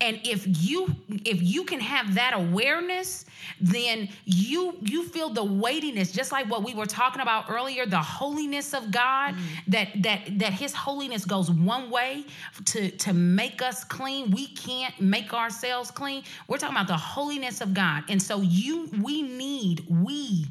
And 0.01 0.19
if 0.23 0.45
you 0.47 0.95
if 1.25 1.41
you 1.41 1.63
can 1.63 1.79
have 1.79 2.15
that 2.15 2.33
awareness, 2.33 3.25
then 3.61 4.09
you 4.25 4.75
you 4.81 5.07
feel 5.07 5.29
the 5.29 5.43
weightiness, 5.43 6.11
just 6.11 6.31
like 6.31 6.49
what 6.49 6.63
we 6.63 6.73
were 6.73 6.87
talking 6.87 7.21
about 7.21 7.45
earlier, 7.49 7.85
the 7.85 7.99
holiness 7.99 8.73
of 8.73 8.89
God, 8.89 9.35
mm-hmm. 9.35 9.71
that 9.71 9.89
that 10.01 10.39
that 10.39 10.53
his 10.53 10.73
holiness 10.73 11.23
goes 11.23 11.51
one 11.51 11.91
way 11.91 12.25
to 12.65 12.89
to 12.89 13.13
make 13.13 13.61
us 13.61 13.83
clean. 13.83 14.31
We 14.31 14.47
can't 14.47 14.99
make 14.99 15.33
ourselves 15.35 15.91
clean. 15.91 16.23
We're 16.47 16.57
talking 16.57 16.75
about 16.75 16.87
the 16.87 16.97
holiness 16.97 17.61
of 17.61 17.75
God. 17.75 18.03
And 18.09 18.19
so 18.19 18.41
you 18.41 18.89
we 19.01 19.21
need, 19.21 19.85
we 19.87 20.47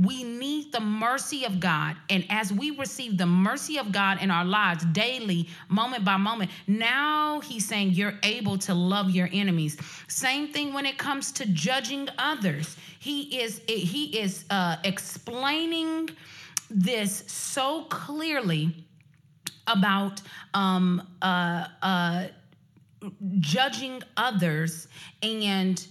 we 0.00 0.24
need 0.24 0.72
the 0.72 0.80
mercy 0.80 1.44
of 1.44 1.60
God. 1.60 1.96
And 2.10 2.24
as 2.30 2.52
we 2.52 2.70
receive 2.72 3.18
the 3.18 3.26
mercy 3.26 3.78
of 3.78 3.92
God 3.92 4.22
in 4.22 4.30
our 4.30 4.44
lives 4.44 4.84
daily, 4.86 5.48
moment 5.68 6.04
by 6.04 6.16
moment, 6.16 6.50
now 6.66 7.40
he's 7.40 7.66
saying 7.66 7.90
you're 7.90 8.18
able 8.22 8.58
to 8.58 8.74
love 8.74 9.10
your 9.10 9.28
enemies. 9.32 9.76
Same 10.08 10.48
thing 10.48 10.72
when 10.72 10.86
it 10.86 10.98
comes 10.98 11.32
to 11.32 11.46
judging 11.46 12.08
others. 12.18 12.76
He 12.98 13.40
is 13.40 13.60
he 13.66 14.18
is 14.18 14.44
uh, 14.50 14.76
explaining 14.84 16.10
this 16.70 17.24
so 17.26 17.84
clearly 17.84 18.86
about 19.66 20.20
um, 20.54 21.06
uh, 21.22 21.66
uh, 21.82 22.26
judging 23.40 24.02
others 24.16 24.88
and 25.22 25.86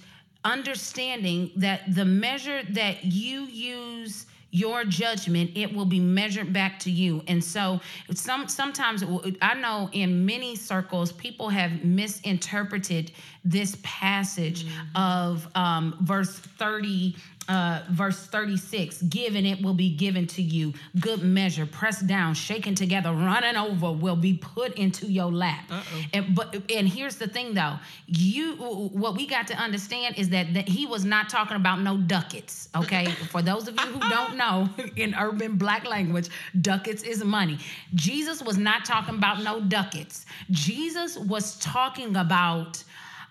understanding 0.46 1.52
that 1.58 1.93
the 1.93 2.06
measure 2.06 2.62
that 2.70 3.04
you 3.04 3.41
use 3.46 4.28
your 4.56 4.86
judgment, 4.86 5.52
it 5.54 5.74
will 5.74 5.86
be 5.86 6.00
measured 6.00 6.54
back 6.54 6.80
to 6.80 6.89
you. 6.89 7.22
And 7.28 7.43
so, 7.43 7.82
some 8.14 8.48
sometimes 8.48 9.04
I 9.41 9.54
know 9.56 9.89
in 9.91 10.26
many 10.26 10.56
circles, 10.56 11.12
people 11.12 11.50
have 11.50 11.84
misinterpreted 11.84 13.12
this 13.43 13.76
passage 13.84 14.64
mm-hmm. 14.64 14.96
of 14.96 15.50
um, 15.56 15.98
verse 16.02 16.39
30 16.39 17.18
uh, 17.48 17.82
verse 17.89 18.26
36 18.28 19.04
given 19.04 19.46
it 19.46 19.62
will 19.62 19.74
be 19.74 19.96
given 19.96 20.28
to 20.28 20.41
you. 20.41 20.74
Good 21.00 21.22
measure 21.24 21.66
pressed 21.66 22.08
down 22.08 22.34
shaken 22.34 22.76
together 22.76 23.12
running 23.12 23.56
over 23.56 23.91
will 23.91 24.16
be 24.16 24.34
put 24.34 24.74
into 24.74 25.08
your 25.08 25.32
lap. 25.32 25.66
Uh-oh. 25.70 26.02
and 26.14 26.36
but 26.36 26.56
and 26.72 26.88
here's 26.88 27.18
the 27.18 27.28
thing 27.28 27.54
though. 27.54 27.76
You 28.08 28.56
what 28.56 29.16
we 29.16 29.28
got 29.28 29.48
to 29.48 29.56
understand 29.56 30.18
is 30.18 30.30
that, 30.30 30.54
that 30.54 30.68
he 30.68 30.86
was 30.86 31.06
not 31.06 31.30
talking 31.30 31.58
about 31.58 31.82
no 31.82 31.98
ducats 31.98 32.70
okay? 32.76 33.06
For 33.32 33.41
those 33.41 33.68
of 33.68 33.80
you 33.80 33.86
who 33.86 34.10
don't 34.10 34.36
know 34.36 34.70
in 34.96 35.16
urban 35.16 35.58
black 35.58 35.86
language 35.86 36.30
ducats 36.62 37.04
is 37.04 37.24
money. 37.24 37.58
Jesus 37.93 38.41
was 38.41 38.58
not 38.58 38.86
talking 38.86 39.16
about 39.16 39.43
no 39.43 39.62
ducats. 39.62 40.26
Jesus 40.52 41.18
was 41.18 41.58
talking 41.60 42.16
about 42.16 42.84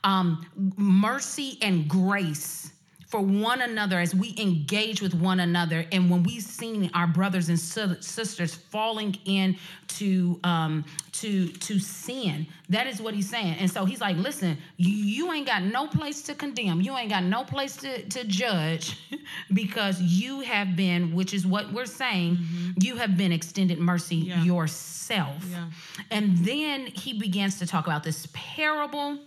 um, 0.02 0.46
mercy 0.76 1.58
and 1.62 1.88
grace 1.88 2.72
for 3.14 3.20
one 3.20 3.60
another 3.60 4.00
as 4.00 4.12
we 4.12 4.34
engage 4.40 5.00
with 5.00 5.14
one 5.14 5.38
another 5.38 5.86
and 5.92 6.10
when 6.10 6.24
we've 6.24 6.42
seen 6.42 6.90
our 6.94 7.06
brothers 7.06 7.48
and 7.48 7.60
sisters 7.60 8.56
falling 8.56 9.16
into 9.24 10.40
um, 10.42 10.84
to 11.12 11.46
to 11.46 11.78
sin 11.78 12.44
that 12.68 12.88
is 12.88 13.00
what 13.00 13.14
he's 13.14 13.30
saying 13.30 13.54
and 13.60 13.70
so 13.70 13.84
he's 13.84 14.00
like 14.00 14.16
listen 14.16 14.58
you, 14.78 14.92
you 14.92 15.32
ain't 15.32 15.46
got 15.46 15.62
no 15.62 15.86
place 15.86 16.22
to 16.22 16.34
condemn 16.34 16.80
you 16.80 16.96
ain't 16.96 17.08
got 17.08 17.22
no 17.22 17.44
place 17.44 17.76
to, 17.76 18.02
to 18.08 18.24
judge 18.24 18.98
because 19.54 20.02
you 20.02 20.40
have 20.40 20.74
been 20.74 21.14
which 21.14 21.32
is 21.32 21.46
what 21.46 21.72
we're 21.72 21.86
saying 21.86 22.34
mm-hmm. 22.34 22.70
you 22.80 22.96
have 22.96 23.16
been 23.16 23.30
extended 23.30 23.78
mercy 23.78 24.16
yeah. 24.16 24.42
yourself 24.42 25.36
yeah. 25.52 25.66
and 26.10 26.36
then 26.38 26.84
he 26.86 27.16
begins 27.16 27.60
to 27.60 27.66
talk 27.66 27.86
about 27.86 28.02
this 28.02 28.26
parable 28.32 29.20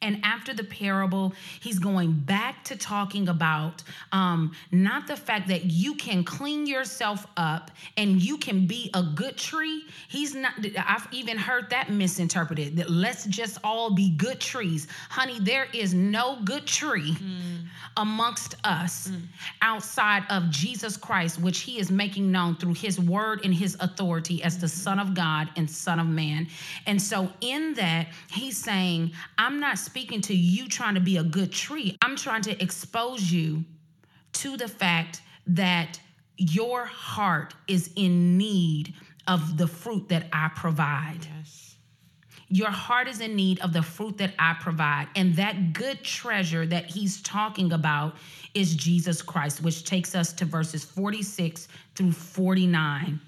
and 0.00 0.20
after 0.22 0.54
the 0.54 0.64
parable, 0.64 1.32
he's 1.60 1.78
going 1.78 2.12
back 2.12 2.62
to 2.64 2.76
talking 2.76 3.28
about 3.28 3.82
um, 4.12 4.52
not 4.70 5.06
the 5.06 5.16
fact 5.16 5.48
that 5.48 5.64
you 5.64 5.94
can 5.94 6.22
clean 6.22 6.66
yourself 6.66 7.26
up 7.36 7.72
and 7.96 8.22
you 8.22 8.38
can 8.38 8.66
be 8.66 8.90
a 8.94 9.02
good 9.02 9.36
tree. 9.36 9.82
He's 10.08 10.34
not, 10.34 10.52
I've 10.86 11.08
even 11.10 11.36
heard 11.36 11.70
that 11.70 11.90
misinterpreted 11.90 12.76
that 12.76 12.90
let's 12.90 13.24
just 13.26 13.58
all 13.64 13.90
be 13.90 14.10
good 14.10 14.40
trees. 14.40 14.86
Honey, 15.08 15.40
there 15.40 15.66
is 15.72 15.94
no 15.94 16.38
good 16.44 16.66
tree 16.66 17.14
mm. 17.14 17.66
amongst 17.96 18.54
us 18.64 19.08
mm. 19.08 19.20
outside 19.62 20.22
of 20.30 20.48
Jesus 20.50 20.96
Christ, 20.96 21.40
which 21.40 21.60
he 21.60 21.80
is 21.80 21.90
making 21.90 22.30
known 22.30 22.54
through 22.54 22.74
his 22.74 23.00
word 23.00 23.44
and 23.44 23.52
his 23.52 23.76
authority 23.80 24.42
as 24.44 24.58
the 24.58 24.68
Son 24.68 25.00
of 25.00 25.14
God 25.14 25.48
and 25.56 25.68
Son 25.68 25.98
of 25.98 26.06
Man. 26.06 26.46
And 26.86 27.00
so, 27.00 27.30
in 27.40 27.74
that, 27.74 28.08
he's 28.30 28.56
saying, 28.56 29.12
I'm 29.38 29.58
not 29.58 29.78
speaking 29.88 30.20
to 30.20 30.34
you 30.34 30.68
trying 30.68 30.94
to 30.94 31.00
be 31.00 31.16
a 31.16 31.22
good 31.22 31.50
tree. 31.50 31.96
I'm 32.02 32.14
trying 32.14 32.42
to 32.42 32.62
expose 32.62 33.32
you 33.32 33.64
to 34.34 34.58
the 34.58 34.68
fact 34.68 35.22
that 35.46 35.98
your 36.36 36.84
heart 36.84 37.54
is 37.66 37.90
in 37.96 38.36
need 38.36 38.92
of 39.26 39.56
the 39.56 39.66
fruit 39.66 40.10
that 40.10 40.26
I 40.30 40.50
provide. 40.54 41.26
Yes. 41.38 41.76
Your 42.50 42.70
heart 42.70 43.08
is 43.08 43.20
in 43.20 43.34
need 43.34 43.60
of 43.60 43.72
the 43.72 43.82
fruit 43.82 44.18
that 44.18 44.34
I 44.38 44.56
provide. 44.60 45.08
And 45.16 45.34
that 45.36 45.72
good 45.72 46.02
treasure 46.02 46.66
that 46.66 46.84
he's 46.86 47.22
talking 47.22 47.72
about 47.72 48.16
is 48.52 48.74
Jesus 48.74 49.22
Christ, 49.22 49.62
which 49.62 49.84
takes 49.84 50.14
us 50.14 50.34
to 50.34 50.44
verses 50.44 50.84
46 50.84 51.68
through 51.94 52.12
49. 52.12 53.20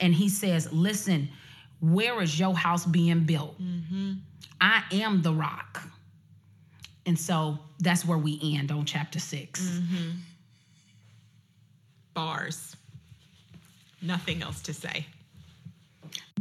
And 0.00 0.14
he 0.14 0.28
says, 0.28 0.72
Listen, 0.72 1.28
where 1.80 2.22
is 2.22 2.38
your 2.38 2.54
house 2.54 2.86
being 2.86 3.24
built? 3.24 3.60
Mm-hmm. 3.60 4.14
I 4.60 4.82
am 4.92 5.22
the 5.22 5.32
rock. 5.32 5.82
And 7.06 7.18
so 7.18 7.58
that's 7.78 8.04
where 8.04 8.18
we 8.18 8.38
end 8.42 8.72
on 8.72 8.84
chapter 8.84 9.20
6 9.20 9.60
mm-hmm. 9.60 10.10
Bars. 12.14 12.76
Nothing 14.02 14.42
else 14.42 14.60
to 14.62 14.74
say. 14.74 15.06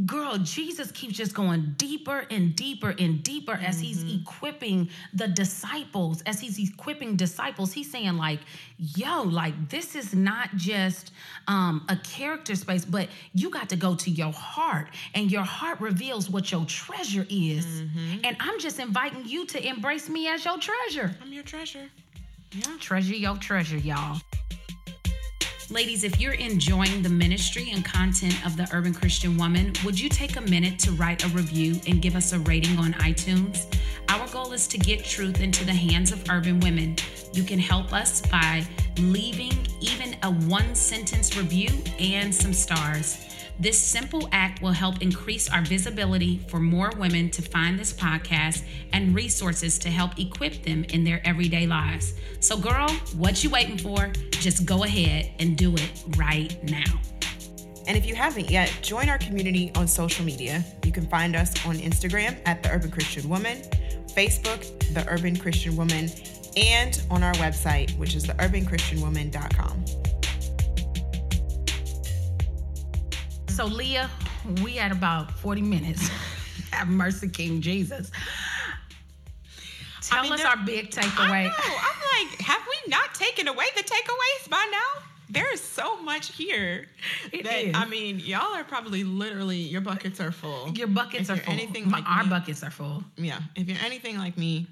Girl, 0.05 0.37
Jesus 0.39 0.91
keeps 0.91 1.15
just 1.15 1.33
going 1.33 1.73
deeper 1.77 2.25
and 2.29 2.53
deeper 2.53 2.93
and 2.99 3.23
deeper 3.23 3.53
as 3.53 3.77
mm-hmm. 3.77 3.85
he's 3.85 4.21
equipping 4.21 4.89
the 5.13 5.29
disciples. 5.29 6.21
As 6.25 6.39
he's 6.41 6.59
equipping 6.59 7.15
disciples, 7.15 7.71
he's 7.71 7.89
saying, 7.89 8.17
like, 8.17 8.39
yo, 8.77 9.23
like, 9.23 9.69
this 9.69 9.95
is 9.95 10.13
not 10.13 10.53
just 10.57 11.13
um, 11.47 11.85
a 11.87 11.95
character 11.95 12.55
space, 12.55 12.83
but 12.83 13.07
you 13.33 13.49
got 13.49 13.69
to 13.69 13.77
go 13.77 13.95
to 13.95 14.09
your 14.09 14.33
heart, 14.33 14.89
and 15.13 15.31
your 15.31 15.43
heart 15.43 15.79
reveals 15.79 16.29
what 16.29 16.51
your 16.51 16.65
treasure 16.65 17.25
is. 17.29 17.65
Mm-hmm. 17.65 18.25
And 18.25 18.35
I'm 18.41 18.59
just 18.59 18.79
inviting 18.81 19.23
you 19.25 19.45
to 19.45 19.65
embrace 19.65 20.09
me 20.09 20.27
as 20.27 20.43
your 20.43 20.57
treasure. 20.57 21.15
I'm 21.21 21.31
your 21.31 21.43
treasure. 21.43 21.89
Yeah. 22.51 22.63
Treasure 22.79 23.15
your 23.15 23.37
treasure, 23.37 23.77
y'all. 23.77 24.19
Ladies, 25.71 26.03
if 26.03 26.21
you're 26.21 26.33
enjoying 26.33 27.01
the 27.01 27.09
ministry 27.09 27.71
and 27.73 27.83
content 27.83 28.45
of 28.45 28.55
the 28.55 28.69
Urban 28.71 28.93
Christian 28.93 29.35
Woman, 29.35 29.73
would 29.83 29.99
you 29.99 30.09
take 30.09 30.37
a 30.37 30.41
minute 30.41 30.77
to 30.79 30.91
write 30.91 31.25
a 31.25 31.27
review 31.29 31.81
and 31.87 32.03
give 32.03 32.15
us 32.15 32.33
a 32.33 32.39
rating 32.39 32.77
on 32.77 32.93
iTunes? 32.93 33.65
Our 34.09 34.27
goal 34.27 34.53
is 34.53 34.67
to 34.67 34.77
get 34.77 35.03
truth 35.03 35.41
into 35.41 35.65
the 35.65 35.73
hands 35.73 36.11
of 36.11 36.23
urban 36.29 36.59
women. 36.59 36.97
You 37.33 37.41
can 37.41 37.57
help 37.57 37.93
us 37.93 38.21
by 38.21 38.63
leaving 38.99 39.67
even 39.81 40.15
a 40.21 40.29
one 40.31 40.75
sentence 40.75 41.35
review 41.35 41.69
and 41.99 42.33
some 42.33 42.53
stars. 42.53 43.34
This 43.57 43.79
simple 43.79 44.27
act 44.33 44.61
will 44.61 44.73
help 44.73 45.01
increase 45.01 45.49
our 45.49 45.61
visibility 45.61 46.41
for 46.49 46.59
more 46.59 46.91
women 46.97 47.29
to 47.31 47.41
find 47.41 47.79
this 47.79 47.93
podcast 47.93 48.63
and 48.91 49.15
resources 49.15 49.79
to 49.79 49.89
help 49.89 50.19
equip 50.19 50.63
them 50.63 50.83
in 50.85 51.05
their 51.05 51.21
everyday 51.25 51.65
lives. 51.65 52.15
So, 52.41 52.57
girl, 52.57 52.89
what 53.15 53.43
you 53.43 53.49
waiting 53.49 53.77
for? 53.77 54.11
Just 54.31 54.65
go 54.65 54.83
ahead 54.83 55.31
and 55.39 55.57
do 55.57 55.73
it 55.73 56.03
right 56.17 56.61
now. 56.65 56.99
And 57.87 57.95
if 57.95 58.05
you 58.05 58.15
haven't 58.15 58.49
yet, 58.49 58.73
join 58.81 59.07
our 59.09 59.19
community 59.19 59.71
on 59.75 59.87
social 59.87 60.25
media. 60.25 60.65
You 60.83 60.91
can 60.91 61.07
find 61.07 61.35
us 61.35 61.53
on 61.65 61.77
Instagram 61.77 62.35
at 62.45 62.61
The 62.61 62.71
Urban 62.71 62.91
Christian 62.91 63.29
Woman, 63.29 63.57
Facebook, 64.07 64.93
The 64.93 65.07
Urban 65.07 65.37
Christian 65.37 65.77
Woman, 65.77 66.09
and 66.57 67.01
on 67.09 67.23
our 67.23 67.33
website, 67.33 67.97
which 67.97 68.15
is 68.15 68.25
theurbanchristianwoman.com. 68.25 69.85
So, 73.55 73.63
Leah, 73.63 74.09
we 74.65 74.73
had 74.73 74.91
about 74.91 75.31
40 75.31 75.61
minutes. 75.61 76.09
Have 76.71 76.89
mercy, 76.89 77.29
King 77.29 77.61
Jesus. 77.61 78.11
Tell 80.01 80.19
I 80.19 80.23
mean, 80.23 80.33
us 80.33 80.43
our 80.43 80.57
big 80.57 80.91
takeaway. 80.91 81.45
I'm 81.45 82.27
like, 82.27 82.41
have 82.41 82.61
we 82.67 82.91
not 82.91 83.13
taken 83.13 83.47
away 83.47 83.63
the 83.77 83.83
takeaways 83.83 84.49
by 84.49 84.67
now? 84.69 85.03
There 85.29 85.53
is 85.53 85.61
so 85.61 85.95
much 86.01 86.35
here. 86.35 86.87
It 87.31 87.45
that, 87.45 87.63
is. 87.63 87.75
I 87.75 87.85
mean, 87.85 88.19
y'all 88.19 88.53
are 88.53 88.65
probably 88.65 89.05
literally 89.05 89.55
your 89.55 89.79
buckets 89.79 90.19
are 90.19 90.33
full. 90.33 90.71
Your 90.71 90.87
buckets 90.87 91.29
if 91.29 91.37
are 91.37 91.41
full. 91.41 91.53
Anything 91.53 91.89
like 91.89 92.03
our 92.05 92.25
me, 92.25 92.29
buckets 92.29 92.61
are 92.61 92.71
full. 92.71 93.05
Yeah. 93.15 93.39
If 93.55 93.69
you're 93.69 93.79
anything 93.85 94.17
like 94.17 94.37
me, 94.37 94.67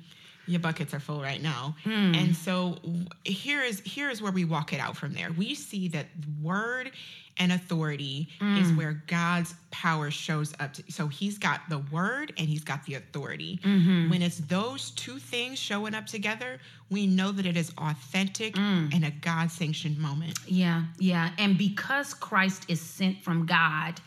your 0.45 0.59
buckets 0.59 0.93
are 0.93 0.99
full 0.99 1.21
right 1.21 1.41
now. 1.41 1.75
Mm. 1.86 2.17
And 2.17 2.36
so 2.36 2.77
here 3.23 3.61
is 3.61 3.79
here 3.81 4.09
is 4.09 4.21
where 4.21 4.34
we 4.34 4.43
walk 4.43 4.73
it 4.73 4.81
out 4.81 4.97
from 4.97 5.13
there. 5.13 5.31
We 5.31 5.55
see 5.55 5.88
that 5.89 6.07
word 6.41 6.91
and 7.38 7.51
authority 7.51 8.29
mm. 8.39 8.61
is 8.61 8.71
where 8.73 9.03
God's 9.07 9.55
power 9.71 10.11
shows 10.11 10.53
up. 10.59 10.73
To, 10.73 10.84
so 10.89 11.07
he's 11.07 11.38
got 11.38 11.61
the 11.69 11.79
word 11.91 12.34
and 12.38 12.47
he's 12.47 12.63
got 12.63 12.86
the 12.86 12.95
authority. 12.95 13.59
Mm-hmm. 13.63 14.09
When 14.09 14.21
it's 14.21 14.38
those 14.38 14.91
two 14.91 15.17
things 15.17 15.57
showing 15.57 15.95
up 15.95 16.05
together, 16.05 16.59
we 16.89 17.07
know 17.07 17.31
that 17.31 17.45
it 17.45 17.57
is 17.57 17.71
authentic 17.77 18.55
mm. 18.55 18.93
and 18.93 19.05
a 19.05 19.11
God 19.11 19.51
sanctioned 19.51 19.97
moment. 19.97 20.38
Yeah, 20.47 20.84
yeah. 20.99 21.31
And 21.38 21.57
because 21.57 22.13
Christ 22.13 22.65
is 22.67 22.79
sent 22.79 23.23
from 23.23 23.45
God, 23.45 23.99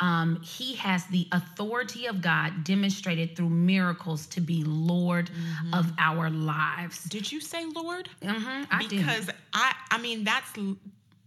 um, 0.00 0.40
he 0.42 0.74
has 0.76 1.04
the 1.06 1.28
authority 1.32 2.06
of 2.06 2.22
God 2.22 2.64
demonstrated 2.64 3.36
through 3.36 3.50
miracles 3.50 4.26
to 4.28 4.40
be 4.40 4.64
Lord 4.64 5.30
mm-hmm. 5.30 5.74
of 5.74 5.92
our 5.98 6.30
lives. 6.30 7.04
Did 7.04 7.30
you 7.30 7.40
say 7.40 7.66
Lord? 7.66 8.08
Mm-hmm, 8.22 8.64
I 8.70 8.86
because 8.88 9.26
did. 9.26 9.34
I, 9.52 9.74
I 9.90 9.98
mean, 9.98 10.24
that's 10.24 10.50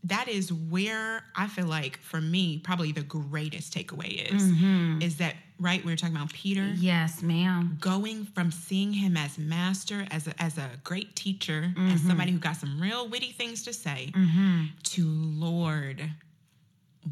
that 0.06 0.28
is 0.28 0.52
where 0.52 1.24
I 1.36 1.48
feel 1.48 1.68
like 1.68 1.98
for 2.00 2.20
me, 2.20 2.60
probably 2.60 2.92
the 2.92 3.04
greatest 3.04 3.74
takeaway 3.74 4.34
is 4.34 4.44
mm-hmm. 4.44 5.02
is 5.02 5.18
that 5.18 5.36
right? 5.60 5.84
We 5.84 5.92
were 5.92 5.96
talking 5.96 6.16
about 6.16 6.34
Peter. 6.34 6.74
Yes, 6.76 7.22
ma'am. 7.22 7.78
Going 7.80 8.26
from 8.26 8.52
seeing 8.52 8.92
him 8.92 9.16
as 9.16 9.38
master, 9.38 10.06
as 10.12 10.28
a, 10.28 10.42
as 10.42 10.58
a 10.58 10.70
great 10.84 11.16
teacher, 11.16 11.72
mm-hmm. 11.74 11.92
as 11.92 12.02
somebody 12.02 12.32
who 12.32 12.40
got 12.40 12.58
some 12.58 12.82
real 12.82 13.08
witty 13.08 13.32
things 13.32 13.64
to 13.64 13.74
say, 13.74 14.12
mm-hmm. 14.14 14.66
to 14.84 15.06
Lord, 15.06 16.10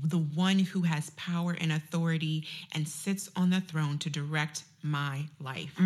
the 0.03 0.17
one 0.17 0.59
who 0.59 0.81
has 0.81 1.11
power 1.11 1.55
and 1.59 1.71
authority 1.71 2.45
and 2.73 2.87
sits 2.87 3.29
on 3.35 3.49
the 3.49 3.61
throne 3.61 3.97
to 3.99 4.09
direct 4.09 4.63
my 4.83 5.25
life. 5.39 5.79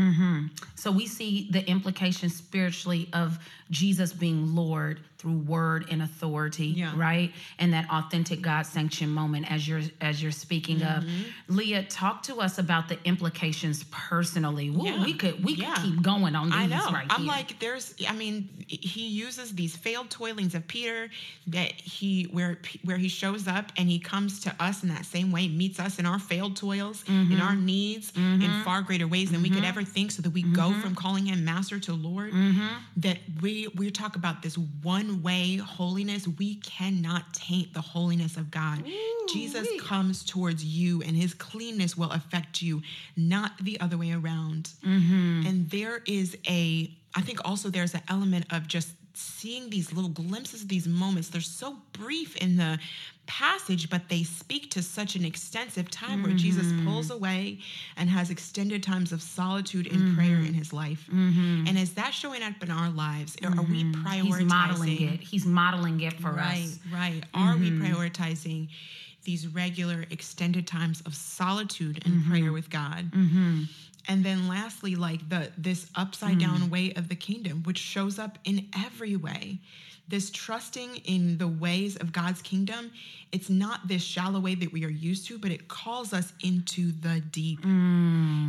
So 0.75 0.91
we 0.91 1.07
see 1.07 1.47
the 1.51 1.67
implication 1.69 2.29
spiritually 2.29 3.09
of 3.13 3.39
Jesus 3.71 4.13
being 4.13 4.55
Lord 4.55 4.99
through 5.17 5.37
word 5.39 5.85
and 5.89 6.03
authority, 6.03 6.67
Yeah. 6.67 6.93
right? 6.95 7.31
And 7.57 7.73
that 7.73 7.89
authentic 7.89 8.41
God 8.41 8.65
sanctioned 8.67 9.11
moment 9.11 9.49
as 9.51 9.67
you're 9.67 9.81
as 10.01 10.21
you're 10.21 10.31
speaking 10.31 10.83
of. 10.83 11.03
Mm-hmm. 11.03 11.55
Leah, 11.55 11.83
talk 11.83 12.21
to 12.23 12.41
us 12.41 12.59
about 12.59 12.89
the 12.89 12.99
implications 13.05 13.83
personally. 13.85 14.69
Woo, 14.69 14.85
Yeah. 14.85 15.03
We 15.03 15.13
could 15.13 15.43
we 15.43 15.53
Yeah. 15.55 15.73
could 15.75 15.83
keep 15.83 16.01
going 16.03 16.35
on 16.35 16.47
these 16.51 16.55
I 16.55 16.65
know. 16.67 16.91
right 16.91 17.07
I'm 17.09 17.21
here. 17.21 17.27
like, 17.27 17.59
there's. 17.59 17.95
I 18.07 18.13
mean, 18.13 18.49
he 18.67 19.07
uses 19.07 19.55
these 19.55 19.75
failed 19.75 20.09
toilings 20.09 20.53
of 20.53 20.67
Peter 20.67 21.09
that 21.47 21.71
he 21.73 22.23
where 22.25 22.59
where 22.83 22.97
he 22.97 23.07
shows 23.09 23.47
up 23.47 23.71
and 23.77 23.89
he 23.89 23.97
comes 23.99 24.41
to 24.41 24.53
us 24.59 24.83
in 24.83 24.89
that 24.89 25.05
same 25.05 25.31
way, 25.31 25.47
meets 25.47 25.79
us 25.79 25.97
in 25.97 26.05
our 26.05 26.19
failed 26.19 26.55
toils, 26.55 27.03
Mm-hmm. 27.05 27.31
in 27.33 27.41
our 27.41 27.55
needs, 27.55 28.11
in 28.15 28.61
far 28.63 28.83
greater 28.85 29.07
ways 29.07 29.31
than 29.31 29.41
we 29.41 29.49
could 29.49 29.63
ever 29.65 29.83
think, 29.83 30.11
so 30.11 30.21
that 30.21 30.31
we 30.31 30.43
go 30.43 30.69
Mm-hmm. 30.69 30.81
from 30.81 30.95
calling 30.95 31.25
him 31.25 31.43
Master 31.45 31.79
to 31.79 31.93
Lord. 31.93 32.33
That 32.97 33.19
we 33.41 33.67
we 33.75 33.91
talk 33.91 34.15
about 34.15 34.41
this 34.41 34.57
one 34.57 35.21
way 35.21 35.57
holiness. 35.57 36.27
We 36.27 36.55
cannot 36.55 37.33
taint 37.33 37.73
the 37.73 37.81
holiness 37.81 38.37
of 38.37 38.51
God. 38.51 38.83
Jesus 39.31 39.67
Ooh-wee. 39.67 39.79
comes 39.79 40.23
towards 40.23 40.63
you, 40.63 41.01
and 41.01 41.15
His 41.15 41.33
cleanness 41.33 41.97
will 41.97 42.11
affect 42.11 42.61
you, 42.61 42.81
not 43.17 43.51
the 43.59 43.79
other 43.79 43.97
way 43.97 44.11
around. 44.11 44.69
Mm-hmm. 44.83 45.47
And 45.47 45.69
there 45.69 46.01
is 46.05 46.37
a, 46.47 46.91
I 47.15 47.21
think 47.21 47.39
also 47.43 47.69
there's 47.69 47.93
an 47.93 48.01
element 48.07 48.45
of 48.51 48.67
just 48.67 48.89
seeing 49.17 49.69
these 49.69 49.91
little 49.93 50.09
glimpses 50.09 50.61
of 50.63 50.67
these 50.67 50.87
moments. 50.87 51.29
They're 51.29 51.41
so 51.41 51.77
brief 51.93 52.35
in 52.37 52.57
the 52.57 52.79
passage, 53.27 53.89
but 53.89 54.07
they 54.07 54.21
speak 54.23 54.69
to 54.71 54.81
such 54.83 55.15
an 55.15 55.25
extensive 55.25 55.89
time 55.89 56.21
where 56.23 56.33
Jesus 56.33 56.67
Mm-hmm. 56.67 56.85
pulls 56.87 57.09
away 57.09 57.59
and 57.97 58.09
has 58.09 58.29
extended 58.29 58.83
times 58.83 59.11
of 59.11 59.21
solitude 59.21 59.87
and 59.87 59.97
Mm-hmm. 59.99 60.15
prayer 60.15 60.37
in 60.39 60.53
his 60.53 60.71
life. 60.73 61.07
And 61.11 61.77
is 61.77 61.93
that 61.95 62.13
showing 62.13 62.43
up 62.43 62.61
in 62.61 62.69
our 62.69 62.89
lives? 62.89 63.35
Are 63.43 63.63
we 63.63 63.83
prioritizing? 63.85 63.93
Mm-hmm. 63.95 64.31
He's 64.37 64.45
modeling 64.45 65.01
it. 65.13 65.19
He's 65.21 65.45
modeling 65.45 66.01
it 66.01 66.13
for 66.13 66.31
Right, 66.31 66.65
us. 66.65 66.79
right. 66.93 67.21
Are 67.33 67.57
we 67.57 67.71
Mm-hmm. 67.71 67.83
prioritizing 67.85 68.67
these 69.23 69.47
regular 69.47 70.05
extended 70.11 70.67
times 70.67 71.01
of 71.07 71.15
solitude 71.15 72.03
and 72.05 72.13
Mm-hmm. 72.15 72.29
prayer 72.31 72.51
with 72.51 72.69
God? 72.69 73.09
And 74.07 74.23
then 74.23 74.47
lastly, 74.47 74.95
like 74.95 75.27
the 75.29 75.51
this 75.57 75.89
upside 75.95 76.37
Mm. 76.37 76.41
down 76.41 76.69
way 76.69 76.93
of 76.93 77.07
the 77.09 77.15
kingdom, 77.15 77.63
which 77.63 77.79
shows 77.79 78.19
up 78.19 78.37
in 78.43 78.67
every 78.75 79.15
way. 79.15 79.59
This 80.07 80.29
trusting 80.29 80.97
in 81.05 81.37
the 81.39 81.47
ways 81.47 81.95
of 81.95 82.11
God's 82.13 82.41
kingdom, 82.43 82.91
it's 83.31 83.49
not 83.49 83.87
this 83.87 84.03
shallow 84.03 84.39
way 84.39 84.53
that 84.55 84.71
we 84.71 84.85
are 84.85 84.89
used 84.89 85.25
to, 85.27 85.39
but 85.39 85.51
it 85.51 85.67
calls 85.67 86.13
us 86.13 86.31
into 86.43 86.91
the 87.01 87.21
deep. 87.31 87.59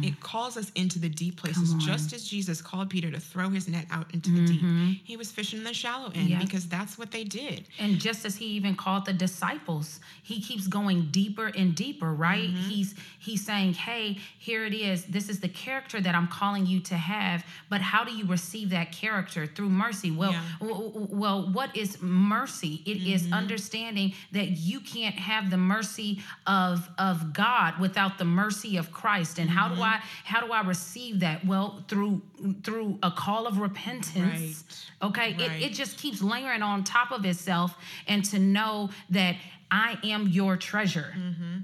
It 0.04 0.20
calls 0.20 0.56
us 0.58 0.70
into 0.74 0.98
the 0.98 1.08
deep 1.08 1.36
places, 1.38 1.72
just 1.74 2.12
as 2.12 2.28
Jesus 2.28 2.60
called 2.60 2.90
Peter 2.90 3.10
to 3.10 3.18
throw 3.18 3.48
his 3.48 3.68
net 3.68 3.86
out 3.90 4.12
into 4.12 4.30
the 4.30 4.46
deep. 4.46 5.00
He 5.04 5.16
was 5.16 5.30
fishing 5.32 5.64
the 5.64 5.72
shallow 5.72 6.10
end 6.14 6.28
Yeah. 6.28 6.38
because 6.38 6.66
that's 6.68 6.98
what 6.98 7.10
they 7.10 7.24
did. 7.24 7.64
And 7.78 7.98
just 7.98 8.24
as 8.26 8.36
he 8.36 8.46
even 8.48 8.76
called 8.76 9.06
the 9.06 9.12
disciples, 9.14 10.00
he 10.22 10.40
keeps 10.40 10.66
going 10.66 11.08
deeper 11.10 11.46
and 11.46 11.74
deeper, 11.74 12.12
right? 12.12 12.50
Mm-hmm. 12.50 12.68
He's 12.68 12.94
he's 13.18 13.44
saying, 13.44 13.74
"Hey, 13.74 14.18
here 14.38 14.64
it 14.66 14.74
is. 14.74 15.04
This 15.06 15.28
is 15.28 15.40
the 15.40 15.48
character 15.48 16.00
that 16.00 16.14
I'm 16.14 16.28
calling 16.28 16.66
you 16.66 16.80
to 16.80 16.96
have, 16.96 17.44
but 17.70 17.80
how 17.80 18.04
do 18.04 18.12
you 18.14 18.26
receive 18.26 18.70
that 18.70 18.92
character 18.92 19.46
through 19.46 19.70
mercy?" 19.70 20.10
Well, 20.10 20.32
Yeah. 20.32 20.42
w- 20.60 20.92
w- 20.92 21.45
what 21.52 21.74
is 21.76 22.00
mercy? 22.02 22.82
It 22.86 22.98
is 23.06 23.22
Mm-hmm. 23.24 23.34
understanding 23.34 24.12
that 24.32 24.50
you 24.58 24.80
can't 24.80 25.14
have 25.14 25.50
the 25.50 25.56
mercy 25.56 26.20
of 26.46 26.88
of 26.98 27.32
God 27.32 27.78
without 27.80 28.18
the 28.18 28.24
mercy 28.24 28.76
of 28.76 28.92
Christ. 28.92 29.38
And 29.38 29.48
how 29.50 29.68
do 29.68 29.74
Mm-hmm. 29.74 29.82
I 29.82 30.00
how 30.24 30.40
do 30.46 30.52
I 30.52 30.62
receive 30.62 31.20
that? 31.20 31.44
Well, 31.44 31.84
through 31.88 32.22
through 32.62 32.98
a 33.02 33.10
call 33.10 33.46
of 33.46 33.58
repentance. 33.58 34.64
Okay, 35.02 35.32
Right. 35.32 35.40
it, 35.40 35.62
it 35.62 35.72
just 35.72 35.98
keeps 35.98 36.22
layering 36.22 36.62
on 36.62 36.84
top 36.84 37.10
of 37.12 37.24
itself 37.24 37.76
and 38.06 38.24
to 38.26 38.38
know 38.38 38.90
that 39.10 39.36
I 39.70 39.98
am 40.04 40.28
your 40.28 40.56
treasure. 40.56 41.12
Mm-hmm. 41.16 41.58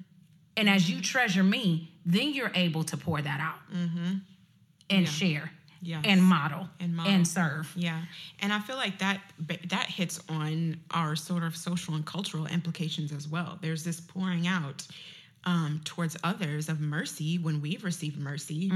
And 0.57 0.69
as 0.69 0.91
you 0.91 1.01
treasure 1.01 1.43
me, 1.43 1.93
then 2.05 2.35
you're 2.35 2.53
able 2.55 2.85
to 2.85 2.97
pour 2.97 3.23
that 3.23 3.41
out 3.41 3.61
and 4.91 5.09
share 5.09 5.41
Mm-hmm. 5.45 5.59
Yes. 5.83 6.05
and 6.07 6.23
model 6.23 6.69
And 6.81 6.95
model. 6.95 7.13
and 7.13 7.27
serve. 7.27 7.73
Yeah, 7.75 8.01
and 8.41 8.53
I 8.53 8.61
feel 8.61 8.77
like 8.77 8.99
that 9.01 9.21
that 9.69 9.87
hits 9.87 10.21
on 10.29 10.77
our 10.93 11.17
sort 11.17 11.43
of 11.43 11.57
social 11.57 11.95
and 11.95 12.07
cultural 12.07 12.47
implications 12.47 13.13
as 13.13 13.27
well. 13.29 13.59
There's 13.61 13.83
this 13.85 14.01
pouring 14.01 14.47
out 14.47 14.87
um, 15.45 15.81
towards 15.85 16.17
others 16.23 16.69
of 16.69 16.81
mercy 16.81 17.37
when 17.37 17.61
we've 17.61 17.83
received 17.83 18.17
mercy, 18.17 18.71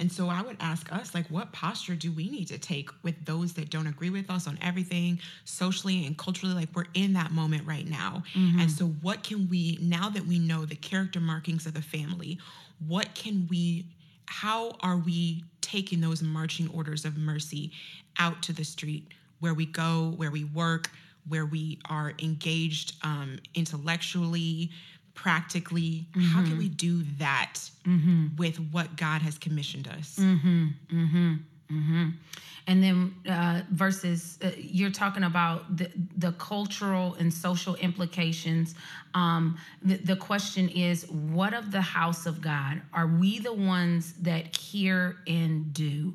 and 0.00 0.10
so 0.12 0.28
I 0.28 0.40
would 0.40 0.56
ask 0.60 0.92
us, 0.92 1.16
like, 1.16 1.26
what 1.30 1.50
posture 1.52 1.96
do 1.96 2.12
we 2.12 2.30
need 2.30 2.46
to 2.46 2.58
take 2.58 2.90
with 3.02 3.16
those 3.24 3.54
that 3.54 3.70
don't 3.70 3.88
agree 3.88 4.10
with 4.10 4.30
us 4.30 4.46
on 4.46 4.56
everything, 4.62 5.18
socially 5.44 6.06
and 6.06 6.16
culturally? 6.16 6.54
Like, 6.54 6.68
we're 6.76 6.86
in 6.94 7.14
that 7.14 7.32
moment 7.32 7.66
right 7.66 7.88
now, 7.88 8.22
and 8.36 8.70
so 8.70 8.84
what 9.02 9.24
can 9.24 9.48
we 9.48 9.78
now 9.82 10.10
that 10.10 10.24
we 10.24 10.38
know 10.38 10.64
the 10.64 10.76
character 10.76 11.18
markings 11.18 11.66
of 11.66 11.74
the 11.74 11.82
family? 11.82 12.38
What 12.86 13.16
can 13.16 13.48
we 13.50 13.86
how 14.26 14.72
are 14.80 14.96
we 14.96 15.44
taking 15.60 16.00
those 16.00 16.22
marching 16.22 16.68
orders 16.70 17.04
of 17.04 17.16
mercy 17.16 17.72
out 18.18 18.42
to 18.42 18.52
the 18.52 18.64
street? 18.64 19.08
Where 19.40 19.54
we 19.54 19.66
go, 19.66 20.12
where 20.16 20.30
we 20.30 20.44
work, 20.44 20.90
where 21.28 21.46
we 21.46 21.78
are 21.88 22.12
engaged 22.22 22.94
um, 23.02 23.38
intellectually, 23.54 24.70
practically? 25.14 26.06
How 26.14 26.40
can 26.42 26.52
mm-hmm. 26.52 26.58
we 26.58 26.68
do 26.68 27.02
that 27.18 27.54
mm-hmm. 27.86 28.28
with 28.36 28.56
what 28.72 28.96
God 28.96 29.22
has 29.22 29.38
commissioned 29.38 29.88
us? 29.88 30.16
Mm-hmm. 30.18 31.36
And 32.68 32.80
then 32.80 33.14
uh, 33.28 33.62
versus 33.72 34.38
uh, 34.40 34.50
you're 34.56 34.92
talking 34.92 35.24
about 35.24 35.76
the, 35.76 35.90
the 36.16 36.30
cultural 36.32 37.14
and 37.18 37.34
social 37.34 37.74
implications. 37.74 38.76
Um, 39.14 39.58
the, 39.82 39.96
the 39.96 40.14
question 40.14 40.68
is, 40.68 41.10
what 41.10 41.54
of 41.54 41.72
the 41.72 41.80
house 41.80 42.24
of 42.24 42.40
God? 42.40 42.80
Are 42.92 43.08
we 43.08 43.40
the 43.40 43.52
ones 43.52 44.14
that 44.22 44.56
hear 44.56 45.16
and 45.26 45.74
do? 45.74 46.14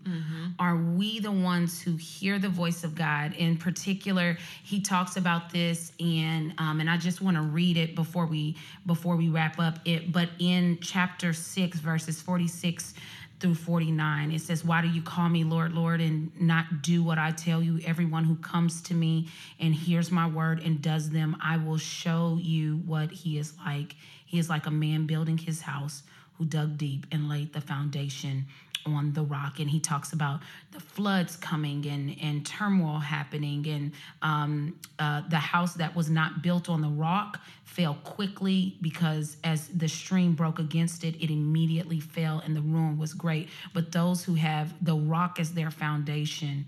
Are 0.57 0.77
we 0.77 1.19
the 1.19 1.33
ones 1.33 1.81
who 1.81 1.97
hear 1.97 2.39
the 2.39 2.49
voice 2.49 2.85
of 2.85 2.95
God? 2.95 3.33
In 3.33 3.57
particular, 3.57 4.37
he 4.63 4.79
talks 4.79 5.17
about 5.17 5.51
this, 5.51 5.91
and 5.99 6.53
um, 6.57 6.79
and 6.79 6.89
I 6.89 6.95
just 6.95 7.21
want 7.21 7.35
to 7.35 7.43
read 7.43 7.75
it 7.75 7.93
before 7.93 8.25
we 8.25 8.55
before 8.85 9.17
we 9.17 9.27
wrap 9.27 9.59
up 9.59 9.79
it. 9.83 10.13
But 10.13 10.29
in 10.39 10.79
chapter 10.81 11.33
six, 11.33 11.79
verses 11.79 12.21
forty 12.21 12.47
six 12.47 12.93
through 13.39 13.55
49 13.55 14.31
it 14.31 14.41
says 14.41 14.65
why 14.65 14.81
do 14.81 14.87
you 14.87 15.01
call 15.01 15.29
me 15.29 15.43
lord 15.43 15.73
lord 15.73 16.01
and 16.01 16.31
not 16.41 16.81
do 16.81 17.03
what 17.03 17.17
i 17.17 17.31
tell 17.31 17.61
you? 17.61 17.79
Everyone 17.85 18.23
who 18.23 18.35
comes 18.35 18.81
to 18.83 18.93
me 18.93 19.27
and 19.59 19.73
hears 19.73 20.11
my 20.11 20.27
word 20.27 20.61
and 20.63 20.81
does 20.81 21.09
them 21.09 21.35
i 21.41 21.57
will 21.57 21.77
show 21.77 22.37
you 22.41 22.77
what 22.85 23.11
he 23.11 23.37
is 23.37 23.53
like. 23.65 23.95
He 24.25 24.39
is 24.39 24.49
like 24.49 24.65
a 24.65 24.71
man 24.71 25.05
building 25.05 25.37
his 25.37 25.61
house 25.61 26.03
who 26.37 26.45
dug 26.45 26.77
deep 26.77 27.07
and 27.11 27.29
laid 27.29 27.53
the 27.53 27.61
foundation 27.61 28.45
on 28.93 29.13
the 29.13 29.23
rock 29.23 29.59
and 29.59 29.69
he 29.69 29.79
talks 29.79 30.13
about 30.13 30.39
the 30.71 30.79
floods 30.79 31.35
coming 31.35 31.85
and 31.87 32.15
and 32.21 32.45
turmoil 32.45 32.99
happening 32.99 33.67
and 33.67 33.91
um, 34.21 34.77
uh, 34.99 35.21
the 35.29 35.37
house 35.37 35.73
that 35.75 35.95
was 35.95 36.09
not 36.09 36.41
built 36.41 36.69
on 36.69 36.81
the 36.81 36.89
rock 36.89 37.39
fell 37.63 37.95
quickly 38.03 38.77
because 38.81 39.37
as 39.43 39.67
the 39.67 39.87
stream 39.87 40.33
broke 40.33 40.59
against 40.59 41.03
it 41.03 41.15
it 41.21 41.29
immediately 41.29 41.99
fell 41.99 42.41
and 42.45 42.55
the 42.55 42.61
ruin 42.61 42.97
was 42.97 43.13
great. 43.13 43.49
But 43.73 43.91
those 43.91 44.23
who 44.23 44.35
have 44.35 44.73
the 44.83 44.95
rock 44.95 45.39
as 45.39 45.53
their 45.53 45.71
foundation 45.71 46.65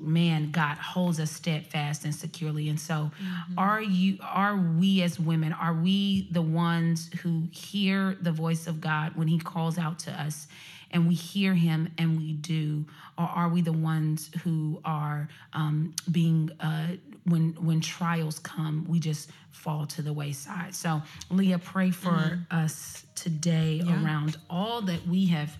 man 0.00 0.50
god 0.50 0.78
holds 0.78 1.20
us 1.20 1.30
steadfast 1.30 2.04
and 2.04 2.14
securely. 2.14 2.68
And 2.68 2.80
so 2.80 3.10
are 3.58 3.82
you 3.82 4.18
are 4.22 4.56
we 4.56 5.02
as 5.02 5.20
women 5.20 5.52
are 5.52 5.74
we 5.74 6.28
the 6.30 6.42
ones 6.42 7.10
who 7.22 7.44
hear 7.52 8.16
the 8.20 8.32
voice 8.32 8.66
of 8.66 8.80
god 8.80 9.14
when 9.14 9.28
he 9.28 9.38
calls 9.38 9.78
out 9.78 9.98
to 10.00 10.10
us 10.12 10.48
and 10.90 11.06
we 11.06 11.14
hear 11.14 11.54
him 11.54 11.88
and 11.98 12.16
we 12.16 12.32
do 12.32 12.84
or 13.18 13.24
are 13.24 13.48
we 13.48 13.60
the 13.62 13.72
ones 13.72 14.30
who 14.42 14.80
are 14.84 15.28
um, 15.52 15.94
being 16.10 16.50
uh, 16.60 16.88
when 17.24 17.52
when 17.54 17.80
trials 17.80 18.38
come 18.38 18.84
we 18.88 18.98
just 18.98 19.30
fall 19.50 19.86
to 19.86 20.02
the 20.02 20.12
wayside. 20.12 20.74
So 20.74 21.02
leah 21.30 21.58
pray 21.58 21.90
for 21.90 22.38
us 22.50 23.04
today 23.14 23.82
around 23.86 24.36
all 24.48 24.80
that 24.82 25.06
we 25.06 25.26
have 25.26 25.56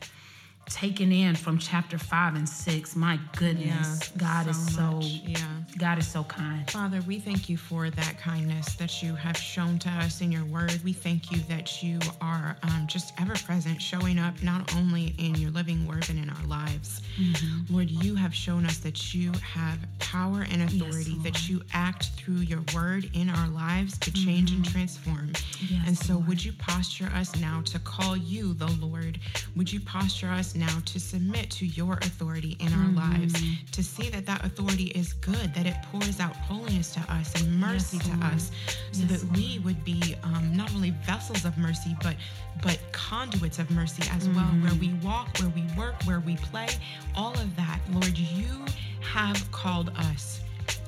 taken 0.70 1.12
in 1.12 1.34
from 1.34 1.58
chapter 1.58 1.98
five 1.98 2.34
and 2.34 2.48
six 2.48 2.94
my 2.96 3.18
goodness 3.36 4.08
god 4.16 4.48
is 4.48 4.74
so 4.74 4.92
much. 4.92 5.20
yeah. 5.24 5.60
God 5.78 5.98
is 5.98 6.06
so 6.06 6.24
kind. 6.24 6.68
Father, 6.70 7.00
we 7.06 7.18
thank 7.18 7.48
you 7.48 7.56
for 7.56 7.90
that 7.90 8.18
kindness 8.18 8.74
that 8.74 9.02
you 9.02 9.14
have 9.14 9.36
shown 9.36 9.78
to 9.80 9.88
us 9.88 10.20
in 10.20 10.32
your 10.32 10.44
word. 10.44 10.78
We 10.84 10.92
thank 10.92 11.30
you 11.30 11.38
that 11.48 11.82
you 11.82 11.98
are 12.20 12.56
um, 12.64 12.86
just 12.86 13.12
ever 13.20 13.34
present, 13.34 13.80
showing 13.80 14.18
up 14.18 14.42
not 14.42 14.74
only 14.76 15.14
in 15.18 15.34
your 15.36 15.50
living 15.50 15.86
word, 15.86 16.00
but 16.00 16.10
in 16.10 16.28
our 16.28 16.46
lives. 16.46 17.02
Mm-hmm. 17.18 17.74
Lord, 17.74 17.90
you 17.90 18.14
have 18.14 18.34
shown 18.34 18.66
us 18.66 18.78
that 18.78 19.14
you 19.14 19.32
have 19.42 19.78
power 19.98 20.44
and 20.50 20.62
authority, 20.62 21.12
yes, 21.12 21.22
that 21.24 21.48
you 21.48 21.62
act 21.72 22.10
through 22.16 22.40
your 22.40 22.62
word 22.74 23.08
in 23.14 23.30
our 23.30 23.48
lives 23.48 23.96
to 23.98 24.12
change 24.12 24.50
mm-hmm. 24.50 24.62
and 24.62 24.72
transform. 24.72 25.32
Yes, 25.60 25.84
and 25.86 25.96
so, 25.96 26.14
Lord. 26.14 26.28
would 26.28 26.44
you 26.44 26.52
posture 26.52 27.10
us 27.14 27.34
now 27.36 27.62
to 27.66 27.78
call 27.78 28.16
you 28.16 28.54
the 28.54 28.70
Lord? 28.80 29.18
Would 29.56 29.72
you 29.72 29.80
posture 29.80 30.28
us 30.28 30.54
now 30.60 30.78
to 30.84 31.00
submit 31.00 31.50
to 31.50 31.66
your 31.66 31.94
authority 31.94 32.56
in 32.60 32.72
our 32.74 32.86
mm-hmm. 32.86 33.20
lives, 33.20 33.34
to 33.72 33.82
see 33.82 34.10
that 34.10 34.26
that 34.26 34.44
authority 34.44 34.88
is 34.94 35.14
good, 35.14 35.52
that 35.54 35.66
it 35.66 35.74
pours 35.90 36.20
out 36.20 36.36
holiness 36.36 36.92
to 36.94 37.00
us 37.12 37.34
and 37.40 37.58
mercy 37.58 37.96
yes, 37.96 38.06
to 38.06 38.16
Lord. 38.16 38.34
us, 38.34 38.50
so 38.92 39.02
yes, 39.02 39.10
that 39.10 39.24
Lord. 39.24 39.36
we 39.36 39.58
would 39.64 39.84
be 39.84 40.14
um, 40.22 40.54
not 40.54 40.72
only 40.74 40.90
vessels 41.04 41.44
of 41.44 41.56
mercy, 41.58 41.96
but 42.02 42.14
but 42.62 42.78
conduits 42.92 43.58
of 43.58 43.70
mercy 43.70 44.02
as 44.12 44.28
mm-hmm. 44.28 44.36
well. 44.36 44.70
Where 44.70 44.78
we 44.78 44.92
walk, 45.02 45.38
where 45.38 45.48
we 45.50 45.64
work, 45.78 45.94
where 46.04 46.20
we 46.20 46.36
play, 46.36 46.68
all 47.16 47.32
of 47.34 47.56
that, 47.56 47.80
Lord, 47.90 48.16
you 48.18 48.64
have 49.00 49.50
called 49.50 49.90
us. 49.96 50.40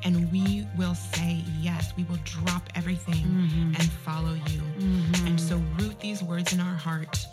And 0.05 0.31
we 0.33 0.67
will 0.77 0.95
say 0.95 1.43
yes. 1.61 1.93
We 1.97 2.05
will 2.05 2.19
drop 2.25 2.69
everything 2.75 3.25
mm-hmm. 3.25 3.75
and 3.75 3.83
follow 4.05 4.35
you. 4.35 4.61
Mm-hmm. 4.79 5.27
And 5.27 5.41
so, 5.41 5.61
root 5.79 5.99
these 6.01 6.23
words 6.23 6.53
in 6.53 6.61
our 6.61 6.75
heart. 6.75 7.25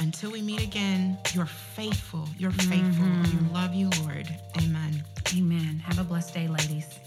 Until 0.00 0.30
we 0.32 0.42
meet 0.42 0.62
again, 0.62 1.16
you're 1.32 1.46
faithful. 1.46 2.28
You're 2.38 2.50
faithful. 2.50 3.04
Mm-hmm. 3.06 3.48
We 3.48 3.54
love 3.54 3.74
you, 3.74 3.90
Lord. 4.02 4.28
Amen. 4.58 5.04
Amen. 5.36 5.82
Have 5.84 5.98
a 5.98 6.04
blessed 6.04 6.34
day, 6.34 6.48
ladies. 6.48 6.98